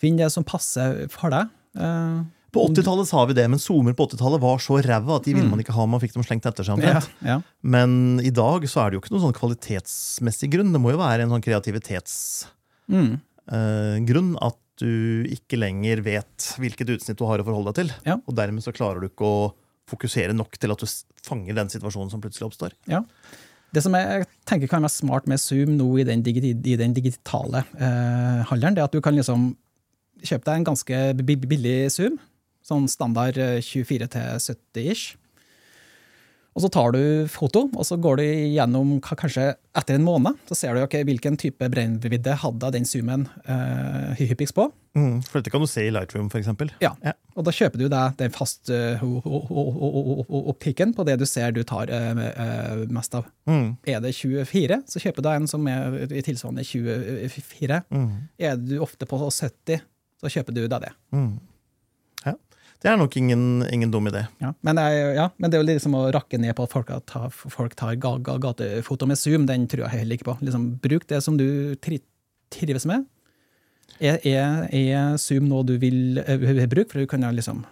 Finn 0.01 0.21
det 0.21 0.31
som 0.33 0.47
passer 0.47 1.05
for 1.13 1.33
deg. 1.33 1.51
Uh, 1.79 2.23
På 2.55 2.65
80-tallet 2.67 3.07
sa 3.11 3.25
vi 3.29 3.37
det, 3.37 3.45
men 3.53 3.61
zoomer 3.63 3.95
på 3.97 4.09
80-tallet 4.09 4.43
var 4.43 4.63
så 4.65 4.81
ræva 4.83 5.19
at 5.19 5.29
de 5.29 5.37
ville 5.37 5.51
man 5.51 5.61
ikke 5.63 5.77
ha. 5.77 5.85
Man 5.87 6.03
fikk 6.03 6.17
dem 6.17 6.25
slengt 6.27 6.49
etter 6.49 6.67
seg. 6.67 6.81
Mm. 6.81 6.87
ja, 6.89 7.03
ja. 7.27 7.37
Men 7.63 8.19
i 8.25 8.33
dag 8.35 8.65
så 8.71 8.83
er 8.83 8.91
det 8.91 8.99
jo 8.99 9.05
ikke 9.05 9.15
noen 9.15 9.27
sånn 9.29 9.37
kvalitetsmessig 9.39 10.51
grunn. 10.57 10.73
Det 10.75 10.83
må 10.83 10.95
jo 10.95 11.03
være 11.03 11.27
en 11.27 11.37
sånn 11.37 11.47
kreativitetsgrunn. 11.47 13.21
Mm. 13.51 14.35
at 14.43 14.59
du 14.81 15.27
ikke 15.29 15.59
lenger 15.61 16.01
vet 16.05 16.47
hvilket 16.61 16.95
utsnitt 16.97 17.19
du 17.21 17.27
har 17.29 17.43
å 17.43 17.47
forholde 17.47 17.73
deg 17.73 17.79
til. 17.83 17.93
Ja. 18.09 18.17
Og 18.25 18.37
dermed 18.39 18.65
så 18.65 18.75
klarer 18.75 19.03
du 19.03 19.11
ikke 19.11 19.29
å 19.29 19.53
fokusere 19.91 20.35
nok 20.37 20.57
til 20.61 20.73
at 20.73 20.83
du 20.83 20.89
fanger 21.27 21.57
den 21.59 21.71
situasjonen 21.73 22.13
som 22.13 22.23
plutselig 22.23 22.49
oppstår. 22.49 22.77
Ja. 22.91 23.03
Det 23.71 23.83
som 23.85 23.95
jeg 23.95 24.27
tenker 24.49 24.71
kan 24.71 24.83
være 24.83 24.95
smart 24.97 25.29
med 25.31 25.39
Zoom 25.43 25.77
nå 25.79 25.89
i 26.03 26.07
den, 26.07 26.25
digi 26.27 26.43
i 26.51 26.79
den 26.79 26.95
digitale 26.97 27.63
eh, 27.79 28.41
handelen, 28.51 28.75
det 28.75 28.83
er 28.83 28.89
at 28.89 28.97
du 28.97 29.03
kan 29.05 29.15
liksom 29.15 29.53
kjøpe 30.23 30.45
deg 30.51 30.61
en 30.61 30.69
ganske 30.73 31.01
billig 31.25 31.79
Zoom, 31.95 32.19
sånn 32.67 32.89
standard 32.93 33.39
eh, 33.41 33.59
24 33.65 34.11
til 34.13 34.37
70 34.51 34.93
ish. 34.93 35.17
Og 36.51 36.65
så 36.65 36.69
tar 36.75 36.91
du 36.97 37.29
foto, 37.31 37.61
og 37.79 37.85
så 37.87 37.95
går 38.03 38.17
du 38.19 38.25
gjennom 38.27 38.97
kanskje 39.07 39.53
etter 39.79 39.95
en 39.95 40.03
måned, 40.03 40.35
så 40.51 40.57
ser 40.59 40.75
du 40.75 40.81
okay, 40.83 41.05
hvilken 41.07 41.37
type 41.39 41.63
brennvidde 41.71 42.35
hadde 42.43 42.73
den 42.75 42.89
zoomen 42.91 43.23
uh, 43.47 44.11
hyppigst 44.19 44.57
på. 44.57 44.65
Mm, 44.99 45.21
for 45.23 45.39
dette 45.39 45.53
kan 45.55 45.63
du 45.63 45.69
se 45.71 45.85
i 45.87 45.93
Lightroom, 45.95 46.27
eksempel. 46.35 46.73
Ja. 46.83 46.91
Ja. 47.07 47.15
Og 47.39 47.47
da 47.47 47.55
kjøper 47.55 47.79
du 47.79 47.87
deg 47.95 48.17
den 48.19 48.35
faste 48.35 48.81
ho- 48.99 49.23
optikken 50.51 50.91
på 50.99 51.07
det 51.07 51.21
du 51.23 51.27
ser 51.31 51.55
du 51.55 51.63
tar 51.63 51.87
eh, 51.95 52.19
eh, 52.35 52.83
mest 52.91 53.15
av. 53.15 53.31
Mm, 53.49 53.77
Er 53.87 54.03
det 54.03 54.11
24, 54.19 54.81
så 54.91 55.03
kjøper 55.07 55.23
du 55.23 55.31
en 55.31 55.47
som 55.55 55.67
er 55.71 56.03
i 56.11 56.25
tilsvarende 56.27 56.67
24. 56.67 57.83
mm, 57.95 58.11
Er 58.43 58.59
du 58.59 58.75
ofte 58.83 59.07
på 59.07 59.23
70, 59.23 59.81
så 60.21 60.31
kjøper 60.33 60.55
du 60.57 60.67
da 60.69 60.79
det. 60.85 60.93
mm. 61.17 61.31
Ja. 62.27 62.35
Det 62.81 62.89
er 62.89 62.97
nok 62.97 63.17
ingen, 63.17 63.63
ingen 63.73 63.91
dum 63.93 64.07
idé. 64.09 64.23
Ja. 64.41 64.55
Men, 64.65 64.77
jeg, 64.81 65.15
ja, 65.17 65.27
men 65.37 65.51
det 65.53 65.59
er 65.59 65.63
jo 65.63 65.69
liksom 65.69 65.95
å 65.99 66.07
rakke 66.17 66.39
ned 66.41 66.55
på 66.57 66.65
at 66.65 66.73
folk 66.73 66.93
tar, 67.09 67.27
folk 67.33 67.75
tar 67.77 67.97
ga, 68.01 68.15
ga, 68.25 68.39
gatefoto 68.41 69.09
med 69.09 69.19
zoom, 69.21 69.45
den 69.49 69.67
tror 69.69 69.85
jeg 69.87 69.99
heller 70.01 70.17
ikke 70.17 70.29
på. 70.31 70.37
Liksom, 70.45 70.65
bruk 70.81 71.05
det 71.11 71.19
som 71.25 71.37
du 71.41 71.75
tri, 71.81 71.99
trives 72.53 72.87
med. 72.89 73.05
Er, 74.01 74.17
er, 74.25 74.65
er 74.73 75.19
zoom 75.21 75.49
noe 75.51 75.65
du 75.69 75.75
vil 75.83 76.23
eh, 76.25 76.65
bruke, 76.73 76.89
for 76.93 77.03
du 77.05 77.11
kan 77.11 77.25
liksom 77.37 77.67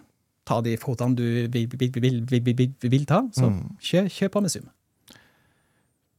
ta 0.45 0.59
de 0.65 0.75
fotoene 0.81 1.17
du 1.17 1.23
vil, 1.53 1.65
vil, 1.73 1.89
vil, 2.01 2.21
vil, 2.29 2.53
vil, 2.57 2.75
vil 2.93 3.05
ta, 3.09 3.23
så 3.33 3.49
Mm. 3.49 3.63
kjør, 3.81 4.09
kjør 4.13 4.31
på 4.35 4.41
med 4.45 4.53
zoom. 4.53 4.69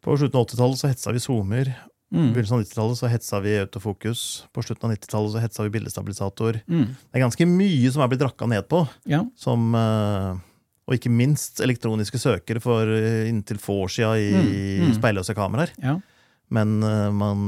På 0.03 0.15
slutten 0.19 0.39
av 0.41 0.47
80-tallet 0.49 0.81
så 0.81 0.91
hetsa 0.91 1.13
vi 1.15 1.21
zoomer. 1.23 1.71
Mm. 2.11 2.33
begynnelsen 2.35 2.57
av 2.57 2.63
90-tallet 2.65 2.99
så 2.99 3.09
hetsa 3.11 3.41
vi 3.45 3.53
autofokus. 3.61 4.45
På 4.53 4.65
slutten 4.67 4.89
av 4.89 4.97
90-tallet 4.97 5.33
så 5.35 5.43
hetsa 5.43 5.67
vi 5.67 5.75
bildestabilisator. 5.77 6.61
Mm. 6.67 6.87
Det 6.91 7.19
er 7.19 7.23
ganske 7.23 7.47
mye 7.47 7.93
som 7.95 8.03
er 8.03 8.11
blitt 8.11 8.25
rakka 8.27 8.49
ned 8.51 8.67
på. 8.71 8.83
Ja. 9.11 9.23
Som, 9.39 9.71
eh, 9.79 10.33
og 10.91 10.97
ikke 10.97 11.13
minst 11.15 11.63
elektroniske 11.63 12.19
søkere 12.19 12.63
for 12.63 12.91
eh, 12.91 13.29
inntil 13.31 13.63
få 13.63 13.85
år 13.85 13.95
sia 13.95 14.15
i 14.19 14.31
Mm, 14.35 14.89
mm. 14.89 14.95
speilløse 14.99 15.37
kameraer. 15.39 15.75
Ja. 15.79 16.01
Men 16.51 16.83
eh, 16.83 17.11
man 17.15 17.45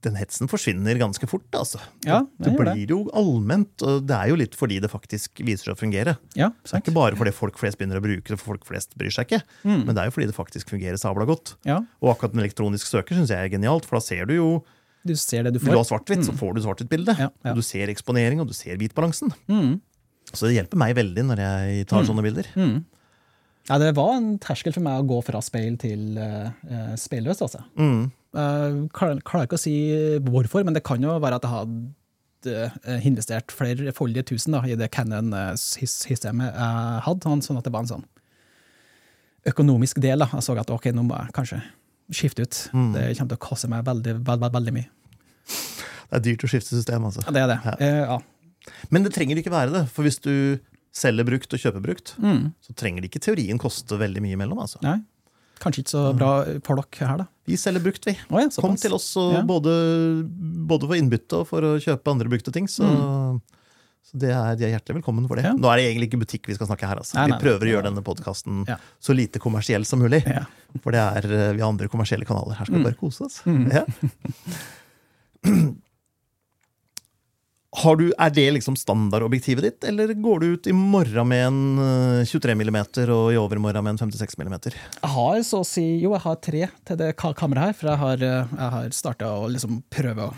Den 0.00 0.14
hetsen 0.16 0.48
forsvinner 0.48 0.96
ganske 0.96 1.26
fort, 1.28 1.44
altså. 1.52 1.76
Ja, 2.06 2.22
det 2.38 2.46
det 2.46 2.52
gjør 2.54 2.68
det. 2.70 2.72
blir 2.78 2.92
jo 2.94 2.98
allment, 3.12 3.82
og 3.84 4.06
det 4.08 4.16
er 4.16 4.30
jo 4.32 4.38
litt 4.40 4.54
fordi 4.56 4.78
det 4.80 4.88
faktisk 4.88 5.42
viser 5.44 5.68
seg 5.68 5.74
å 5.74 5.80
fungere. 5.80 6.14
ja, 6.38 6.48
Så 6.64 6.72
det 6.72 6.78
er 6.78 6.84
ikke 6.86 6.94
bare 6.96 7.18
fordi 7.20 7.34
folk 7.36 7.58
flest 7.60 7.76
begynner 7.76 8.00
å 8.00 8.04
bruke 8.04 8.24
det, 8.24 8.38
for 8.40 8.54
folk 8.54 8.64
flest 8.64 8.96
bryr 8.96 9.12
seg 9.12 9.28
ikke. 9.28 9.42
Mm. 9.64 9.82
Men 9.84 9.92
det 9.92 10.00
er 10.00 10.08
jo 10.08 10.14
fordi 10.16 10.28
det 10.30 10.36
faktisk 10.38 10.72
fungerer 10.72 10.96
sabla 10.96 11.26
godt. 11.28 11.54
ja. 11.68 11.82
Og 12.00 12.14
akkurat 12.14 12.32
en 12.32 12.40
elektronisk 12.40 12.88
søker 12.88 13.18
syns 13.18 13.28
jeg 13.34 13.44
er 13.44 13.52
genialt, 13.52 13.84
for 13.84 14.00
da 14.00 14.04
ser 14.06 14.24
du 14.30 14.34
jo 14.38 14.48
Du 15.04 15.12
ser 15.16 15.44
det 15.44 15.52
du 15.54 15.58
Vil 15.60 15.72
du 15.72 15.78
ha 15.78 15.84
svart-hvitt, 15.84 16.24
så 16.24 16.32
får 16.36 16.54
du 16.56 16.60
svart-hvitt-bilde. 16.64 17.16
Ja, 17.18 17.28
ja. 17.44 17.52
Du 17.56 17.60
ser 17.60 17.88
eksponering, 17.92 18.40
og 18.40 18.48
du 18.48 18.54
ser 18.56 18.76
hvitbalansen. 18.80 19.32
Mm. 19.48 19.80
Så 20.32 20.46
det 20.48 20.54
hjelper 20.56 20.78
meg 20.80 20.94
veldig 20.96 21.24
når 21.28 21.40
jeg 21.44 21.86
tar 21.90 22.04
sånne 22.08 22.22
bilder. 22.24 22.48
Mm. 22.56 22.84
Ja, 23.68 23.78
det 23.78 23.92
var 23.96 24.16
en 24.16 24.38
terskel 24.42 24.72
for 24.72 24.80
meg 24.84 25.02
å 25.02 25.06
gå 25.06 25.18
fra 25.26 25.40
speil 25.44 25.76
til 25.80 26.16
uh, 26.18 26.50
speilløst, 26.96 27.42
altså. 27.44 27.60
Mm. 27.76 28.10
Uh, 28.30 28.86
klarer, 28.94 29.18
klarer 29.26 29.48
ikke 29.48 29.58
å 29.58 29.62
si 29.64 29.72
hvorfor, 30.22 30.62
men 30.64 30.74
det 30.76 30.84
kan 30.86 31.02
jo 31.02 31.16
være 31.18 31.40
at 31.40 31.46
jeg 31.48 31.50
hadde 31.50 32.54
eh, 32.86 33.00
investert 33.08 33.50
flerfoldige 33.52 34.22
tusen 34.30 34.54
da, 34.54 34.60
i 34.64 34.76
det 34.78 34.86
Canon-systemet 34.94 36.54
jeg 36.54 37.02
hadde, 37.08 37.26
sånn- 37.26 37.42
sånn 37.42 37.58
at 37.58 37.66
det 37.66 37.72
var 37.74 37.82
en 37.84 37.90
sånn 37.90 38.06
økonomisk 39.50 40.00
del. 40.00 40.22
Da. 40.22 40.28
Jeg 40.36 40.44
så 40.46 40.56
at 40.60 40.70
ok, 40.70 40.90
nå 40.94 41.04
må 41.08 41.16
jeg 41.18 41.34
kanskje 41.36 41.60
skifte 42.14 42.44
ut. 42.46 42.58
Mm. 42.76 42.88
Det 42.94 43.04
kommer 43.18 43.32
til 43.34 43.38
å 43.38 43.44
koste 43.48 43.70
meg 43.72 43.84
veldig, 43.86 44.16
veldig, 44.26 44.50
veldig 44.56 44.74
mye. 44.76 44.88
Det 46.10 46.18
er 46.18 46.24
dyrt 46.26 46.44
å 46.46 46.50
skifte 46.50 46.74
system, 46.74 47.04
altså. 47.06 47.22
Ja, 47.26 47.34
det 47.36 47.42
er 47.44 47.50
det. 47.52 47.58
Ja. 47.64 47.74
Eh, 47.86 48.00
ja. 48.06 48.18
Men 48.90 49.04
det 49.06 49.12
trenger 49.14 49.38
ikke 49.40 49.52
være 49.54 49.72
det. 49.74 49.84
For 49.94 50.06
hvis 50.06 50.18
du 50.22 50.32
selger 50.94 51.26
brukt 51.28 51.54
og 51.54 51.60
kjøper 51.62 51.82
brukt, 51.84 52.14
Mm. 52.18 52.52
så 52.66 52.74
trenger 52.74 53.02
det 53.02 53.10
ikke 53.12 53.22
teorien 53.26 53.58
koste 53.62 53.96
veldig 53.98 54.20
mye 54.24 54.34
imellom. 54.38 54.58
Altså. 54.58 54.80
Nei. 54.82 54.98
Kanskje 55.60 55.82
ikke 55.84 55.92
så 55.92 56.02
bra 56.16 56.30
for 56.64 56.80
dere 56.80 57.06
her, 57.10 57.16
da. 57.22 57.26
Vi 57.50 57.56
selger 57.60 57.82
brukt, 57.84 58.04
vi. 58.06 58.14
Oh, 58.30 58.38
ja, 58.40 58.48
Kom 58.62 58.76
til 58.80 58.94
oss 58.96 59.10
Ja. 59.16 59.42
både, 59.44 59.72
både 60.70 60.86
for 60.88 60.96
innbytte 60.96 61.40
og 61.42 61.48
for 61.50 61.60
å 61.66 61.74
kjøpe 61.82 62.12
andre 62.14 62.28
brukte 62.32 62.52
ting. 62.54 62.66
Så, 62.70 62.84
Mm. 62.86 63.40
Så 64.10 64.16
det 64.18 64.30
er, 64.34 64.56
de 64.58 64.64
er 64.66 64.72
hjertelig 64.72 64.96
velkommen 65.04 65.26
for 65.28 65.36
det. 65.38 65.44
Ja. 65.44 65.52
Nå 65.54 65.68
er 65.70 65.76
det 65.78 65.84
egentlig 65.86 66.08
ikke 66.08 66.18
butikk 66.24 66.48
vi 66.48 66.54
skal 66.56 66.66
snakke 66.66 66.88
her. 66.88 66.96
Altså. 66.98 67.14
Nei, 67.14 67.28
nei, 67.28 67.36
vi 67.36 67.44
prøver 67.44 67.60
nei. 67.62 67.68
å 67.68 67.74
gjøre 67.76 67.86
denne 67.90 68.02
podkasten 68.02 68.64
så 68.98 69.14
lite 69.14 69.38
kommersiell 69.38 69.84
som 69.86 70.00
mulig. 70.02 70.22
For 70.82 70.90
det 70.96 70.98
er, 71.04 71.28
eh, 71.30 71.52
vi 71.54 71.60
har 71.62 71.68
andre 71.70 71.86
kommersielle 71.92 72.26
kanaler. 72.26 72.56
Her 72.58 72.64
skal 72.66 72.80
vi 72.80 72.88
bare 72.88 72.98
kose 72.98 73.28
oss. 73.28 73.42
Mm. 73.46 73.70
Du, 77.70 78.08
er 78.18 78.32
det 78.34 78.48
liksom 78.56 78.74
standardobjektivet 78.74 79.62
ditt, 79.62 79.84
eller 79.86 80.10
går 80.18 80.40
du 80.42 80.46
ut 80.56 80.66
i 80.66 80.72
morgen 80.74 81.28
med 81.30 81.44
en 81.46 81.60
eh, 82.18 82.26
23 82.26 82.56
mm 82.58 82.78
og 83.14 83.28
i 83.30 83.38
overmorgen 83.38 83.86
med 83.86 83.94
en 83.94 84.00
56 84.10 84.34
mm? 84.42 84.56
Jeg 84.74 85.10
har 85.14 85.42
så 85.46 85.60
å 85.62 85.66
si 85.66 85.84
Jo, 86.02 86.10
jeg 86.16 86.24
har 86.24 86.40
tre 86.42 86.64
til 86.88 86.98
det 86.98 87.12
kameraet 87.14 87.70
her, 87.70 87.76
for 87.78 87.92
jeg 87.92 88.02
har, 88.02 88.24
eh, 88.26 88.56
jeg 88.56 88.74
har 88.74 88.96
starta 88.96 89.30
å 89.38 89.46
liksom 89.54 89.84
prøve 89.86 90.32
å 90.32 90.34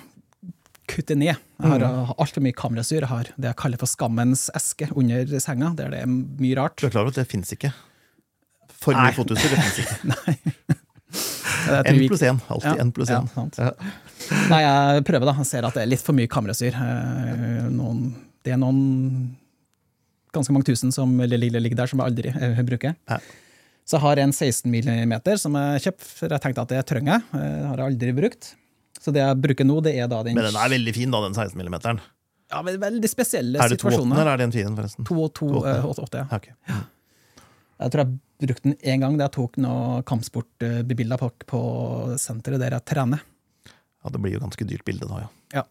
kutte 0.93 1.17
ned. 1.17 1.41
Jeg 1.41 1.73
har 1.73 1.81
mm. 1.81 2.13
altfor 2.21 2.45
mye 2.45 2.59
kamerasyr. 2.59 3.01
Jeg 3.01 3.13
har 3.15 3.33
det 3.33 3.49
jeg 3.49 3.61
kaller 3.65 3.81
for 3.81 3.89
skammens 3.89 4.51
eske 4.59 4.91
under 4.93 5.33
senga, 5.41 5.73
der 5.79 5.95
det 5.95 6.05
er 6.05 6.13
mye 6.13 6.59
rart. 6.61 6.77
Du 6.83 6.91
er 6.91 6.93
klar 6.93 7.07
over 7.07 7.17
at 7.17 7.23
det 7.23 7.31
fins 7.33 7.57
ikke? 7.57 7.73
For 8.83 8.93
mye 8.93 9.09
Nei. 9.09 9.17
fotoutstyr, 9.17 9.57
det 9.57 9.65
fins 9.71 9.83
ikke. 9.87 10.77
Tror 10.82 10.82
N 11.81 12.01
pluss 12.09 12.23
én. 12.29 12.41
Alltid 12.53 12.69
Ja, 12.71 12.85
N 12.85 12.93
pluss 12.93 13.11
én. 13.11 13.29
Ja. 13.59 13.71
Nei, 14.53 14.61
jeg 14.63 15.05
prøver, 15.09 15.27
da. 15.31 15.35
Jeg 15.43 15.47
ser 15.51 15.67
at 15.69 15.75
det 15.79 15.83
er 15.83 15.91
litt 15.91 16.05
for 16.05 16.17
mye 16.17 16.29
kamerasyr. 16.31 16.77
Eh, 16.77 17.69
Noen, 17.75 18.03
det 18.45 18.53
er 18.55 18.61
noen 18.63 19.37
ganske 20.33 20.53
mange 20.55 20.65
tusen 20.69 20.93
som 20.95 21.11
li- 21.19 21.37
li- 21.39 21.51
ligger 21.61 21.77
der, 21.83 21.91
som 21.91 22.01
jeg 22.01 22.13
aldri 22.13 22.33
eh, 22.33 22.63
bruker. 22.67 22.95
Ja. 23.11 23.19
Så 23.85 23.99
jeg 23.99 24.05
har 24.05 24.21
en 24.23 24.33
16 24.33 24.71
mm 24.71 25.15
som 25.43 25.57
jeg 25.59 25.83
kjøpte, 25.89 26.07
for 26.07 26.29
jeg 26.37 26.41
tenkte 26.45 26.63
at 26.63 26.69
det 26.73 26.83
trenger 26.87 27.17
jeg. 27.19 27.23
Eh, 27.35 27.59
Det 27.59 27.67
har 27.69 27.77
jeg 27.83 27.93
aldri 27.93 28.13
brukt. 28.21 28.55
Så 29.03 29.11
det 29.13 29.19
jeg 29.25 29.41
bruker 29.43 29.67
nå, 29.67 29.81
det 29.83 29.97
er 29.99 30.07
da 30.09 30.23
den 30.23 30.37
Men 30.39 30.45
den 30.47 30.55
er 30.57 30.69
veldig 30.71 30.95
fin, 30.95 31.11
da, 31.11 31.21
den 31.27 31.35
16 31.35 31.59
mm. 31.59 32.01
ja, 32.53 32.61
men 32.63 32.77
veldig 32.79 33.09
spesielle 33.11 33.59
Er 33.59 33.69
det 33.73 33.81
2,8 33.83 34.05
eller 34.13 34.29
er 34.31 34.37
det 34.39 34.45
en 34.47 34.53
4, 34.55 34.75
forresten? 34.77 35.05
2 35.09 35.17
og 35.25 35.33
2,8, 35.35 36.21
ja. 36.21 36.27
Okay. 36.37 36.55
Ja. 36.69 36.77
Jeg 37.83 37.91
tror 37.91 38.05
jeg 38.05 38.19
brukte 38.49 38.69
den 38.71 38.77
én 38.83 39.01
gang 39.05 39.17
da 39.19 39.27
jeg 39.29 39.35
tok 39.39 39.59
noen 39.63 40.03
kampsportbilder 40.09 41.21
på, 41.21 41.29
på 41.49 41.61
senteret 42.21 42.61
der 42.63 42.77
jeg 42.77 42.87
trener. 42.93 43.23
Ja, 44.03 44.11
Det 44.11 44.21
blir 44.23 44.35
jo 44.35 44.43
ganske 44.43 44.67
dyrt 44.67 44.85
bilde 44.89 45.07
da, 45.07 45.21
ja. 45.23 45.31
Ja. 45.53 45.63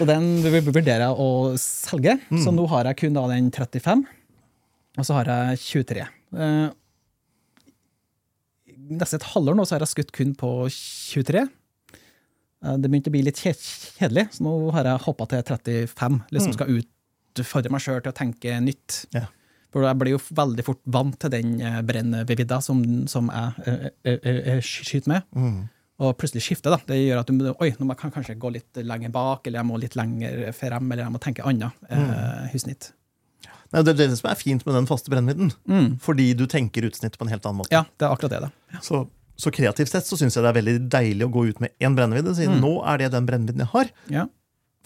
og 0.00 0.06
den 0.10 0.26
vurderer 0.44 1.06
jeg 1.06 1.14
å 1.24 1.28
selge. 1.58 2.18
Så 2.42 2.52
nå 2.54 2.66
har 2.70 2.84
jeg 2.90 2.98
kun 3.00 3.16
da 3.16 3.24
den 3.32 3.48
35, 3.50 4.02
og 5.00 5.06
så 5.08 5.16
har 5.18 5.30
jeg 5.32 5.62
23. 5.64 6.04
Eh, 6.36 6.66
Nesten 8.86 9.18
et 9.18 9.24
halvår 9.32 9.56
nå 9.58 9.64
så 9.66 9.74
har 9.76 9.82
jeg 9.82 9.90
skutt 9.96 10.12
kun 10.14 10.34
på 10.38 10.50
23. 10.70 11.40
Eh, 12.62 12.76
Det 12.76 12.90
begynte 12.90 13.10
å 13.10 13.14
bli 13.16 13.24
litt 13.26 13.40
kjedelig, 13.40 14.28
så 14.36 14.44
nå 14.46 14.52
har 14.76 14.86
jeg 14.92 15.04
hoppa 15.08 15.26
til 15.32 15.42
35. 15.42 16.20
Liksom 16.36 16.54
skal 16.54 16.70
utfordre 16.76 17.72
meg 17.74 17.82
sjøl 17.82 17.98
til 18.04 18.12
å 18.12 18.18
tenke 18.20 18.60
nytt. 18.62 19.00
Ja. 19.16 19.24
For 19.76 19.84
jeg 19.84 19.98
blir 20.00 20.14
jo 20.14 20.18
veldig 20.38 20.64
fort 20.64 20.78
vant 20.88 21.16
til 21.20 21.32
den 21.34 21.50
eh, 21.60 21.80
brennvidda 21.84 22.62
som, 22.64 22.78
som 23.12 23.26
jeg 23.28 23.66
eh, 23.68 23.88
eh, 24.08 24.38
eh, 24.54 24.60
skyter 24.64 25.10
med 25.12 25.26
Mm. 25.36 25.58
og 26.00 26.14
plutselig 26.16 26.42
skifter, 26.46 26.72
Da. 26.72 26.78
Det 26.88 26.96
gjør 26.96 27.20
at 27.20 27.28
du 27.28 27.50
oi, 27.60 27.68
nå 27.76 27.84
må 27.88 27.92
jeg 27.96 28.12
kanskje 28.14 28.38
gå 28.40 28.50
litt 28.54 28.80
lenger 28.80 29.12
bak, 29.12 29.46
eller 29.46 29.60
jeg 29.60 29.68
må 29.68 29.78
litt 29.80 29.96
lenger 29.96 30.46
frem, 30.56 30.88
eller 30.92 31.04
jeg 31.04 31.12
må 31.12 31.20
tenke 31.20 31.44
annet 31.44 31.72
eh, 31.92 32.46
husnitt. 32.54 32.90
Nei, 33.74 33.82
det 33.82 33.92
er 33.92 34.00
det 34.00 34.16
som 34.20 34.30
er 34.30 34.38
fint 34.40 34.64
med 34.64 34.76
den 34.78 34.86
faste 34.88 35.10
brennvidden. 35.12 35.52
Fordi 36.00 36.30
du 36.38 36.46
tenker 36.46 36.86
utsnitt 36.88 37.16
på 37.18 37.26
en 37.26 37.32
helt 37.32 37.44
annen 37.48 37.60
måte. 37.64 37.72
Ja, 37.74 37.84
det 37.98 38.06
er 38.08 38.12
akkurat 38.16 38.32
det. 38.32 38.40
da. 38.46 38.80
Så, 38.84 39.02
så 39.36 39.50
kreativt 39.52 39.90
sett 39.92 40.06
så 40.08 40.16
syns 40.20 40.36
jeg 40.38 40.44
det 40.46 40.52
er 40.52 40.58
veldig 40.60 40.76
deilig 40.92 41.26
å 41.26 41.32
gå 41.34 41.46
ut 41.50 41.60
med 41.64 41.74
én 41.82 41.96
brennvidde, 41.98 42.32
siden 42.38 42.60
nå 42.64 42.76
er 42.86 43.02
det 43.02 43.12
den 43.16 43.26
brennvidden 43.28 43.64
jeg 43.66 43.72
har. 43.74 43.90
Ja. 44.12 44.24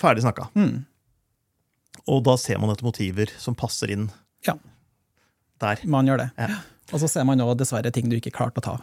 Ferdig 0.00 0.24
snakka. 0.24 0.48
Mm. 0.58 0.80
Og 2.08 2.22
da 2.26 2.34
ser 2.40 2.58
man 2.62 2.72
etter 2.72 2.86
motiver 2.88 3.30
som 3.38 3.54
passer 3.58 3.92
inn 3.92 4.08
ja, 4.46 4.54
der. 5.60 5.82
man 5.84 6.08
gjør 6.08 6.24
det. 6.24 6.30
Ja. 6.38 6.60
Og 6.90 7.02
så 7.02 7.08
ser 7.10 7.26
man 7.28 7.40
òg 7.44 7.56
dessverre 7.60 7.92
ting 7.94 8.08
du 8.10 8.16
ikke 8.18 8.32
klarte 8.34 8.62
å 8.62 8.66
ta 8.66 8.78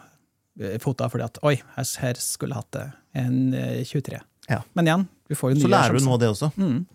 fot 0.82 1.02
av, 1.06 1.12
fordi 1.14 1.26
at 1.26 1.40
oi, 1.46 1.56
her, 1.76 1.90
her 2.02 2.20
skulle 2.22 2.56
jeg 2.56 2.64
hatt 2.64 2.78
eh, 2.82 2.94
en 3.22 3.54
eh, 3.54 3.82
23. 3.86 4.22
Ja. 4.50 4.62
Men 4.78 4.88
igjen, 4.90 5.04
du 5.30 5.36
får 5.38 5.52
jo 5.52 5.58
nye 5.60 5.66
Så 5.68 5.74
lærer 5.74 5.98
du 5.98 6.06
nå 6.06 6.16
det 6.22 6.32
også. 6.32 6.50
Mm. 6.58 6.86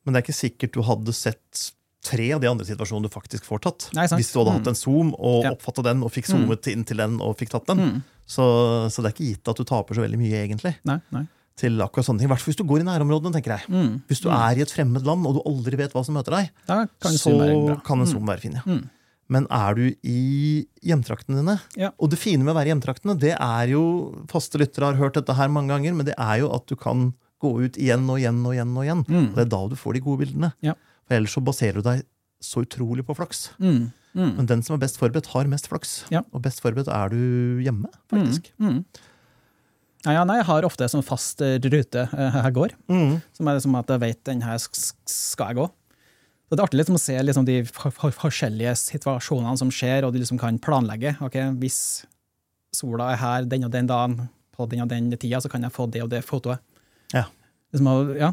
Men 0.00 0.14
det 0.14 0.20
er 0.20 0.24
ikke 0.24 0.38
sikkert 0.38 0.74
du 0.74 0.80
hadde 0.86 1.14
sett 1.14 1.66
tre 2.06 2.30
av 2.32 2.40
de 2.40 2.48
andre 2.48 2.64
situasjonene 2.64 3.10
du 3.10 3.12
faktisk 3.12 3.44
får 3.44 3.60
tatt. 3.66 3.88
Nei. 3.96 4.06
Hvis 4.16 4.32
du 4.32 4.38
hadde 4.40 4.54
hatt 4.56 4.70
en 4.72 4.78
zoom 4.78 5.12
og 5.18 5.44
Ja. 5.44 5.52
oppfatta 5.52 5.84
den, 5.84 6.02
og 6.02 6.10
fikk 6.14 6.30
zoomet 6.32 6.66
inn 6.72 6.86
til 6.88 7.02
den 7.02 7.18
og 7.20 7.36
fikk 7.38 7.52
tatt 7.52 7.68
den. 7.68 7.78
Mm. 7.84 7.98
Så, 8.24 8.46
så 8.88 9.02
det 9.04 9.10
er 9.10 9.14
ikke 9.14 9.28
gitt 9.34 9.50
at 9.52 9.60
du 9.60 9.66
taper 9.68 9.98
så 9.98 10.06
veldig 10.06 10.18
mye, 10.18 10.40
egentlig. 10.46 10.72
Nei, 10.88 10.96
nei. 11.12 11.26
til 11.60 11.76
akkurat 11.84 12.06
sånne 12.08 12.22
ting. 12.22 12.30
I 12.30 12.32
hvert 12.32 12.40
fall 12.40 12.54
hvis 12.54 12.58
du 12.62 12.64
går 12.64 12.80
i 12.80 12.86
nærområdene, 12.88 13.34
tenker 13.36 13.52
jeg. 13.58 13.68
Mm. 13.68 13.98
Hvis 14.08 14.22
du 14.24 14.30
er 14.32 14.56
i 14.56 14.64
et 14.64 14.72
fremmed 14.72 15.04
land 15.04 15.28
og 15.28 15.36
du 15.36 15.42
aldri 15.44 15.76
vet 15.76 15.92
hva 15.92 16.02
som 16.06 16.16
møter 16.16 16.38
deg, 16.38 16.48
kan 16.66 17.18
så 17.20 17.34
kan 17.84 18.00
en 18.00 18.08
zoom 18.08 18.24
være 18.32 18.40
fin. 18.46 18.56
Ja. 18.56 18.64
Mm. 18.64 18.88
Men 19.30 19.46
er 19.54 19.76
du 19.78 19.84
i 20.02 20.66
hjemtraktene 20.82 21.38
dine, 21.38 21.54
Ja. 21.78 21.92
og 22.02 22.10
det 22.10 22.18
fine 22.18 22.42
med 22.42 22.52
å 22.52 22.58
være 22.58 22.66
i 22.66 22.72
hjemtraktene, 22.74 23.14
det 23.22 23.36
er 23.38 23.68
jo 23.70 23.82
Faste 24.28 24.58
lyttere 24.58 24.90
har 24.90 24.98
hørt 24.98 25.14
dette 25.14 25.36
her 25.38 25.48
mange 25.48 25.70
ganger, 25.70 25.94
men 25.94 26.06
det 26.08 26.16
er 26.18 26.40
jo 26.42 26.48
at 26.56 26.66
du 26.66 26.74
kan 26.76 27.12
gå 27.40 27.52
ut 27.64 27.78
igjen 27.80 28.08
og 28.10 28.18
igjen 28.18 28.42
og 28.44 28.52
igjen. 28.56 28.74
Og 28.76 28.84
igjen. 28.84 29.04
Mm. 29.06 29.28
Og 29.30 29.36
det 29.38 29.44
er 29.46 29.52
da 29.54 29.60
du 29.70 29.76
får 29.78 29.94
de 29.96 30.00
gode 30.04 30.24
bildene. 30.26 30.52
Ja. 30.66 30.74
For 31.06 31.14
ellers 31.16 31.32
så 31.38 31.40
baserer 31.46 31.78
du 31.80 31.82
deg 31.86 32.02
så 32.42 32.64
utrolig 32.66 33.04
på 33.06 33.14
flaks. 33.16 33.50
Mm. 33.60 33.92
Mm. 34.14 34.34
Men 34.36 34.46
den 34.50 34.62
som 34.66 34.74
er 34.74 34.82
best 34.82 34.98
forberedt, 34.98 35.30
har 35.32 35.44
mest 35.46 35.68
flaks. 35.70 36.04
Ja. 36.10 36.22
Og 36.34 36.42
best 36.42 36.60
forberedt 36.60 36.90
er 36.90 37.08
du 37.14 37.62
hjemme, 37.62 37.86
faktisk. 38.10 38.50
Mm. 38.60 38.84
Ja, 40.06 40.12
ja, 40.16 40.24
nei, 40.24 40.38
jeg 40.40 40.46
har 40.48 40.64
ofte 40.64 40.86
sånn 40.88 41.04
fast 41.04 41.42
eh, 41.44 41.58
rute 41.60 42.06
eh, 42.08 42.36
jeg 42.42 42.54
går, 42.56 42.72
Mm. 42.88 43.18
som 43.36 43.48
er 43.48 43.58
liksom 43.58 43.74
at 43.78 43.86
jeg 43.92 44.00
vet 44.00 44.24
den 44.24 44.40
her 44.42 44.56
skal 44.58 45.50
jeg 45.52 45.56
gå. 45.60 45.66
Så 46.50 46.56
det 46.56 46.62
er 46.64 46.66
artig 46.66 46.78
liksom 46.80 46.96
å 46.96 47.00
se 47.00 47.14
liksom 47.22 47.44
de 47.46 47.62
for- 47.64 47.92
for- 47.94 48.10
forskjellige 48.10 48.72
situasjonene 48.76 49.56
som 49.56 49.70
skjer, 49.70 50.02
og 50.04 50.12
du 50.12 50.18
liksom 50.18 50.38
kan 50.38 50.58
planlegge. 50.58 51.16
ok, 51.22 51.36
Hvis 51.60 52.04
sola 52.74 53.12
er 53.12 53.16
her 53.16 53.44
den 53.44 53.64
og 53.64 53.70
den 53.70 53.86
dagen, 53.86 54.28
på 54.56 54.68
den 54.68 54.80
og 54.82 54.88
den 54.88 55.10
tida, 55.16 55.38
så 55.40 55.48
kan 55.48 55.62
jeg 55.62 55.70
få 55.72 55.88
det 55.90 56.02
og 56.02 56.10
det 56.10 56.24
fotoet. 56.26 56.58
Ja. 57.14 57.24
Liksom, 57.72 58.16
ja, 58.18 58.32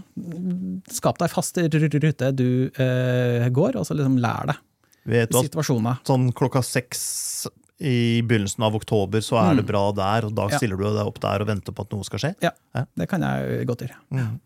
Skap 0.89 1.19
deg 1.19 1.30
fast 1.30 1.56
rute 1.58 2.36
du 2.36 2.71
eh, 2.73 3.47
går, 3.49 3.75
og 3.77 3.86
så 3.86 3.93
liksom 3.95 4.17
lær 4.19 4.47
deg 4.47 4.58
Vet 5.06 5.30
du 5.32 5.38
at 5.38 5.45
situasjoner. 5.51 5.99
sånn 6.03 6.34
klokka 6.34 6.63
seks 6.65 7.47
i 7.80 8.21
begynnelsen 8.25 8.63
av 8.65 8.73
oktober, 8.73 9.19
så 9.21 9.38
er 9.38 9.56
det 9.56 9.63
Mm. 9.65 9.67
bra 9.67 9.91
der, 9.93 10.25
og 10.25 10.34
da 10.34 10.47
Ja. 10.49 10.58
stiller 10.58 10.75
du 10.75 10.84
deg 10.84 11.06
opp 11.06 11.19
der 11.19 11.39
og 11.41 11.47
venter 11.47 11.71
på 11.71 11.82
at 11.86 11.91
noe 11.91 12.03
skal 12.03 12.17
skje. 12.19 12.36
Ja, 12.41 12.49
Ja. 12.73 12.86
det 12.97 13.08
kan 13.08 13.21
jeg 13.21 13.67
godt 13.67 13.80
gjøre. 13.86 13.95
Mm. 14.12 14.39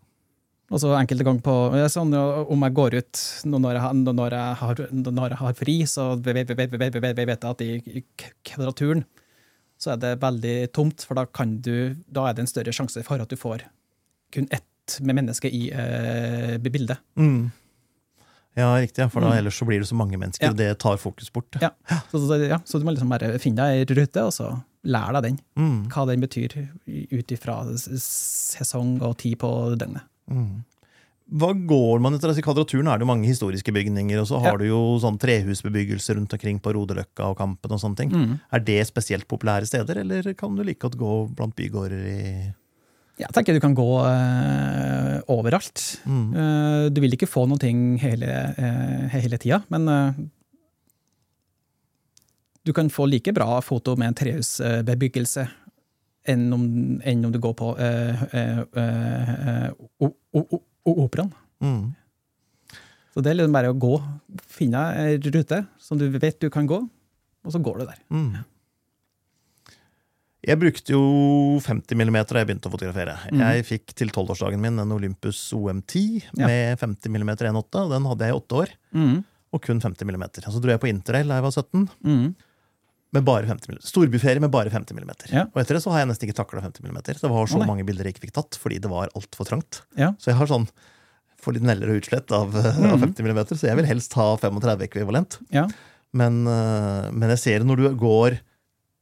Og 0.72 0.80
så 0.80 0.92
enkelte 0.96 1.24
ganger 1.26 1.42
på 1.44 1.54
sånn, 1.92 2.14
Om 2.16 2.62
jeg 2.64 2.74
går 2.78 2.94
ut 3.02 3.22
når 3.44 3.76
jeg, 3.76 4.04
når 4.08 4.36
jeg, 4.38 4.54
har, 4.62 4.82
når 5.12 5.34
jeg 5.34 5.40
har 5.42 5.56
fri, 5.58 5.74
så 5.86 6.06
vet 6.24 6.48
jeg 6.48 7.28
at 7.44 7.64
i 7.66 8.04
kvadraturen 8.48 9.04
så 9.82 9.92
er 9.92 9.98
det 9.98 10.12
veldig 10.22 10.56
tomt, 10.72 11.02
for 11.02 11.18
da, 11.18 11.24
kan 11.26 11.56
du, 11.60 11.96
da 12.06 12.28
er 12.30 12.36
det 12.38 12.44
en 12.44 12.50
større 12.52 12.72
sjanse 12.72 13.02
for 13.04 13.18
at 13.20 13.28
du 13.28 13.34
får 13.36 13.64
kun 14.32 14.46
ett 14.54 14.94
med 15.02 15.16
menneske 15.18 15.50
i 15.50 15.64
eh, 15.74 16.54
bildet. 16.62 16.98
Mm. 17.18 17.50
Ja, 18.54 18.68
riktig, 18.78 19.08
for 19.10 19.24
da, 19.24 19.32
Mm. 19.32 19.38
ellers 19.40 19.58
så 19.58 19.66
blir 19.66 19.80
det 19.80 19.88
så 19.88 19.96
mange 19.98 20.18
mennesker, 20.20 20.44
Ja. 20.46 20.50
og 20.50 20.56
det 20.56 20.78
tar 20.78 20.96
fokus 21.02 21.30
bort. 21.32 21.56
Ja. 21.60 21.70
Så, 22.12 22.20
så, 22.28 22.38
ja, 22.46 22.58
så 22.64 22.78
du 22.78 22.84
må 22.86 22.94
liksom 22.94 23.08
bare 23.10 23.38
finne 23.42 23.56
deg 23.64 23.88
ei 23.90 23.94
rute, 23.98 24.22
og 24.22 24.32
så 24.32 24.62
lære 24.84 25.12
deg 25.18 25.22
den. 25.22 25.38
Mm. 25.58 25.88
Hva 25.90 26.06
den 26.06 26.20
betyr 26.20 26.54
ut 26.86 27.32
ifra 27.34 27.58
sesong 27.76 29.00
og 29.02 29.16
tid 29.18 29.38
på 29.42 29.50
døgnet. 29.78 30.02
Mm. 30.32 30.62
Hva 31.32 31.48
går 31.54 32.00
man 32.02 32.16
etter? 32.16 32.28
Altså, 32.28 32.42
I 32.42 32.44
Kvadraturen 32.44 32.88
er 32.92 33.00
det 33.00 33.06
mange 33.08 33.28
historiske 33.30 33.72
bygninger, 33.72 34.18
og 34.20 34.26
så 34.28 34.40
har 34.42 34.52
Ja. 34.52 34.56
du 34.58 34.64
jo 34.66 34.80
sånn 35.00 35.18
trehusbebyggelse 35.18 36.16
rundt 36.18 36.32
omkring 36.34 36.58
på 36.60 36.74
Rodeløkka 36.74 37.30
og 37.30 37.38
Kampen 37.38 37.72
og 37.72 37.80
sånne 37.80 37.96
ting. 37.96 38.10
Mm. 38.10 38.40
Er 38.52 38.60
det 38.60 38.86
spesielt 38.86 39.26
populære 39.28 39.64
steder, 39.66 40.00
eller 40.02 40.34
kan 40.34 40.54
du 40.56 40.62
like 40.62 40.80
godt 40.80 40.98
gå 40.98 41.34
blant 41.34 41.56
bygårder 41.56 42.04
i 42.04 42.54
Jeg 43.18 43.32
tenker 43.32 43.54
du 43.54 43.60
kan 43.60 43.74
gå 43.74 44.00
uh, 44.02 45.20
overalt. 45.28 46.00
mm. 46.04 46.34
Uh, 46.34 46.88
du 46.90 47.00
vil 47.00 47.12
ikke 47.12 47.28
få 47.28 47.46
ting 47.58 47.98
hele, 47.98 48.54
uh, 48.58 49.08
hele 49.08 49.38
tida, 49.38 49.62
men 49.70 50.30
du 52.64 52.72
kan 52.72 52.88
få 52.90 53.06
like 53.08 53.32
bra 53.32 53.60
foto 53.60 53.96
med 53.96 54.08
en 54.08 54.14
trehusbebyggelse 54.14 55.48
enn 56.28 56.44
om, 56.54 56.64
enn 57.02 57.24
om 57.26 57.32
du 57.34 57.38
går 57.42 57.54
på 57.58 57.72
eh, 57.82 58.22
eh, 58.38 58.60
eh, 58.82 60.54
operaen. 60.92 61.32
Mm. 61.62 61.92
Så 63.12 63.20
det 63.20 63.32
er 63.32 63.38
liksom 63.40 63.52
bare 63.56 63.72
å 63.72 63.76
gå, 63.76 63.96
finne 64.48 64.86
ei 65.02 65.18
rute 65.20 65.64
som 65.82 65.98
du 66.00 66.06
vet 66.14 66.38
du 66.40 66.48
kan 66.52 66.66
gå, 66.68 66.78
og 67.42 67.52
så 67.52 67.60
går 67.60 67.82
du 67.82 67.86
der. 67.90 67.98
Mm. 68.14 68.30
Jeg 70.42 70.58
brukte 70.58 70.90
jo 70.94 71.02
50 71.62 71.94
mm 71.94 72.16
da 72.26 72.40
jeg 72.40 72.48
begynte 72.48 72.66
å 72.70 72.72
fotografere. 72.72 73.14
Mm. 73.30 73.42
Jeg 73.44 73.66
fikk 73.68 73.92
til 73.94 74.10
tolvårsdagen 74.14 74.58
min 74.62 74.80
en 74.82 74.94
Olympus 74.96 75.38
OM10 75.54 76.24
Ja. 76.40 76.48
med 76.48 76.80
50 76.80 77.12
mm 77.14 77.30
1.8, 77.36 77.84
og 77.84 77.92
den 77.92 78.08
hadde 78.10 78.26
jeg 78.26 78.34
i 78.34 78.38
åtte 78.40 78.58
år. 78.64 78.72
Mm. 78.90 79.20
Og 79.52 79.62
kun 79.62 79.82
50 79.84 80.08
mm. 80.08 80.24
Så 80.48 80.58
dro 80.64 80.72
jeg 80.72 80.82
på 80.82 80.90
interrail 80.90 81.28
da 81.30 81.38
jeg 81.38 81.46
var 81.46 81.54
17, 81.54 81.86
Mm. 82.02 82.34
Med 83.12 83.24
bare 83.26 83.44
50 83.46 83.68
mm. 83.68 83.78
Storbyferie 83.84 84.40
med 84.40 84.50
bare 84.52 84.70
50 84.72 84.96
mm. 84.96 85.10
Ja. 85.32 85.44
Og 85.52 85.60
etter 85.60 85.76
det 85.76 85.82
så 85.84 85.92
har 85.92 86.02
jeg 86.02 86.08
nesten 86.12 86.28
ikke 86.28 86.38
takla 86.38 86.62
50 86.64 86.86
mm. 86.86 87.00
Det 87.20 87.30
var 87.32 87.50
så 87.50 87.60
nei. 87.60 87.68
mange 87.68 87.84
bilder 87.88 88.08
jeg 88.08 88.16
ikke 88.16 88.26
fikk 88.26 88.36
tatt 88.38 88.56
fordi 88.60 88.80
det 88.80 88.90
var 88.92 89.12
altfor 89.18 89.48
trangt. 89.48 89.82
Ja. 90.00 90.14
Så 90.18 90.32
jeg 90.32 90.38
har 90.40 90.48
sånn 90.50 90.68
får 91.42 91.56
litt 91.58 91.66
neller 91.66 91.90
og 91.90 91.98
utslett 92.00 92.32
av, 92.34 92.54
mm. 92.54 92.86
av 92.94 93.02
50 93.02 93.26
mm, 93.26 93.42
så 93.52 93.66
jeg 93.68 93.78
vil 93.80 93.88
helst 93.90 94.16
ha 94.18 94.28
35 94.38 94.86
ekvivalent. 94.86 95.38
Ja. 95.52 95.66
Men, 96.16 96.42
eh, 96.46 97.10
men 97.12 97.32
jeg 97.34 97.40
ser 97.42 97.64
når 97.66 97.80
du 97.82 97.86
går 98.00 98.38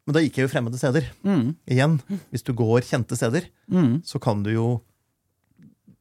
Men 0.08 0.14
da 0.16 0.20
gikk 0.24 0.38
jeg 0.40 0.46
jo 0.46 0.50
fremmede 0.50 0.78
steder. 0.80 1.04
Mm. 1.22 1.50
Igjen, 1.70 1.98
hvis 2.32 2.42
du 2.42 2.54
går 2.56 2.80
kjente 2.88 3.14
steder, 3.18 3.44
Mm. 3.70 4.00
så 4.02 4.18
kan 4.18 4.40
du 4.42 4.48
jo 4.50 4.64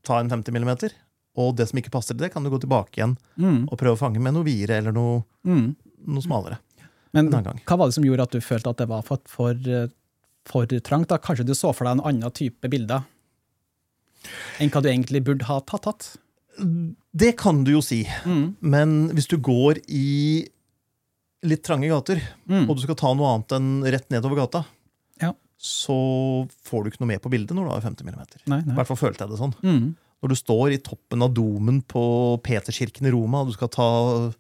ta 0.07 0.17
en 0.17 0.29
50 0.31 0.49
mm, 0.55 0.89
og 1.37 1.55
det 1.59 1.67
som 1.69 1.77
ikke 1.77 1.91
passer 1.93 2.15
til 2.15 2.23
det, 2.23 2.31
kan 2.33 2.41
du 2.41 2.49
gå 2.49 2.57
tilbake 2.63 2.97
igjen 2.97 3.17
Mm. 3.37 3.67
og 3.69 3.77
prøve 3.77 3.93
å 3.93 3.99
fange 3.99 4.17
med 4.23 4.33
noe 4.33 4.47
videre 4.47 4.79
eller 4.79 4.95
noe, 4.95 5.25
Mm. 5.45 5.75
noe 6.07 6.23
smalere. 6.25 6.57
Men 7.13 7.31
hva 7.31 7.77
var 7.77 7.87
det 7.89 7.95
som 7.97 8.05
gjorde 8.05 8.27
at 8.27 8.31
du 8.35 8.39
følte 8.43 8.69
at 8.69 8.77
det 8.77 8.87
var 8.89 9.01
for, 9.07 9.17
for, 9.25 9.57
for 10.45 10.65
trangt? 10.85 11.09
da? 11.09 11.17
Kanskje 11.17 11.45
du 11.47 11.55
så 11.57 11.71
for 11.73 11.85
deg 11.87 11.97
en 11.97 12.05
annen 12.05 12.31
type 12.35 12.69
bilder 12.69 13.05
enn 14.59 14.69
hva 14.73 14.81
du 14.83 14.89
egentlig 14.91 15.21
burde 15.23 15.47
ha 15.47 15.59
tatt? 15.63 15.85
tatt? 15.87 16.09
Det 17.15 17.37
kan 17.39 17.63
du 17.63 17.71
jo 17.77 17.81
si, 17.81 18.03
Mm. 18.25 18.55
men 18.59 19.09
hvis 19.15 19.29
du 19.31 19.37
går 19.37 19.79
i 19.87 20.45
litt 21.47 21.63
trange 21.63 21.87
gater, 21.87 22.19
Mm. 22.49 22.67
og 22.69 22.75
du 22.75 22.81
skal 22.83 22.95
ta 22.99 23.13
noe 23.13 23.29
annet 23.33 23.53
enn 23.55 23.83
rett 23.83 24.09
nedover 24.09 24.35
gata, 24.35 24.65
Ja. 25.21 25.31
så 25.57 26.49
får 26.65 26.83
du 26.83 26.89
ikke 26.91 26.99
noe 26.99 27.07
med 27.15 27.21
på 27.21 27.31
bildet 27.31 27.55
når 27.55 27.63
du 27.63 27.69
har 27.71 27.81
50 27.81 28.03
mm. 28.03 28.25
Nei, 28.47 28.59
I 28.59 28.75
hvert 28.75 28.87
fall 28.87 28.97
følte 28.97 29.19
jeg 29.23 29.29
det 29.29 29.39
sånn. 29.39 29.55
Mm. 29.63 29.95
Når 30.21 30.29
du 30.29 30.35
står 30.35 30.73
i 30.73 30.77
toppen 30.83 31.23
av 31.23 31.33
domen 31.33 31.81
på 31.81 32.41
Peterskirken 32.43 33.07
i 33.07 33.11
Roma, 33.11 33.39
og 33.41 33.47
du 33.47 33.53
skal 33.53 33.69
ta, 33.69 34.33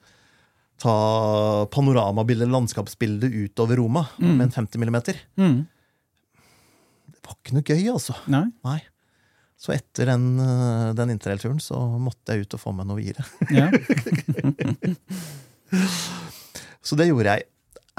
ta 0.79 1.65
panoramabildet, 1.73 2.47
landskapsbildet, 2.51 3.33
utover 3.49 3.75
Roma 3.81 4.05
Mm. 4.19 4.37
med 4.37 4.45
en 4.47 4.51
50 4.55 4.79
millimeter. 4.79 5.19
Mm. 5.37 5.65
det 7.11 7.19
var 7.25 7.35
ikke 7.37 7.53
noe 7.57 7.67
gøy, 7.67 7.83
altså. 7.93 8.15
Nei. 8.31 8.45
Nei. 8.65 8.79
Så 9.59 9.73
etter 9.75 10.07
den, 10.07 10.39
eh, 10.39 10.93
den 10.95 11.09
interrailturen 11.11 11.59
så 11.59 11.75
måtte 11.99 12.31
jeg 12.31 12.45
ut 12.47 12.53
og 12.55 12.61
få 12.63 12.71
meg 12.73 12.87
noe 12.87 13.01
videre. 13.01 13.25
Ja. 13.51 13.67
Så 16.81 16.95
det 16.97 17.09
gjorde 17.09 17.33
jeg. 17.35 17.43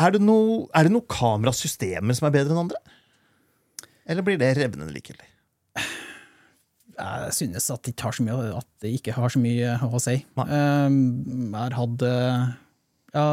Er 0.01 0.15
det 0.15 0.23
noe, 0.25 0.63
er 0.75 0.87
det 0.89 0.93
noen 0.95 1.05
kamerasystemer 1.13 2.17
som 2.17 2.27
er 2.31 2.35
bedre 2.39 2.55
enn 2.55 2.63
andre? 2.65 2.81
Eller 4.11 4.25
blir 4.27 4.39
det 4.41 4.55
revnende 4.57 4.95
likegyldig? 4.95 5.29
Jeg 7.01 7.33
synes 7.37 7.69
at 7.73 7.83
det, 7.87 7.95
ikke 7.95 8.09
har 8.09 8.17
så 8.17 8.25
mye, 8.27 8.39
at 8.59 8.67
det 8.83 8.91
ikke 8.99 9.15
har 9.17 9.33
så 9.33 9.41
mye 9.41 9.77
å 9.87 10.01
si. 10.03 10.17
Nei. 10.37 10.47
Um, 10.49 10.97
jeg 11.53 11.61
har 11.63 11.77
hatt 11.79 12.03
eh, 12.09 12.49
ja, 13.15 13.25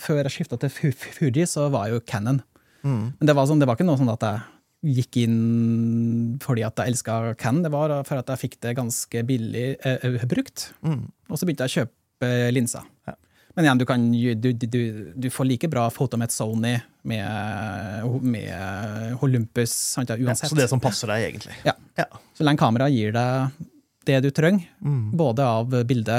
Før 0.00 0.22
jeg 0.24 0.32
skifta 0.38 0.58
til 0.62 0.70
Fu- 0.70 0.92
Fu- 0.94 1.12
Fuji, 1.18 1.46
så 1.50 1.68
var 1.72 1.88
jeg 1.88 1.96
jo 1.98 2.04
Canon. 2.06 2.42
Mm. 2.84 3.04
Men 3.18 3.26
det 3.30 3.34
var, 3.36 3.46
sånn, 3.48 3.60
det 3.62 3.66
var 3.68 3.76
ikke 3.78 3.86
noe 3.88 3.96
sånn 4.00 4.12
at 4.12 4.20
jeg 4.28 4.94
gikk 4.98 5.16
inn 5.22 6.38
fordi 6.44 6.64
at 6.66 6.76
jeg 6.82 6.92
elska 6.92 7.34
Canon. 7.40 7.62
Det 7.64 7.72
var 7.72 7.94
for 8.04 8.20
at 8.20 8.28
jeg 8.34 8.42
fikk 8.42 8.58
det 8.66 8.74
ganske 8.76 9.22
billig 9.26 9.66
eh, 9.80 9.98
eh, 10.04 10.24
brukt. 10.28 10.70
Mm. 10.84 11.06
Og 11.30 11.38
så 11.40 11.46
begynte 11.48 11.64
jeg 11.66 11.72
å 11.72 11.84
kjøpe 11.84 12.32
linser. 12.52 12.84
Ja. 13.08 13.14
Men 13.56 13.64
igjen, 13.68 13.78
du, 13.78 13.84
kan, 13.86 14.04
du, 14.12 14.52
du, 14.52 14.78
du, 15.14 15.28
får 15.30 15.46
like 15.46 15.68
bra 15.70 15.86
foto 15.94 16.18
med 16.18 16.26
et 16.26 16.34
Sony 16.34 16.72
med, 17.06 18.24
med 18.26 19.16
Olympus, 19.22 19.70
sant, 19.94 20.10
ja, 20.10 20.16
uansett. 20.18 20.50
så 20.50 20.58
det 20.58 20.66
som 20.72 20.80
passer 20.82 21.06
deg, 21.12 21.28
egentlig. 21.30 21.54
Ja. 21.66 21.76
Ja. 22.00 22.06
Så 22.34 22.42
lenge 22.46 22.58
kameraet 22.58 22.92
gir 22.96 23.14
deg 23.14 23.62
det 24.04 24.18
du 24.26 24.30
trenger, 24.36 24.66
Mm. 24.84 25.12
både 25.16 25.44
av 25.46 25.70
bilde, 25.88 26.18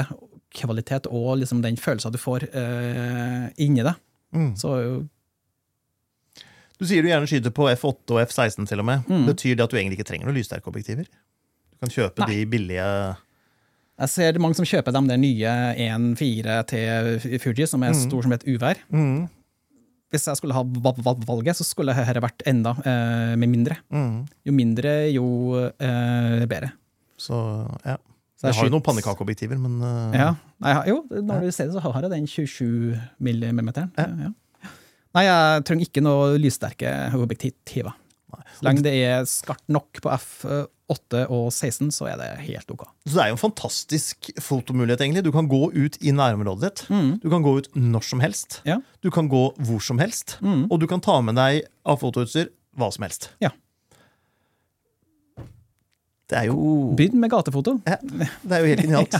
kvalitet 0.56 1.06
og 1.10 1.36
liksom 1.42 1.60
den 1.64 1.76
følelsen 1.80 2.12
du 2.14 2.18
får 2.22 2.48
eh, 2.52 3.46
inni 3.62 3.84
det, 3.86 3.94
Mm. 4.34 4.54
så 4.58 4.72
Du 6.78 6.84
sier 6.84 7.00
du 7.04 7.08
gjerne 7.08 7.28
skyter 7.30 7.52
på 7.56 7.68
F8 7.72 8.16
og 8.16 8.18
F16 8.26 8.66
til 8.68 8.82
og 8.82 8.84
med. 8.88 9.06
Mm. 9.08 9.22
Betyr 9.30 9.54
det 9.56 9.64
at 9.64 9.72
du 9.72 9.78
egentlig 9.78 9.96
ikke 9.98 10.08
trenger 10.10 10.28
noen 10.28 10.36
lyssterke 10.36 10.68
objektiver? 10.68 11.06
Du 11.72 11.78
kan 11.80 11.92
kjøpe 11.94 12.20
Nei. 12.24 12.28
de 12.34 12.42
billige 12.52 12.88
Jeg 13.96 14.08
ser 14.12 14.32
det 14.36 14.42
mange 14.44 14.58
som 14.58 14.66
kjøper 14.68 14.92
de 14.92 15.00
der 15.08 15.16
nye 15.22 15.54
1.4 15.86 16.58
til 16.68 17.38
Fuji, 17.40 17.64
som 17.66 17.82
er 17.82 17.94
Mm. 17.94 18.02
stor 18.10 18.22
som 18.26 18.32
et 18.32 18.44
uvær. 18.44 18.76
mm. 18.92 19.28
Hvis 20.12 20.26
jeg 20.28 20.36
skulle 20.36 20.54
ha 20.54 20.62
val- 20.62 21.02
val- 21.02 21.24
valget, 21.26 21.56
så 21.56 21.64
skulle 21.64 21.94
dette 21.94 22.20
vært 22.22 22.42
enda 22.46 22.70
eh, 22.84 23.36
med 23.36 23.48
mindre. 23.48 23.76
Mm. 23.90 24.28
Jo 24.44 24.52
mindre, 24.52 24.92
jo 25.12 25.24
eh, 25.80 26.44
bedre. 26.46 26.72
Så 27.18 27.34
ja. 27.86 27.96
Så 28.36 28.50
Jeg 28.50 28.58
har 28.58 28.68
jo 28.68 28.74
noen 28.74 28.84
pannekakeobjektiver, 28.84 29.60
men 29.60 29.78
uh, 29.80 30.16
Ja. 30.16 30.32
Nei, 30.60 30.72
jo, 30.90 31.02
når 31.08 31.46
du 31.46 31.52
ser 31.52 31.70
det, 31.70 31.76
så 31.76 31.84
har 31.84 32.04
jeg 32.04 32.12
den 32.12 32.26
27 32.28 32.96
mm. 33.20 33.70
Ja. 33.96 34.08
Ja. 34.26 34.32
Nei, 35.16 35.22
jeg 35.24 35.64
trenger 35.68 35.88
ikke 35.88 36.04
noe 36.04 36.34
lyssterke 36.40 36.92
objektiver. 37.16 37.94
Så 38.56 38.64
lenge 38.66 38.84
det 38.84 38.92
er 39.00 39.24
skarpt 39.28 39.64
nok 39.72 40.00
på 40.04 40.10
F8 40.12 41.22
og 41.32 41.48
16, 41.48 41.88
så 41.94 42.08
er 42.10 42.18
det 42.20 42.28
helt 42.44 42.70
ok. 42.72 42.84
Så 43.06 43.14
det 43.14 43.22
er 43.24 43.30
jo 43.30 43.36
en 43.38 43.40
fantastisk 43.40 44.30
fotomulighet, 44.42 45.04
egentlig. 45.04 45.24
Du 45.24 45.32
kan 45.34 45.48
gå 45.48 45.62
ut 45.72 45.96
i 46.04 46.12
nærområdet 46.12 46.66
ditt. 46.66 46.84
Mm. 46.92 47.10
Du 47.22 47.28
kan 47.32 47.44
gå 47.46 47.56
ut 47.60 47.70
når 47.76 48.08
som 48.10 48.24
helst. 48.24 48.60
Ja. 48.68 48.80
Du 49.04 49.10
kan 49.14 49.30
gå 49.32 49.46
hvor 49.56 49.84
som 49.84 50.00
helst. 50.02 50.36
Mm. 50.44 50.66
Og 50.68 50.80
du 50.82 50.88
kan 50.90 51.04
ta 51.04 51.18
med 51.24 51.38
deg 51.40 51.64
av 51.88 52.02
fotoutstyr 52.02 52.52
hva 52.76 52.90
som 52.92 53.06
helst. 53.08 53.30
Ja. 53.40 53.54
Det 56.26 56.34
er 56.40 56.48
jo, 56.48 56.56
Begynn 56.98 57.20
med 57.22 57.30
gatefoto. 57.30 57.76
ja, 57.86 58.00
det 58.02 58.56
er 58.56 58.64
jo 58.64 58.70
helt 58.72 58.80
genialt. 58.82 59.12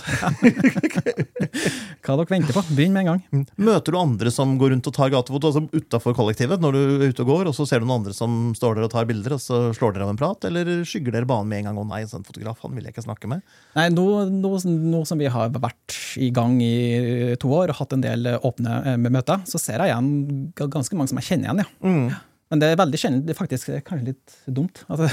Hva 2.02 2.16
dere 2.18 2.26
venter 2.32 2.56
på? 2.56 2.64
Begynn 2.74 2.96
med 2.96 3.04
en 3.04 3.10
gang. 3.12 3.44
Møter 3.62 3.94
du 3.94 3.98
andre 4.00 4.32
som 4.34 4.56
går 4.58 4.72
rundt 4.74 4.90
og 4.90 4.96
tar 4.96 5.12
gatefoto 5.14 5.52
altså 5.52 5.62
utafor 5.70 6.16
kollektivet, 6.18 6.58
når 6.62 6.74
du 6.74 6.80
er 6.82 7.14
ute 7.14 7.22
og 7.22 7.30
går, 7.30 7.50
og 7.52 7.54
så 7.54 7.68
ser 7.70 7.82
du 7.82 7.86
noen 7.86 8.00
andre 8.00 8.16
som 8.16 8.50
står 8.58 8.80
der 8.80 8.88
og 8.88 8.92
tar 8.96 9.06
bilder, 9.06 9.36
og 9.38 9.44
så 9.44 9.62
slår 9.78 9.94
dere 9.94 10.08
av 10.08 10.14
en 10.16 10.18
prat, 10.18 10.48
eller 10.50 10.72
skygger 10.82 11.14
dere 11.14 11.30
banen 11.30 11.52
med 11.52 11.62
en 11.62 11.70
gang? 11.70 11.82
Å 11.84 11.88
nei, 11.92 12.02
en 12.02 12.10
sånn 12.10 12.26
fotograf, 12.26 12.58
han 12.66 12.74
vil 12.74 12.88
jeg 12.88 12.96
ikke 12.96 13.06
snakke 13.06 13.30
med. 13.30 13.46
Nei, 13.78 13.86
nå, 13.94 14.06
nå, 14.42 14.54
nå 14.66 15.06
som 15.06 15.22
vi 15.22 15.30
har 15.30 15.54
vært 15.54 16.00
i 16.18 16.32
gang 16.34 16.58
i 16.64 17.36
to 17.38 17.54
år 17.54 17.70
og 17.70 17.84
hatt 17.84 17.94
en 17.94 18.02
del 18.02 18.32
åpne 18.34 18.80
eh, 18.82 18.98
møter, 19.06 19.46
så 19.46 19.62
ser 19.62 19.78
jeg 19.78 19.94
igjen 19.94 20.50
ganske 20.58 20.98
mange 20.98 21.14
som 21.14 21.22
jeg 21.22 21.30
kjenner 21.30 21.52
igjen, 21.52 21.62
ja. 21.62 21.70
Mm. 21.86 22.08
Men 22.52 22.62
det 22.62 22.68
er 22.70 22.78
veldig 22.78 23.00
sjelden, 23.00 23.24
det 23.26 23.34
er 23.34 23.40
faktisk 23.40 23.72
kanskje 23.86 24.12
litt 24.12 24.36
dumt. 24.46 24.84
Altså, 24.92 25.10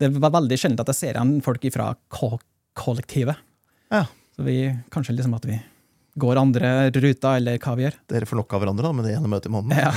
det 0.00 0.08
er 0.08 0.16
veldig 0.24 0.58
sjelden 0.58 0.80
at 0.80 0.92
jeg 0.94 1.00
ser 1.00 1.18
igjen 1.18 1.36
folk 1.44 1.66
fra 1.74 1.92
ko 2.12 2.34
kollektivet. 2.78 3.36
Ja. 3.92 4.06
Så 4.32 4.46
vi, 4.46 4.56
kanskje 4.92 5.12
liksom 5.18 5.34
at 5.36 5.44
vi 5.44 5.58
går 6.20 6.38
andre 6.40 6.70
ruter, 6.92 7.36
eller 7.38 7.58
hva 7.60 7.74
vi 7.76 7.86
gjør. 7.86 7.96
Dere 8.12 8.28
får 8.28 8.40
nok 8.40 8.54
av 8.56 8.62
hverandre 8.62 8.84
da, 8.84 8.92
med 8.96 9.06
det 9.08 9.14
ene 9.16 9.30
møtet 9.32 9.48
i 9.48 9.52
måneden. 9.52 9.80
Ja. 9.80 9.92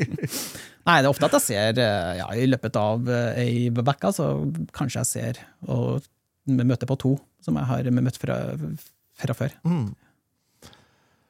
Nei, 0.86 0.96
det 0.96 1.06
er 1.06 1.10
ofte 1.10 1.28
at 1.28 1.36
jeg 1.38 1.44
ser 1.44 1.82
eh, 1.82 2.12
ja, 2.18 2.28
i 2.34 2.46
løpet 2.50 2.78
av 2.80 3.10
eh, 3.10 3.42
ei 3.42 3.66
uke, 3.70 4.12
så 4.14 4.30
kanskje 4.74 5.02
jeg 5.02 5.10
ser 5.10 5.42
og 5.70 6.06
møter 6.50 6.88
på 6.90 6.98
to 6.98 7.16
som 7.44 7.58
jeg 7.58 7.68
har 7.68 7.90
møtt 7.94 8.18
fra, 8.20 8.38
fra 9.22 9.36
før. 9.36 9.54
Mm. 9.66 9.90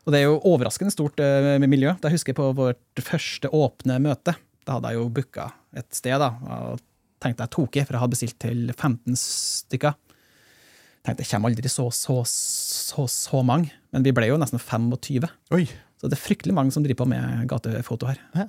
Og 0.07 0.15
det 0.15 0.21
er 0.21 0.29
jo 0.31 0.39
overraskende 0.49 0.95
stort 0.95 1.21
eh, 1.23 1.57
med 1.61 1.69
miljø. 1.71 1.93
Jeg 1.93 2.17
husker 2.17 2.37
på 2.37 2.51
vårt 2.57 3.05
første 3.05 3.51
åpne 3.53 4.01
møte. 4.03 4.37
Da 4.67 4.77
hadde 4.77 4.91
jeg 4.93 5.01
jo 5.01 5.09
booka 5.17 5.49
et 5.77 5.89
sted, 5.97 6.19
da, 6.21 6.31
og 6.61 6.81
tenkte 7.21 7.45
jeg 7.47 7.53
tok 7.55 7.77
i, 7.77 7.85
for 7.85 7.97
jeg 7.97 8.01
hadde 8.03 8.15
bestilt 8.17 8.39
til 8.43 8.73
15 8.73 9.17
stykker. 9.21 9.95
Tenkte 11.05 11.25
jeg 11.25 11.31
kommer 11.33 11.49
aldri 11.51 11.71
så, 11.73 11.87
så, 11.97 12.19
så, 12.29 13.07
så 13.09 13.41
mange, 13.47 13.71
men 13.95 14.05
vi 14.05 14.13
ble 14.17 14.29
jo 14.29 14.37
nesten 14.41 14.61
25. 14.61 15.29
Oi. 15.57 15.65
Så 16.01 16.09
det 16.09 16.17
er 16.17 16.23
fryktelig 16.25 16.55
mange 16.57 16.73
som 16.73 16.85
driver 16.85 17.03
på 17.05 17.09
med 17.13 17.47
gatefoto 17.49 18.09
her. 18.09 18.21
Ja. 18.37 18.47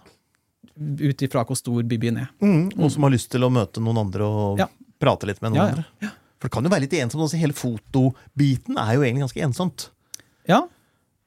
Ut 0.79 1.23
ifra 1.25 1.43
hvor 1.47 1.57
stor 1.59 1.83
bybyen 1.87 2.19
er. 2.23 2.29
Mm. 2.43 2.69
Og 2.79 2.91
som 2.93 3.03
har 3.07 3.11
lyst 3.13 3.31
til 3.33 3.43
å 3.43 3.51
møte 3.51 3.81
noen 3.83 3.99
andre 4.05 4.27
og 4.27 4.59
Ja. 4.61 4.67
prate 5.01 5.27
litt 5.27 5.41
med 5.43 5.51
noen 5.53 5.61
Ja, 5.61 5.69
andre. 5.71 6.11
For 6.41 6.47
det 6.49 6.53
kan 6.55 6.63
jo 6.65 6.71
være 6.73 6.85
litt 6.87 6.93
ensomt. 6.97 7.23
Også. 7.27 7.37
Hele 7.37 7.53
fotobiten 7.53 8.77
er 8.79 8.95
jo 8.95 9.03
egentlig 9.03 9.25
ganske 9.27 9.43
ensomt. 9.47 9.89
Ja, 10.49 10.61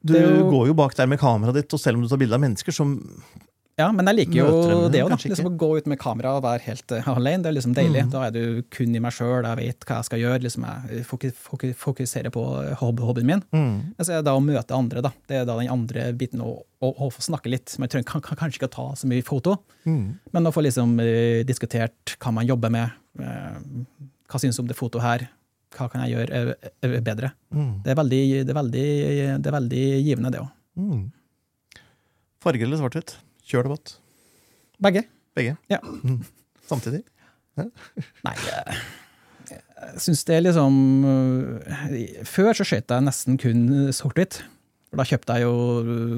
Du 0.05 0.13
jo- 0.17 0.51
går 0.51 0.67
jo 0.69 0.75
bak 0.75 0.95
der 0.97 1.07
med 1.07 1.19
kameraet 1.21 1.55
ditt, 1.55 1.73
og 1.73 1.81
selv 1.81 1.97
om 1.97 2.03
du 2.03 2.09
tar 2.09 2.19
bilde 2.21 2.35
av 2.35 2.41
mennesker 2.43 2.73
som 2.73 2.99
ja, 3.81 3.87
men 3.93 4.07
jeg 4.07 4.17
liker 4.21 4.37
jo 4.39 4.89
det 4.93 5.01
òg. 5.03 5.15
Liksom 5.25 5.49
å 5.51 5.53
gå 5.59 5.69
ut 5.81 5.89
med 5.91 5.99
kamera 5.99 6.37
og 6.39 6.45
være 6.45 6.63
helt 6.69 6.93
uh, 6.95 7.09
alene. 7.17 7.43
Det 7.43 7.51
er 7.51 7.57
liksom 7.57 7.75
deilig. 7.75 8.05
Da 8.13 8.27
er 8.29 8.35
du 8.37 8.63
kun 8.71 8.95
i 8.95 9.01
meg 9.03 9.15
sjøl, 9.17 9.43
jeg 9.49 9.59
vet 9.61 9.87
hva 9.89 9.97
jeg 9.99 10.09
skal 10.11 10.23
gjøre. 10.23 10.43
Liksom 10.45 10.67
jeg 10.69 11.05
foku- 11.09 11.75
fokuserer 11.81 12.31
på 12.35 12.45
hob- 12.83 13.03
hobbyen 13.03 13.27
min. 13.33 13.43
mm. 13.55 13.75
Altså, 13.99 14.21
da 14.23 14.35
å 14.39 14.43
møte 14.45 14.77
andre, 14.79 15.03
da. 15.03 15.11
Det 15.27 15.41
er 15.41 15.49
da 15.49 15.57
den 15.59 15.73
andre 15.75 16.09
biten 16.21 16.43
å, 16.45 16.53
å, 16.81 16.93
å 16.95 17.11
få 17.11 17.25
snakke 17.27 17.51
litt. 17.51 17.75
Man 17.83 17.91
trenger 17.91 18.07
kan, 18.13 18.23
kan, 18.23 18.39
kanskje 18.45 18.63
ikke 18.63 18.71
ta 18.77 18.91
så 18.99 19.11
mye 19.11 19.25
foto, 19.27 19.59
Mm. 19.85 20.15
men 20.33 20.47
å 20.49 20.53
få 20.55 20.63
liksom 20.65 20.95
uh, 21.03 21.43
diskutert 21.45 22.15
hva 22.23 22.31
man 22.33 22.47
jobber 22.49 22.71
med. 22.73 22.95
Uh, 23.21 23.59
hva 24.31 24.39
syns 24.41 24.57
du 24.57 24.63
om 24.63 24.71
det 24.71 24.79
fotoet 24.79 25.03
her? 25.05 25.27
Hva 25.75 25.89
kan 25.91 26.05
jeg 26.07 26.15
gjøre 26.15 26.39
eh, 26.55 26.71
eh, 26.87 27.01
bedre? 27.03 27.33
Mm. 27.51 27.73
Det 27.83 27.91
er 27.93 27.99
veldig, 27.99 28.23
det 28.47 28.53
er 28.55 28.57
veldig, 28.61 28.87
det 29.43 29.51
er 29.51 29.55
veldig 29.59 29.83
givende, 30.07 30.31
det 30.31 30.41
òg. 30.45 30.51
Mm. 30.79 31.01
Farge 32.45 32.63
eller 32.67 32.79
svart-hvitt? 32.81 33.17
Kjør 33.45 33.71
vått? 33.75 33.97
Begge. 34.83 35.05
Begge. 35.37 35.57
Ja. 35.71 35.81
Mm. 35.83 36.23
Samtidig. 36.69 37.03
Nei, 38.27 38.35
jeg, 38.49 38.79
jeg 39.51 40.01
syns 40.03 40.25
det 40.27 40.35
er 40.35 40.41
liksom 40.43 40.79
øh, 41.07 41.99
Før 42.27 42.57
så 42.59 42.67
skjøt 42.67 42.91
jeg 42.91 43.05
nesten 43.07 43.39
kun 43.39 43.93
sort-hvitt. 43.95 44.41
For 44.91 45.03
da 45.03 45.07
kjøpte 45.09 45.37
jeg 45.37 45.47
jo 45.47 45.59
øh, 45.83 46.17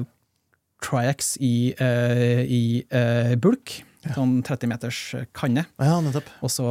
Triax 0.83 1.35
i, 1.41 1.73
uh, 1.81 2.41
i 2.45 2.63
uh, 2.93 3.33
bulk. 3.41 3.79
Sånn 4.13 4.37
30 4.45 4.69
meters 4.71 4.97
kanne. 5.35 5.65
Ja. 5.81 5.97
Og 6.45 6.51
så, 6.53 6.67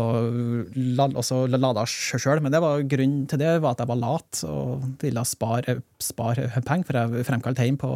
la, 0.73 1.09
og 1.11 1.25
så 1.27 1.43
lada 1.51 1.83
jeg 1.85 2.23
sjøl. 2.23 2.41
Men 2.41 2.55
det 2.55 2.63
var 2.65 2.85
grunnen 2.89 3.27
til 3.29 3.43
det 3.43 3.51
var 3.61 3.75
at 3.75 3.83
jeg 3.83 3.91
var 3.91 3.99
lat 4.01 4.41
og 4.49 4.87
ville 5.03 5.25
spare, 5.29 5.75
spar 6.01 6.41
penger, 6.65 6.87
for 6.87 7.01
jeg 7.03 7.27
fremkalte 7.29 7.67
hjem 7.67 7.77
på, 7.83 7.91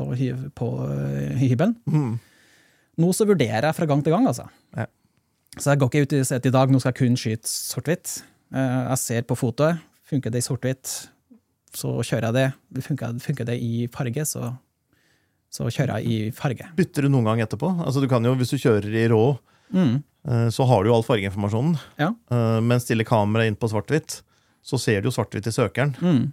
på 0.59 0.69
hybelen. 1.41 1.79
Mm. 1.89 2.19
Nå 3.01 3.11
så 3.17 3.27
vurderer 3.29 3.65
jeg 3.71 3.77
fra 3.79 3.87
gang 3.89 4.03
til 4.05 4.13
gang, 4.15 4.27
altså. 4.31 4.47
Ja. 4.77 4.87
Så 5.59 5.73
jeg 5.73 5.81
går 5.81 5.91
ikke 5.91 6.03
ut 6.05 6.13
i 6.15 6.21
at 6.37 6.47
i 6.47 6.53
dag, 6.55 6.71
nå 6.71 6.79
skal 6.83 6.93
jeg 6.93 6.99
kun 7.01 7.17
skyte 7.19 7.49
sort-hvitt. 7.51 8.19
Eh, 8.55 8.81
Jeg 8.91 8.99
ser 9.03 9.23
på 9.27 9.37
fotoet, 9.39 9.81
funker 10.11 10.31
det 10.35 10.43
i 10.43 10.47
sort-hvitt, 10.47 10.93
så 11.75 11.95
kjører 12.03 12.29
jeg 12.29 12.35
det. 12.37 12.83
Funker, 12.87 13.19
funker 13.23 13.47
det 13.49 13.57
i 13.63 13.87
farge, 13.95 14.25
så, 14.27 14.53
så 15.51 15.67
kjører 15.71 16.01
jeg 16.01 16.07
i 16.11 16.31
farge. 16.35 16.69
Bytter 16.79 17.07
du 17.07 17.13
noen 17.15 17.25
gang 17.31 17.43
etterpå? 17.45 17.71
Altså, 17.87 18.03
du 18.03 18.09
kan 18.11 18.25
jo, 18.27 18.35
Hvis 18.39 18.51
du 18.55 18.59
kjører 18.59 18.91
i 18.95 19.09
rå, 19.11 19.39
Mm. 19.73 20.03
eh, 20.27 20.49
så 20.51 20.67
har 20.67 20.83
du 20.83 20.89
jo 20.91 20.95
all 20.97 21.05
fargeinformasjonen. 21.07 21.77
Ja. 21.99 22.09
Eh, 22.31 22.61
Men 22.61 22.81
stiller 22.83 23.05
kameraet 23.07 23.47
inn 23.53 23.57
på 23.57 23.69
svart-hvitt, 23.71 24.23
så 24.63 24.79
ser 24.79 25.01
du 25.01 25.09
jo 25.09 25.15
svart-hvitt 25.15 25.47
i 25.47 25.55
søkeren. 25.55 25.95
Mm. 26.03 26.33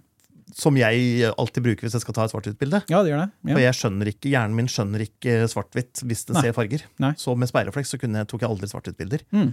Som 0.54 0.76
jeg 0.76 1.28
alltid 1.38 1.62
bruker 1.62 1.84
hvis 1.86 1.92
jeg 1.92 2.00
skal 2.00 2.14
ta 2.14 2.24
et 2.24 2.32
svart-hvitt-bilde. 2.32 2.82
Ja, 2.88 3.02
det 3.04 3.10
gjør 3.12 3.20
det. 3.26 3.30
For 3.52 3.60
Ja. 3.60 3.70
jeg 3.72 3.74
skjønner 3.76 4.06
ikke, 4.12 4.30
Hjernen 4.32 4.54
min 4.56 4.66
skjønner 4.66 5.00
ikke 5.04 5.34
svart-hvitt 5.52 6.00
hvis 6.08 6.24
den 6.26 6.34
Nei. 6.38 6.42
ser 6.42 6.52
farger. 6.56 6.82
Nei. 6.98 7.12
Så 7.20 7.36
med 7.36 7.48
speilrefleks 7.50 7.92
så 7.92 7.98
jeg, 8.00 8.26
tok 8.28 8.40
jeg 8.40 8.48
aldri 8.50 8.66
svart-hvitt-bilder. 8.70 9.20
Mm. 9.32 9.52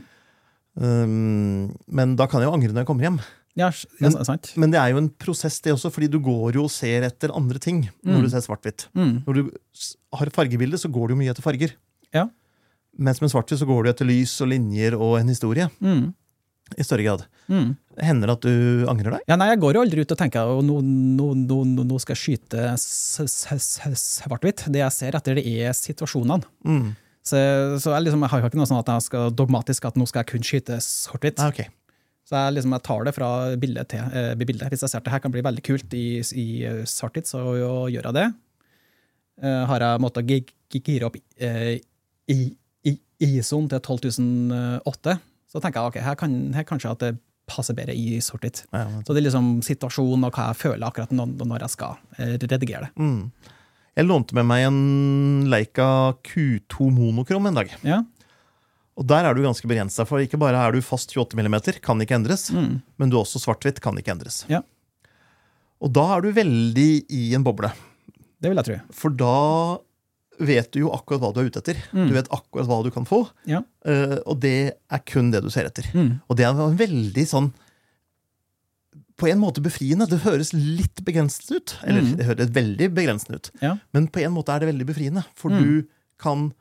Um, 0.78 1.72
men 1.88 2.16
da 2.20 2.28
kan 2.28 2.42
jeg 2.44 2.50
jo 2.50 2.54
angre 2.56 2.74
når 2.74 2.84
jeg 2.84 2.88
kommer 2.90 3.08
hjem. 3.08 3.20
Ja, 3.56 3.70
Men- 4.02 4.12
sant. 4.26 4.52
Men 4.58 4.72
det 4.72 4.80
er 4.82 4.90
jo 4.92 4.98
en 4.98 5.10
prosess, 5.10 5.62
det 5.62 5.72
også, 5.72 5.90
fordi 5.92 6.10
du 6.12 6.20
går 6.20 6.54
jo 6.56 6.64
og 6.66 6.72
ser 6.72 7.04
etter 7.04 7.32
andre 7.34 7.58
ting 7.60 7.90
når 8.04 8.18
Mm. 8.20 8.24
du 8.24 8.30
ser 8.30 8.42
svart-hvitt. 8.44 8.88
Mm. 8.94 9.24
Når 9.26 9.34
du 9.34 9.52
har 10.14 10.26
fargebilde, 10.28 10.76
så 10.78 10.92
går 10.92 11.08
du 11.08 11.14
jo 11.16 11.20
mye 11.22 11.30
etter 11.32 11.42
farger. 11.42 11.72
Ja. 12.14 12.28
Mens 13.00 13.22
med 13.22 13.30
svart-hvitt 13.32 13.60
så 13.60 13.66
går 13.66 13.84
du 13.84 13.90
etter 13.92 14.06
lys 14.06 14.42
og 14.42 14.50
linjer 14.50 14.94
og 15.00 15.20
en 15.20 15.28
historie. 15.28 15.70
Mm. 15.82 16.14
I 16.78 16.84
større 16.84 17.04
grad. 17.06 17.24
Mm. 17.48 17.76
Hender 18.02 18.28
det 18.32 18.36
at 18.40 18.46
du 18.48 18.86
angrer 18.90 19.14
deg? 19.16 19.26
Ja, 19.30 19.36
nei, 19.38 19.52
jeg 19.52 19.60
går 19.62 19.78
jo 19.78 19.84
aldri 19.86 20.02
ut 20.02 20.12
og 20.16 20.18
tenker 20.18 20.42
at 20.42 20.66
nå, 20.66 20.80
nå, 20.82 21.28
nå, 21.46 21.60
nå- 21.86 22.00
skal 22.02 22.16
jeg 22.18 22.40
skyte 22.40 22.64
svart-hvitt. 23.94 24.66
Det 24.74 24.82
jeg 24.82 24.96
ser 24.96 25.18
etter, 25.20 25.38
det 25.40 25.46
er 25.66 25.76
situasjonene. 25.78 26.46
Mm. 26.66 26.94
Så, 27.26 27.38
så 27.82 27.94
jeg, 27.96 28.06
liksom, 28.06 28.22
jeg 28.26 28.32
har 28.34 28.42
jo 28.44 28.50
ikke 28.50 28.60
noe 28.60 28.70
sånn 28.70 28.82
at 28.82 28.90
jeg 28.96 29.06
skal 29.08 29.32
dogmatisk 29.34 29.88
at 29.90 29.96
nå 29.98 30.06
skal 30.10 30.24
jeg 30.24 30.32
kun 30.34 30.46
skyte 30.46 30.78
svart-hvitt. 30.84 31.40
Ah, 31.42 31.50
okay. 31.54 31.70
Så 32.26 32.34
jeg, 32.38 32.56
liksom, 32.58 32.74
jeg 32.74 32.86
tar 32.90 33.06
det 33.06 33.14
fra 33.16 33.30
bilde 33.62 33.86
til 33.94 34.02
eh, 34.18 34.32
bilde. 34.42 34.70
Hvis 34.74 34.82
jeg 34.86 34.92
ser 34.94 35.02
at 35.02 35.06
det 35.08 35.14
her 35.14 35.24
kan 35.24 35.34
bli 35.34 35.44
veldig 35.46 35.64
kult 35.66 35.94
i, 35.98 36.06
i 36.22 36.48
eh, 36.66 36.82
svart-hvitt, 36.90 37.30
så 37.30 37.44
gjør 37.94 38.10
jeg 38.10 38.16
det. 38.18 38.28
Eh, 39.46 39.62
har 39.70 39.86
jeg 39.86 40.02
måttet 40.06 40.30
gi- 40.30 40.44
gi- 40.74 40.82
gire 40.90 41.10
opp 41.10 41.18
eh, 41.38 41.76
i, 42.34 42.40
i, 42.90 42.96
ISO-en 43.30 43.70
til 43.72 43.82
12008, 43.86 45.18
så 45.56 45.62
tenker 45.64 45.80
jeg 45.82 45.94
ok, 45.94 45.98
her, 46.04 46.18
kan, 46.20 46.36
her 46.56 46.68
kanskje 46.68 46.92
at 46.92 47.04
det 47.06 47.14
passer 47.48 47.76
bedre 47.78 47.94
i 47.96 48.18
sort-hvitt. 48.26 48.64
Ja, 48.74 48.82
ja. 48.90 49.02
Så 49.06 49.14
det 49.14 49.22
er 49.22 49.28
liksom 49.30 49.50
situasjonen 49.66 50.26
og 50.28 50.34
hva 50.36 50.50
jeg 50.50 50.60
føler 50.64 50.88
akkurat 50.88 51.14
når, 51.14 51.36
når 51.46 51.64
jeg 51.68 51.74
skal 51.76 52.00
eh, 52.18 52.34
redigere 52.42 52.88
det. 52.88 52.92
Mm. 52.98 53.54
Jeg 53.96 54.08
lånte 54.10 54.36
med 54.36 54.48
meg 54.50 54.66
en 54.68 54.80
Leica 55.48 55.88
Q2 56.28 56.90
monokrom 56.92 57.48
en 57.48 57.60
dag. 57.62 57.72
Ja. 57.86 58.02
Og 58.96 59.08
der 59.08 59.28
er 59.28 59.36
du 59.36 59.44
ganske 59.44 59.68
begrensa, 59.70 60.06
for 60.08 60.24
ikke 60.24 60.40
bare 60.42 60.60
er 60.66 60.76
du 60.76 60.82
fast 60.84 61.12
28 61.16 61.38
mm, 61.40 61.58
kan 61.84 62.02
ikke 62.04 62.16
endres, 62.18 62.50
Mm. 62.52 62.82
men 62.98 63.12
du 63.12 63.18
er 63.18 63.24
også 63.24 63.40
svart-hvitt, 63.44 63.80
kan 63.84 63.96
ikke 64.00 64.12
endres. 64.16 64.44
Ja. 64.52 64.62
Og 65.84 65.92
da 65.96 66.06
er 66.16 66.24
du 66.24 66.32
veldig 66.36 66.90
i 67.12 67.34
en 67.36 67.44
boble. 67.44 67.70
Det 68.42 68.52
vil 68.52 68.60
jeg 68.60 68.68
tro. 68.68 68.78
For 68.96 69.10
da 69.16 69.34
vet 70.40 70.72
du 70.74 70.80
jo 70.82 70.90
akkurat 70.92 71.22
hva 71.22 71.34
du 71.34 71.40
er 71.42 71.50
ute 71.50 71.62
etter. 71.62 71.78
Mm. 71.94 72.08
Du 72.10 72.14
vet 72.18 72.28
akkurat 72.34 72.68
hva 72.68 72.84
du 72.84 72.90
kan 72.92 73.06
få, 73.08 73.22
Ja. 73.48 73.62
eh, 73.86 74.18
og 74.26 74.40
det 74.42 74.74
er 74.92 75.00
kun 75.06 75.32
det 75.32 75.42
du 75.44 75.50
ser 75.50 75.66
etter. 75.70 75.84
Mm. 75.94 76.22
Og 76.30 76.36
det 76.38 76.46
er 76.46 76.50
en 76.56 76.78
veldig 76.78 77.28
sånn 77.28 77.54
På 79.16 79.30
en 79.32 79.40
måte 79.40 79.62
befriende. 79.64 80.10
Det 80.12 80.18
høres 80.26 80.50
litt 80.52 81.00
begrenset 81.08 81.48
ut. 81.56 81.74
Eller 81.88 82.02
Mm. 82.02 82.18
det 82.18 82.26
høres 82.28 82.50
veldig 82.52 82.90
begrensende 82.94 83.36
ut. 83.40 83.50
Ja. 83.62 83.78
Men 83.94 84.10
på 84.10 84.20
en 84.22 84.34
måte 84.34 84.50
er 84.52 84.60
det 84.60 84.68
veldig 84.76 84.86
befriende, 84.86 85.24
for 85.36 85.52
Mm. 85.52 85.64
du 85.64 85.88
kan 86.20 86.54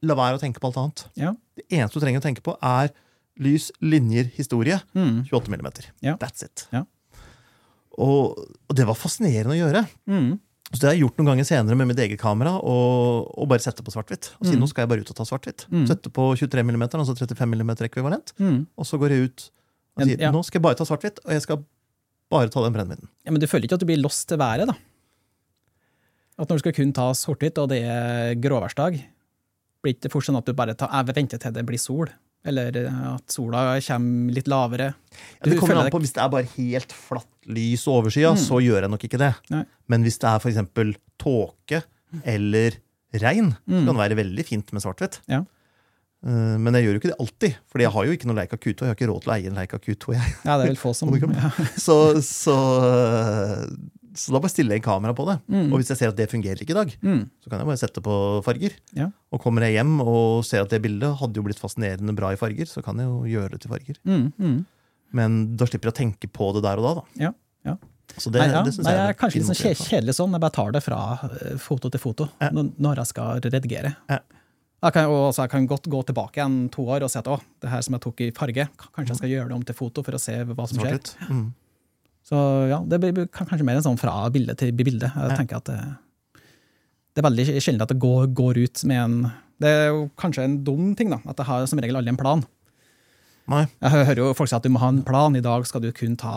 la 0.00 0.14
være 0.14 0.38
å 0.38 0.40
tenke 0.40 0.60
på 0.60 0.68
alt 0.68 0.76
annet. 0.76 1.04
Ja. 1.16 1.34
Det 1.56 1.64
eneste 1.70 1.94
du 1.94 2.00
trenger 2.06 2.20
å 2.20 2.22
tenke 2.22 2.40
på, 2.40 2.56
er 2.62 2.90
lys, 3.36 3.72
linjer, 3.80 4.30
historie. 4.36 4.80
Mm. 4.94 5.24
28 5.26 5.48
mm. 5.48 5.90
Ja. 6.02 6.16
That's 6.18 6.44
it. 6.44 6.68
Ja. 6.72 6.84
Og, 7.98 8.38
og 8.70 8.76
det 8.76 8.86
var 8.86 8.94
fascinerende 8.94 9.56
å 9.56 9.58
gjøre. 9.72 9.88
Mm. 10.06 10.38
Så 10.72 10.80
det 10.80 10.88
har 10.88 10.94
jeg 10.96 11.02
gjort 11.04 11.18
noen 11.20 11.28
ganger 11.34 11.44
senere 11.44 11.76
med 11.76 11.90
mitt 11.90 11.98
eget 12.00 12.20
kamera, 12.20 12.54
og, 12.56 13.26
og 13.36 13.48
bare 13.50 13.60
sette 13.60 13.84
på 13.84 13.92
svart-hvitt. 13.92 14.30
Og 14.40 14.46
si 14.48 14.54
Mm. 14.56 14.62
nå 14.62 14.68
skal 14.70 14.82
jeg 14.86 14.88
bare 14.88 15.04
ut 15.04 15.10
og 15.12 15.16
ta 15.18 15.24
svart-hvitt. 15.28 15.66
Mm. 15.68 15.82
Sette 15.90 16.08
på 16.08 16.30
23 16.40 16.64
mm, 16.64 16.82
altså 16.88 17.12
35 17.18 17.60
mm 17.60 17.72
ekvivalent. 17.88 18.32
Mm. 18.40 18.62
Og 18.80 18.88
så 18.88 18.96
går 18.98 19.12
jeg 19.12 19.28
ut 19.28 19.44
og 19.98 20.06
sier 20.06 20.22
ja. 20.24 20.30
nå 20.32 20.40
skal 20.48 20.58
jeg 20.60 20.64
bare 20.64 20.78
ta 20.80 20.86
svart-hvitt, 20.88 21.20
og 21.26 21.34
jeg 21.36 21.42
skal 21.44 21.60
bare 22.32 22.48
ta 22.48 22.62
den 22.64 22.72
brennvidden. 22.72 23.08
Ja, 23.26 23.34
men 23.34 23.40
du 23.42 23.46
føler 23.46 23.68
ikke 23.68 23.76
at 23.76 23.84
du 23.84 23.88
blir 23.90 24.00
lost 24.00 24.24
til 24.30 24.40
været, 24.40 24.66
da? 24.72 24.74
At 26.40 26.48
når 26.48 26.56
du 26.56 26.62
skal 26.64 26.72
kun 26.72 26.92
ta 26.96 27.10
sort-hvitt, 27.12 27.58
og 27.60 27.68
det 27.68 27.82
er 27.84 28.32
gråværsdag, 28.40 28.96
blir 29.82 29.92
det 29.92 29.98
ikke 30.00 30.14
fort 30.14 30.24
sånn 30.24 30.38
at 30.40 30.48
du 30.48 30.54
bare 30.56 30.72
tar, 30.78 30.88
jeg 30.88 31.14
venter 31.18 31.38
til 31.42 31.52
det 31.52 31.66
blir 31.68 31.80
sol? 31.80 32.08
Eller 32.44 32.74
at 33.14 33.30
sola 33.30 33.78
kommer 33.86 34.32
litt 34.34 34.48
lavere? 34.50 34.88
Ja, 35.40 35.44
det 35.50 35.58
kommer 35.60 35.76
an 35.84 35.90
på 35.94 36.00
Hvis 36.02 36.12
det 36.16 36.22
er 36.24 36.28
bare 36.32 36.48
helt 36.56 36.92
flatt 36.92 37.28
lys 37.46 37.86
og 37.86 38.00
overskya, 38.04 38.32
Mm. 38.34 38.40
så 38.42 38.58
gjør 38.62 38.80
jeg 38.82 38.90
nok 38.90 39.04
ikke 39.06 39.18
det. 39.18 39.34
Nei. 39.50 39.64
Men 39.88 40.02
hvis 40.02 40.18
det 40.18 40.28
er 40.28 40.38
f.eks. 40.42 40.96
tåke 41.18 41.82
eller 42.24 42.72
regn, 43.14 43.52
så 43.52 43.70
Mm. 43.78 43.86
kan 43.86 43.94
det 43.94 44.02
være 44.10 44.16
veldig 44.24 44.44
fint 44.44 44.72
med 44.72 44.82
svart-hvitt. 44.82 45.20
Ja. 45.28 45.44
Eh, 46.24 46.56
Men 46.58 46.74
jeg 46.74 46.84
gjør 46.84 46.92
jo 46.94 46.98
ikke 47.00 47.10
det 47.12 47.20
alltid, 47.20 47.56
for 47.66 47.78
jeg 47.80 47.90
har 47.90 48.04
jo 48.06 48.12
ikke 48.12 48.26
noe 48.26 48.36
Leica 48.36 48.56
Q2. 48.56 48.78
Jeg 48.80 48.88
har 48.90 48.94
ikke 48.94 49.08
råd 49.10 49.22
til 49.22 49.30
å 49.32 49.34
eie 49.36 49.46
en 49.46 49.54
Leica 49.58 49.78
Q2. 49.78 50.14
Jeg. 50.14 50.34
Ja, 50.44 50.56
det 50.58 50.64
er 50.66 50.68
vel 50.74 50.76
få 50.76 50.94
som. 50.94 51.08
Så, 51.86 51.96
så, 52.22 52.56
så 54.14 54.32
da 54.34 54.40
bare 54.40 54.50
stiller 54.52 54.76
jeg 54.76 54.82
kamera 54.84 55.14
på 55.16 55.24
det. 55.28 55.38
Mm. 55.48 55.72
Og 55.72 55.78
hvis 55.80 55.88
jeg 55.92 55.96
ser 55.98 56.08
at 56.12 56.16
det 56.16 56.28
fungerer 56.30 56.60
ikke 56.60 56.74
i 56.74 56.78
dag, 56.78 56.96
Mm. 57.02 57.30
så 57.42 57.50
kan 57.50 57.58
jeg 57.62 57.66
bare 57.66 57.80
sette 57.80 58.02
på 58.04 58.16
farger. 58.44 58.72
Ja. 58.94 59.10
Og 59.32 59.40
kommer 59.40 59.62
jeg 59.62 59.78
hjem 59.78 60.00
og 60.04 60.44
ser 60.44 60.62
at 60.62 60.68
det 60.70 60.82
bildet 60.82 61.16
hadde 61.18 61.34
jo 61.36 61.42
blitt 61.46 61.58
fascinerende 61.60 62.14
bra 62.14 62.32
i 62.32 62.36
farger, 62.36 62.66
så 62.66 62.82
kan 62.84 62.96
jeg 62.98 63.06
jo 63.06 63.22
gjøre 63.24 63.50
det 63.52 63.60
til 63.62 63.70
farger. 63.70 63.96
Mm. 64.04 64.32
Mm. 64.38 64.66
Men 65.12 65.56
da 65.56 65.64
slipper 65.66 65.90
jeg 65.90 65.94
å 65.94 66.00
tenke 66.02 66.28
på 66.32 66.52
det 66.54 66.62
der 66.64 66.78
og 66.78 66.84
da. 66.84 66.94
da. 67.00 67.06
Ja, 67.28 67.32
ja. 67.64 67.76
Så 68.18 68.30
det, 68.30 68.40
Nei, 68.42 68.50
ja. 68.52 68.62
det 68.62 68.74
synes 68.74 68.84
Nei, 68.84 68.92
jeg 68.92 69.00
er 69.06 69.08
er 69.08 69.16
kanskje 69.16 69.38
litt 69.40 69.48
sånn 69.48 69.60
kje- 69.62 69.88
kjedelig 69.88 70.14
sånn, 70.18 70.32
jeg 70.36 70.40
bare 70.40 70.52
tar 70.52 70.72
det 70.72 70.82
fra 70.84 70.98
eh, 71.22 71.56
foto 71.56 71.88
til 71.90 72.00
foto 72.00 72.28
Ja. 72.42 72.50
når- 72.50 72.96
jeg 72.96 73.06
skal 73.06 73.40
redigere. 73.40 73.96
Ja. 74.10 74.18
Jeg 74.82 74.92
kan, 74.92 75.06
også, 75.06 75.42
jeg 75.46 75.50
kan 75.50 75.66
godt 75.68 75.84
gå 75.88 76.04
tilbake 76.04 76.34
igjen 76.42 76.68
to 76.70 76.82
år 76.82 77.02
og 77.04 77.10
si 77.10 77.18
at 77.18 77.24
å, 77.30 77.40
det 77.62 77.70
her 77.70 77.80
som 77.82 77.94
jeg 77.94 78.00
tok 78.02 78.20
i 78.20 78.30
farge, 78.32 78.68
kanskje 78.92 79.08
jeg 79.08 79.16
skal 79.16 79.28
gjøre 79.30 79.48
det 79.48 79.54
om 79.54 79.62
til 79.62 79.74
foto 79.78 80.02
for 80.02 80.12
å 80.12 80.20
se 80.20 80.32
hva 80.44 80.66
som 80.68 80.78
skjer. 80.82 80.98
Mm. 81.30 81.54
Så 82.26 82.38
ja, 82.70 82.78
det 82.86 83.00
blir 83.02 83.26
kanskje 83.34 83.66
mer 83.66 83.80
en 83.80 83.84
sånn 83.84 84.00
fra 84.00 84.14
bilde 84.32 84.54
til 84.58 84.72
bilde. 84.78 85.10
Jeg 85.10 85.38
tenker 85.38 85.58
at 85.58 85.70
det, 85.70 85.78
det 87.12 87.22
er 87.22 87.28
veldig 87.28 87.46
sjelden 87.58 87.84
at 87.84 87.92
det 87.92 88.00
går, 88.02 88.30
går 88.36 88.62
ut 88.62 88.84
med 88.88 89.00
en 89.02 89.16
Det 89.62 89.70
er 89.70 89.88
jo 89.90 90.06
kanskje 90.18 90.46
en 90.46 90.58
dum 90.66 90.92
ting, 90.98 91.10
da, 91.12 91.20
at 91.28 91.38
jeg 91.38 91.48
har 91.50 91.66
som 91.70 91.82
regel 91.82 91.98
aldri 91.98 92.14
en 92.14 92.20
plan. 92.20 92.40
Nei. 93.50 93.66
Jeg 93.82 93.92
hører 93.92 94.20
jo 94.22 94.32
folk 94.38 94.50
si 94.50 94.56
at 94.56 94.64
du 94.64 94.70
må 94.72 94.80
ha 94.82 94.88
en 94.92 95.02
plan. 95.06 95.34
I 95.36 95.42
dag 95.44 95.66
skal 95.66 95.82
du 95.82 95.90
kun 95.94 96.16
ta 96.18 96.32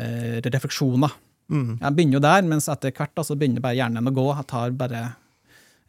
eh, 0.00 0.38
refleksjoner. 0.44 1.12
Mm. 1.52 1.80
Jeg 1.80 1.96
begynner 1.96 2.16
jo 2.16 2.22
der, 2.24 2.46
mens 2.48 2.68
etter 2.72 2.94
hvert 2.96 3.12
da, 3.16 3.24
så 3.26 3.36
begynner 3.36 3.64
bare 3.64 3.76
hjernen 3.76 4.08
å 4.08 4.14
gå. 4.14 4.28
Jeg 4.36 4.48
tar 4.52 4.72
bare 4.76 5.02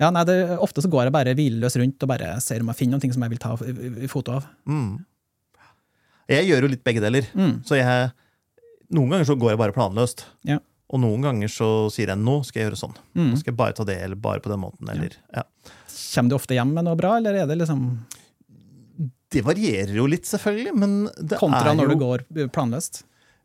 ja, 0.01 0.09
nei, 0.09 0.23
det, 0.27 0.35
Ofte 0.63 0.83
så 0.83 0.89
går 0.91 1.07
jeg 1.07 1.15
bare 1.15 1.35
hvileløs 1.37 1.77
rundt 1.79 2.03
og 2.03 2.09
bare 2.09 2.35
ser 2.43 2.63
om 2.63 2.71
jeg 2.71 2.79
finner 2.79 2.99
noe 2.99 3.15
som 3.15 3.25
jeg 3.25 3.33
vil 3.35 3.43
ta 3.43 3.53
foto 4.11 4.39
av. 4.39 4.47
Mm. 4.67 5.03
Jeg 6.33 6.47
gjør 6.49 6.65
jo 6.65 6.71
litt 6.73 6.83
begge 6.87 7.03
deler. 7.03 7.27
Mm. 7.35 7.55
Så 7.67 7.77
jeg, 7.77 8.09
noen 8.93 9.09
ganger 9.15 9.27
så 9.29 9.35
går 9.39 9.53
jeg 9.53 9.59
bare 9.61 9.75
planløst. 9.75 10.25
Ja. 10.47 10.59
Og 10.93 10.99
noen 11.01 11.23
ganger 11.25 11.49
så 11.49 11.67
sier 11.93 12.11
jeg 12.11 12.21
nå 12.21 12.35
skal 12.45 12.61
jeg 12.61 12.67
gjøre 12.69 12.79
sånn. 12.83 12.97
Mm. 13.17 13.29
Nå 13.31 13.39
skal 13.39 13.51
jeg 13.53 13.57
bare 13.57 13.73
ta 13.77 13.85
det, 13.87 13.95
eller 14.05 14.19
bare 14.21 14.43
på 14.43 14.51
den 14.51 14.61
måten. 14.61 14.89
Eller, 14.93 15.15
ja. 15.33 15.43
Kommer 16.13 16.29
du 16.29 16.35
ofte 16.37 16.53
hjem 16.57 16.73
med 16.75 16.85
noe 16.85 16.99
bra, 16.99 17.15
eller 17.17 17.39
er 17.41 17.47
det 17.49 17.57
liksom 17.63 17.87
Det 19.33 19.41
varierer 19.41 19.95
jo 19.97 20.05
litt, 20.05 20.27
selvfølgelig. 20.29 20.75
Men 20.77 20.91
det 21.17 21.39
kontra 21.41 21.71
er 21.71 21.73
jo, 21.73 21.79
når 21.81 21.93
du 21.93 21.97
går 22.03 22.25
planløst? 22.53 23.01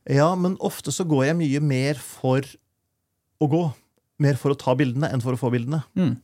Ja, 0.08 0.34
men 0.36 0.58
ofte 0.64 0.92
så 0.92 1.06
går 1.08 1.30
jeg 1.30 1.38
mye 1.38 1.62
mer 1.64 2.00
for 2.00 2.44
å 3.40 3.48
gå. 3.48 3.62
Mer 4.20 4.36
for 4.40 4.52
å 4.52 4.58
ta 4.58 4.74
bildene 4.76 5.08
enn 5.12 5.22
for 5.24 5.32
å 5.36 5.40
få 5.40 5.48
bildene. 5.54 5.80
Mm. 5.96 6.18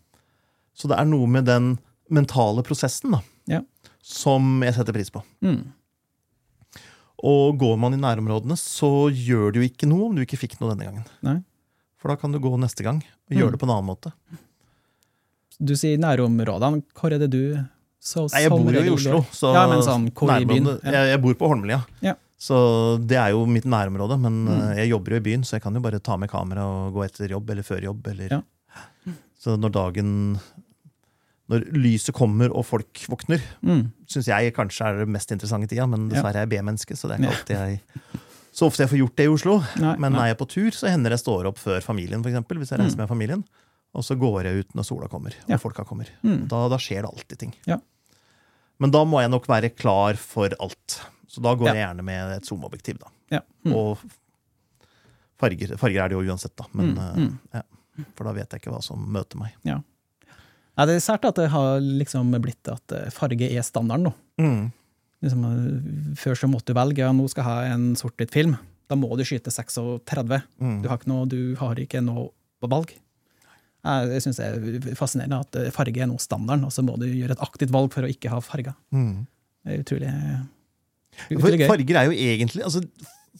Så 0.76 0.90
det 0.90 0.98
er 0.98 1.08
noe 1.08 1.28
med 1.30 1.46
den 1.48 1.76
mentale 2.12 2.64
prosessen 2.66 3.14
da, 3.16 3.22
Ja. 3.48 3.62
som 4.04 4.60
jeg 4.66 4.74
setter 4.76 4.92
pris 4.92 5.08
på. 5.14 5.22
Mm. 5.40 5.72
Og 7.24 7.56
går 7.58 7.78
man 7.80 7.94
i 7.96 8.00
nærområdene, 8.02 8.56
så 8.60 9.08
gjør 9.08 9.52
det 9.54 9.60
jo 9.62 9.68
ikke 9.70 9.88
noe 9.88 10.10
om 10.10 10.14
du 10.18 10.22
ikke 10.26 10.36
fikk 10.42 10.58
noe 10.60 10.74
denne 10.74 10.84
gangen. 10.90 11.06
Nei. 11.24 11.38
For 11.96 12.12
da 12.12 12.16
kan 12.20 12.32
du 12.34 12.38
gå 12.42 12.50
neste 12.60 12.84
gang 12.84 12.98
og 13.00 13.30
Mm. 13.32 13.38
gjøre 13.40 13.52
det 13.54 13.60
på 13.62 13.64
en 13.68 13.72
annen 13.72 13.88
måte. 13.88 14.12
Du 15.62 15.72
sier 15.78 15.96
nærområdene. 16.02 16.82
Hvor 16.98 17.14
er 17.14 17.18
det 17.22 17.30
du 17.32 17.40
så, 18.04 18.26
Nei, 18.34 18.42
jeg 18.44 18.50
bor 18.52 18.72
jo 18.74 18.82
i 18.84 18.90
Oslo, 18.92 19.22
så 19.32 19.54
Ja, 19.54 19.66
men 19.70 19.80
sånn, 19.86 20.10
hvor 20.12 20.28
i 20.36 20.44
byen? 20.44 20.66
Jeg, 20.84 20.92
jeg 21.14 21.20
bor 21.22 21.34
på 21.40 21.48
Holmlia. 21.48 21.78
Ja. 22.04 22.14
Så 22.36 22.98
det 23.00 23.16
er 23.16 23.30
jo 23.32 23.46
mitt 23.48 23.64
nærområde. 23.64 24.18
Men 24.20 24.44
Mm. 24.44 24.50
eh, 24.72 24.76
jeg 24.84 24.90
jobber 24.90 25.10
jo 25.12 25.16
i 25.16 25.20
byen, 25.30 25.40
så 25.44 25.52
jeg 25.56 25.62
kan 25.62 25.72
jo 25.74 25.80
bare 25.80 26.00
ta 26.00 26.16
med 26.18 26.28
kamera 26.28 26.60
og 26.66 26.92
gå 26.92 27.04
etter 27.06 27.30
jobb 27.30 27.48
eller 27.48 27.62
før 27.62 27.80
jobb. 27.82 28.06
Eller. 28.08 28.28
Ja. 28.28 28.42
Så 29.40 29.56
når 29.58 29.72
dagen 29.72 30.40
når 31.50 31.66
lyset 31.76 32.14
kommer 32.16 32.48
og 32.56 32.64
folk 32.64 32.92
våkner, 33.12 33.42
Mm. 33.62 33.92
syns 34.08 34.26
jeg 34.26 34.54
kanskje 34.54 34.86
er 34.86 34.98
det 34.98 35.08
mest 35.08 35.30
interessante 35.30 35.68
tida, 35.68 35.86
men 35.86 36.08
dessverre 36.08 36.36
er 36.40 36.46
jeg 36.46 36.52
B-menneske, 36.54 36.96
så 36.96 37.08
det 37.08 37.18
er 37.18 37.24
ikke 37.24 37.34
alltid 37.36 37.56
jeg 37.56 37.80
så 38.54 38.66
ofte 38.70 38.84
jeg 38.84 38.88
får 38.88 38.98
gjort 39.02 39.16
det 39.16 39.24
i 39.24 39.28
Oslo. 39.34 39.54
Nei, 39.82 39.96
Men 39.98 40.12
nei. 40.12 40.20
er 40.22 40.26
jeg 40.34 40.38
på 40.38 40.46
tur, 40.48 40.70
så 40.70 40.86
hender 40.88 41.10
det 41.10 41.18
jeg 41.18 41.24
står 41.26 41.46
opp 41.50 41.58
før 41.58 41.80
familien, 41.82 42.22
for 42.22 42.30
eksempel, 42.30 42.56
hvis 42.62 42.70
jeg 42.70 42.78
reiser 42.78 42.96
med 42.96 43.08
familien. 43.08 43.44
Og 43.94 44.02
så 44.06 44.14
går 44.16 44.44
jeg 44.44 44.60
ut 44.62 44.74
når 44.74 44.84
sola 44.86 45.08
kommer, 45.08 45.34
og 45.42 45.50
Ja. 45.50 45.56
folka 45.58 45.84
kommer. 45.84 46.06
Mm. 46.22 46.46
Da, 46.48 46.68
da 46.68 46.76
skjer 46.76 47.02
det 47.02 47.10
alltid 47.10 47.38
ting. 47.38 47.52
Ja. 47.66 47.78
Men 48.78 48.90
da 48.92 49.04
må 49.04 49.20
jeg 49.20 49.30
nok 49.30 49.46
være 49.46 49.70
klar 49.74 50.14
for 50.16 50.48
alt. 50.60 51.00
Så 51.28 51.42
da 51.42 51.52
går 51.54 51.66
Ja. 51.66 51.72
jeg 51.74 51.82
gjerne 51.96 52.04
med 52.04 52.32
et 52.36 52.42
zoomobjektiv. 52.46 52.98
da. 53.00 53.06
Ja. 53.30 53.40
Mm. 53.66 53.74
Og 53.74 53.98
farger, 55.40 55.76
farger 55.76 56.04
er 56.04 56.08
det 56.08 56.16
jo 56.18 56.22
uansett, 56.30 56.54
da. 56.56 56.64
Men, 56.72 56.94
Mm, 56.94 57.16
mm. 57.16 57.38
ja. 57.54 57.62
For 58.16 58.24
da 58.24 58.32
vet 58.32 58.50
jeg 58.50 58.60
ikke 58.62 58.72
hva 58.74 58.82
som 58.82 58.98
møter 59.12 59.36
meg. 59.38 59.52
Ja, 59.64 59.80
det 60.82 60.96
er 60.98 61.02
sært 61.04 61.26
at 61.28 61.36
det 61.38 61.50
har 61.52 61.76
liksom 61.82 62.32
blitt 62.42 62.66
at 62.72 62.94
eh, 62.96 63.10
farge 63.14 63.46
er 63.46 63.62
standarden 63.62 64.08
nå. 64.08 64.14
Mm. 64.42 64.64
Liksom, 65.24 65.44
eh, 65.46 66.16
før 66.18 66.34
så 66.40 66.48
måtte 66.50 66.72
du 66.74 66.78
velge 66.78 67.04
ja, 67.04 67.12
nå 67.14 67.28
skal 67.30 67.44
jeg 67.44 67.50
ha 67.50 67.76
en 67.76 67.92
sort-hvitt 67.98 68.34
film. 68.34 68.56
Da 68.90 68.98
må 68.98 69.08
du 69.16 69.22
skyte 69.24 69.52
36. 69.54 70.40
Mm. 70.60 70.80
Du 70.82 70.88
har 70.90 70.98
ikke 70.98 71.12
noe, 71.12 71.28
du 71.30 71.54
har 71.60 71.78
ikke 71.80 72.02
noe 72.04 72.26
på 72.60 72.70
valg. 72.72 72.90
Jeg, 73.84 74.20
syns 74.24 74.38
det 74.40 74.46
er 74.48 74.96
fascinerende 74.98 75.38
at 75.44 75.56
eh, 75.60 75.70
farge 75.74 76.00
er 76.02 76.08
nå 76.10 76.18
standarden, 76.22 76.66
og 76.66 76.72
så 76.74 76.82
må 76.84 76.96
du 77.00 77.06
gjøre 77.06 77.36
et 77.36 77.44
aktivt 77.44 77.72
valg 77.74 77.92
for 77.94 78.06
å 78.06 78.10
ikke 78.10 78.32
ha 78.32 78.40
farger. 78.44 78.74
Mm. 78.96 79.26
Det 79.64 79.72
er 79.78 79.82
utrolig, 79.84 80.10
utrolig 81.30 81.60
gøy. 81.62 81.68
farger 81.70 82.00
er 82.00 82.08
jo 82.10 82.18
egentlig 82.32 82.64
altså, 82.66 82.82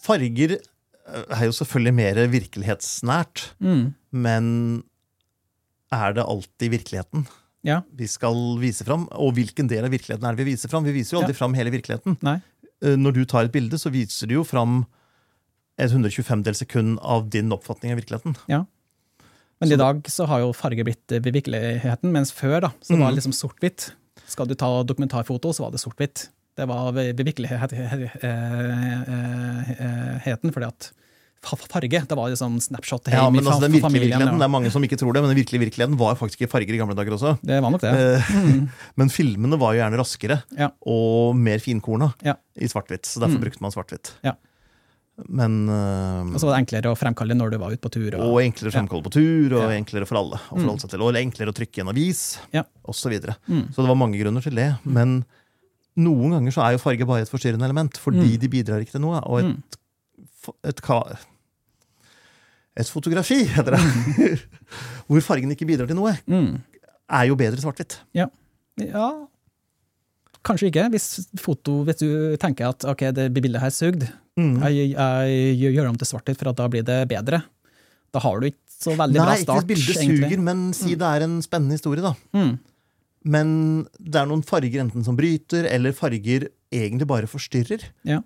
Farger 0.05 0.57
er 0.59 1.43
jo 1.47 1.53
selvfølgelig 1.55 1.95
mer 1.95 2.19
virkelighetsnært, 2.33 3.43
Mm. 3.61 3.83
men 4.13 4.47
er 5.95 6.13
det 6.19 6.25
alltid 6.25 6.71
virkeligheten 6.75 7.27
Ja. 7.65 7.79
vi 7.95 8.07
skal 8.11 8.59
vise 8.61 8.85
fram? 8.85 9.07
Og 9.13 9.33
hvilken 9.35 9.69
del 9.71 9.85
av 9.87 9.91
virkeligheten 9.95 10.25
er 10.29 10.35
det 10.37 10.45
vi 10.45 10.51
viser 10.53 10.69
fram? 10.73 10.85
Vi 10.85 10.93
viser 10.93 11.17
jo 11.17 11.21
aldri 11.23 11.33
Ja. 11.35 11.39
fram 11.39 11.55
hele 11.55 11.71
virkeligheten. 11.73 12.17
Nei. 12.23 12.41
Eh, 12.83 12.97
Når 12.97 13.13
du 13.15 13.25
tar 13.25 13.45
et 13.45 13.53
bilde, 13.53 13.79
så 13.79 13.91
viser 13.91 14.27
du 14.29 14.35
jo 14.35 14.45
fram 14.45 14.85
et 15.79 15.91
125-dels 15.91 16.59
sekund 16.63 16.99
av 17.03 17.29
din 17.31 17.51
oppfatning 17.51 17.93
av 17.93 17.99
virkeligheten. 17.99 18.37
Ja. 18.49 18.65
Men 19.61 19.69
Så 19.71 19.75
i 19.75 19.77
dag 19.77 20.03
så 20.11 20.27
har 20.27 20.41
jo 20.41 20.53
farge 20.53 20.85
blitt 20.85 21.13
eh, 21.13 21.21
virkeligheten, 21.21 22.13
mens 22.13 22.33
før 22.33 22.61
da, 22.61 22.69
så 22.83 22.97
var 22.99 23.11
det 23.11 23.17
liksom 23.23 23.33
sort-hvitt. 23.33 23.93
Skal 24.27 24.47
du 24.47 24.55
ta 24.55 24.83
dokumentarfoto, 24.85 25.53
så 25.53 25.61
var 25.65 25.71
det 25.71 25.81
sort-hvitt. 25.81 26.29
Det 26.57 26.69
var 26.69 26.93
virkeligheten, 26.93 28.11
fordi 30.53 30.67
at 30.67 30.93
farge, 31.45 32.01
det 32.09 32.17
var 32.17 32.31
liksom 32.33 32.57
snapshot 32.61 33.09
Ja, 33.13 33.29
men 33.31 33.45
altså, 33.45 33.61
den 33.61 33.73
virkelige 33.73 34.01
virkeligheten, 34.09 34.39
Det 34.39 34.47
er 34.49 34.53
mange 34.53 34.71
som 34.71 34.83
ikke 34.83 34.97
tror 34.99 35.13
det, 35.15 35.23
men 35.23 35.31
den 35.35 35.39
virkelige 35.45 35.63
virkeligheten 35.67 35.97
var 35.99 36.15
faktisk 36.17 36.41
ikke 36.43 36.51
farger 36.51 36.75
i 36.75 36.79
gamle 36.81 36.95
dager 36.97 37.13
også. 37.17 37.39
Det 37.45 37.61
var 37.63 37.71
nok 37.71 37.81
det. 37.81 37.93
Eh, 37.93 38.33
Men 39.01 39.09
filmene 39.09 39.59
var 39.59 39.75
jo 39.75 39.81
gjerne 39.83 39.99
raskere 40.01 40.43
Ja. 40.59 40.71
og 40.87 41.37
mer 41.37 41.59
finkorna 41.59 42.15
Ja. 42.25 42.35
i 42.57 42.67
svart-hvitt. 42.67 43.05
Så 43.07 43.21
derfor 43.21 43.39
Mm. 43.39 43.45
brukte 43.45 43.61
man 43.61 43.71
svart-hvitt. 43.73 44.13
Ja. 44.25 44.33
Men 45.29 45.69
uh, 45.69 46.27
Og 46.35 46.41
så 46.43 46.49
var 46.49 46.57
det 46.57 46.65
enklere 46.67 46.91
å 46.91 46.97
fremkalle 46.99 47.37
når 47.39 47.53
du 47.53 47.59
var 47.59 47.71
ute 47.71 47.79
på 47.85 47.91
tur. 47.95 48.17
Og 48.19 48.41
enklere 48.43 48.73
å 48.73 48.75
fremkalle 48.75 49.05
på 49.05 49.13
tur, 49.15 49.53
og 49.61 49.71
enklere 49.71 50.07
for 50.11 50.19
alle 50.19 50.41
å 50.51 50.59
forholde 50.59 50.81
seg 50.83 50.91
til. 50.91 51.03
Og 51.07 51.15
enklere 51.15 51.53
å 51.53 51.55
trykke 51.55 51.79
i 51.79 51.85
en 51.85 51.93
avis, 51.93 52.39
Ja. 52.53 52.65
og 52.85 52.95
Så, 52.99 53.11
videre. 53.11 53.37
Mm. 53.49 53.69
så 53.71 53.77
det 53.85 53.87
var 53.93 53.95
mange 53.95 54.19
grunner 54.19 54.43
til 54.43 54.55
det. 54.59 54.79
Men 54.85 55.25
noen 55.97 56.31
ganger 56.35 56.51
så 56.51 56.65
er 56.67 56.73
jo 56.75 56.79
farge 56.83 57.07
bare 57.07 57.23
et 57.23 57.31
forstyrrende 57.31 57.63
element, 57.63 57.95
fordi 57.97 58.35
Mm. 58.35 58.39
de 58.41 58.49
bidrar 58.49 58.81
ikke 58.83 58.91
til 58.99 59.01
noe. 59.03 59.23
Og 59.25 59.39
et, 59.39 59.79
et, 60.65 60.81
et, 60.81 60.81
et 62.77 62.89
fotografi, 62.91 63.43
heter 63.55 63.77
det, 63.77 64.41
hvor 65.07 65.21
fargen 65.23 65.53
ikke 65.55 65.67
bidrar 65.69 65.87
til 65.91 65.97
noe, 65.99 66.17
Mm. 66.27 66.57
er 67.11 67.25
jo 67.29 67.37
bedre 67.39 67.61
svart-hvitt. 67.63 67.99
Ja, 68.17 68.27
kanskje 70.45 70.69
ikke. 70.71 70.89
Hvis, 70.93 71.07
foto, 71.41 71.81
hvis 71.87 72.01
du 72.03 72.09
tenker 72.43 72.73
at 72.73 72.85
ok, 72.91 73.07
det 73.17 73.31
bildet 73.37 73.63
her 73.63 73.71
sugde, 73.75 74.11
Mm. 74.35 74.57
jeg, 74.67 74.91
jeg 74.99 75.75
gjør 75.77 75.89
om 75.93 75.97
til 76.01 76.09
svart-hvitt 76.11 76.41
for 76.41 76.49
at 76.51 76.57
da 76.59 76.65
blir 76.67 76.83
det 76.83 77.05
bedre. 77.09 77.39
Da 78.13 78.19
har 78.19 78.41
du 78.43 78.49
ikke 78.49 78.59
så 78.83 78.91
veldig 78.99 79.15
Nei, 79.15 79.23
bra 79.25 79.35
ikke 79.37 79.45
start, 79.47 79.67
hvis 79.69 79.85
bildet 79.87 80.19
suger, 80.19 80.41
men 80.43 80.73
si 80.75 80.97
det 80.99 81.07
er 81.07 81.23
en 81.23 81.37
spennende 81.45 81.77
historie, 81.79 82.03
da. 82.03 82.11
Mm. 82.35 82.57
Men 83.31 83.53
det 84.03 84.19
er 84.21 84.27
noen 84.27 84.43
farger 84.45 84.83
enten 84.83 85.05
som 85.07 85.15
bryter, 85.17 85.69
eller 85.71 85.95
farger 85.95 86.49
egentlig 86.75 87.07
bare 87.07 87.31
forstyrrer. 87.31 87.87
Ja. 88.05 88.19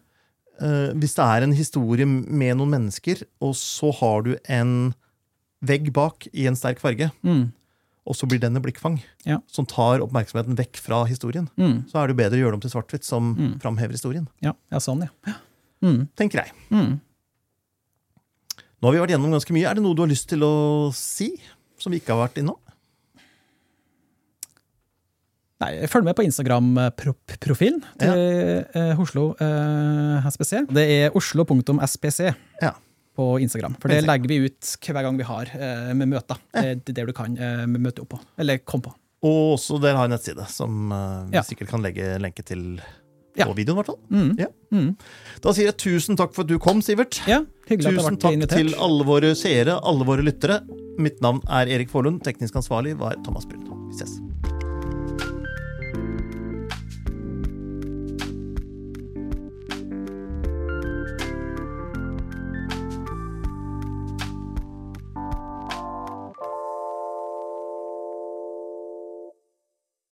Eh, 0.61 0.91
hvis 0.99 1.15
det 1.15 1.25
er 1.25 1.43
en 1.47 1.53
historie 1.55 2.07
med 2.07 2.57
noen 2.59 2.71
mennesker, 2.73 3.23
og 3.41 3.55
så 3.55 3.93
har 4.01 4.23
du 4.27 4.33
en 4.51 4.95
vegg 5.63 5.93
bak 5.93 6.27
i 6.33 6.47
en 6.51 6.57
sterk 6.59 6.79
farge, 6.83 7.11
Mm. 7.23 7.53
og 8.07 8.15
så 8.17 8.27
blir 8.27 8.41
den 8.41 8.57
et 8.57 8.63
blikkfang 8.63 9.01
Ja. 9.27 9.39
som 9.47 9.67
tar 9.67 10.01
oppmerksomheten 10.01 10.57
vekk 10.57 10.77
fra 10.77 11.05
historien, 11.07 11.49
Mm. 11.57 11.85
så 11.91 12.03
er 12.03 12.09
det 12.09 12.17
bedre 12.17 12.37
å 12.39 12.41
gjøre 12.43 12.51
det 12.51 12.55
om 12.55 12.61
til 12.61 12.71
svart-hvitt, 12.71 13.05
som 13.05 13.35
Mm. 13.37 13.61
framhever 13.61 13.93
historien. 13.93 14.27
Ja, 14.41 14.53
ja, 14.73 14.79
sånn, 14.79 15.09
ja. 15.27 15.35
Mm. 15.83 16.09
Tenker 16.17 16.43
jeg. 16.45 16.53
Mm. 16.71 17.01
Nå 18.81 18.87
har 18.87 18.93
vi 18.93 18.99
vært 18.99 19.11
gjennom 19.19 19.31
ganske 19.35 19.53
mye. 19.55 19.69
Er 19.71 19.75
det 19.75 19.83
noe 19.83 19.95
du 19.95 20.03
har 20.03 20.09
lyst 20.11 20.29
til 20.29 20.41
å 20.41 20.93
si, 20.95 21.41
som 21.79 21.91
vi 21.93 21.99
ikke 22.01 22.15
har 22.17 22.29
vært 22.29 22.39
innom? 22.43 22.57
Nei, 25.59 25.73
følg 25.91 26.05
med 26.07 26.15
på 26.15 26.23
Instagram-profilen 26.23 27.81
til 27.99 28.21
eh, 28.79 29.01
Oslo 29.03 29.33
eh, 29.43 30.29
SPC. 30.31 30.61
Det 30.71 30.85
er 31.01 31.17
oslo.spc 31.19 32.21
Ja. 32.63 32.71
på 33.19 33.27
Instagram. 33.43 33.75
For 33.83 33.91
det 33.91 34.05
legger 34.07 34.31
vi 34.31 34.37
ut 34.47 34.71
hver 34.87 35.03
gang 35.03 35.19
vi 35.19 35.27
har 35.27 35.51
eh, 35.59 35.91
med 35.99 36.13
møter. 36.15 36.39
Det 36.55 36.93
er 36.93 36.95
der 37.01 37.11
du 37.11 37.13
kan 37.17 37.35
eh, 37.35 37.65
møte 37.67 38.05
opp 38.05 38.15
på. 38.15 38.21
Eller 38.39 38.63
komme 38.63 38.87
på. 38.87 38.95
Og 39.27 39.57
også 39.57 39.81
dere 39.83 39.99
har 39.99 40.07
en 40.07 40.15
nettside 40.15 40.47
som 40.55 40.93
eh, 40.95 41.27
vi 41.33 41.41
Ja. 41.41 41.43
sikkert 41.43 41.73
kan 41.75 41.83
legge 41.83 42.15
lenke 42.23 42.45
til 42.47 42.79
Ja. 43.39 43.47
på 43.51 43.55
videoen. 43.59 43.79
i 43.79 43.83
hvert 43.83 43.91
fall. 43.91 44.01
Mm. 44.15 44.31
Ja. 44.39 44.47
Mm. 44.75 44.95
Da 45.43 45.53
sier 45.59 45.73
jeg 45.73 45.77
tusen 45.83 46.17
takk 46.19 46.35
for 46.39 46.47
at 46.47 46.53
du 46.55 46.59
kom, 46.63 46.79
Sivert. 46.87 47.19
Ja, 47.27 47.43
hyggelig 47.67 47.87
at 47.87 47.99
jeg 47.99 47.99
Tusen 48.05 48.23
takk 48.23 48.39
invitert. 48.39 48.63
til 48.63 48.75
alle 48.79 49.05
våre 49.11 49.35
seere, 49.35 49.81
alle 49.83 50.07
våre 50.07 50.23
lyttere. 50.23 50.63
Mitt 51.03 51.19
navn 51.23 51.43
er 51.51 51.67
Erik 51.67 51.91
Forlund. 51.91 52.23
Teknisk 52.27 52.55
ansvarlig 52.63 52.95
var 52.99 53.19
Thomas 53.27 53.47
Brun. 53.47 53.67
Vi 53.91 53.99
ses. 53.99 54.19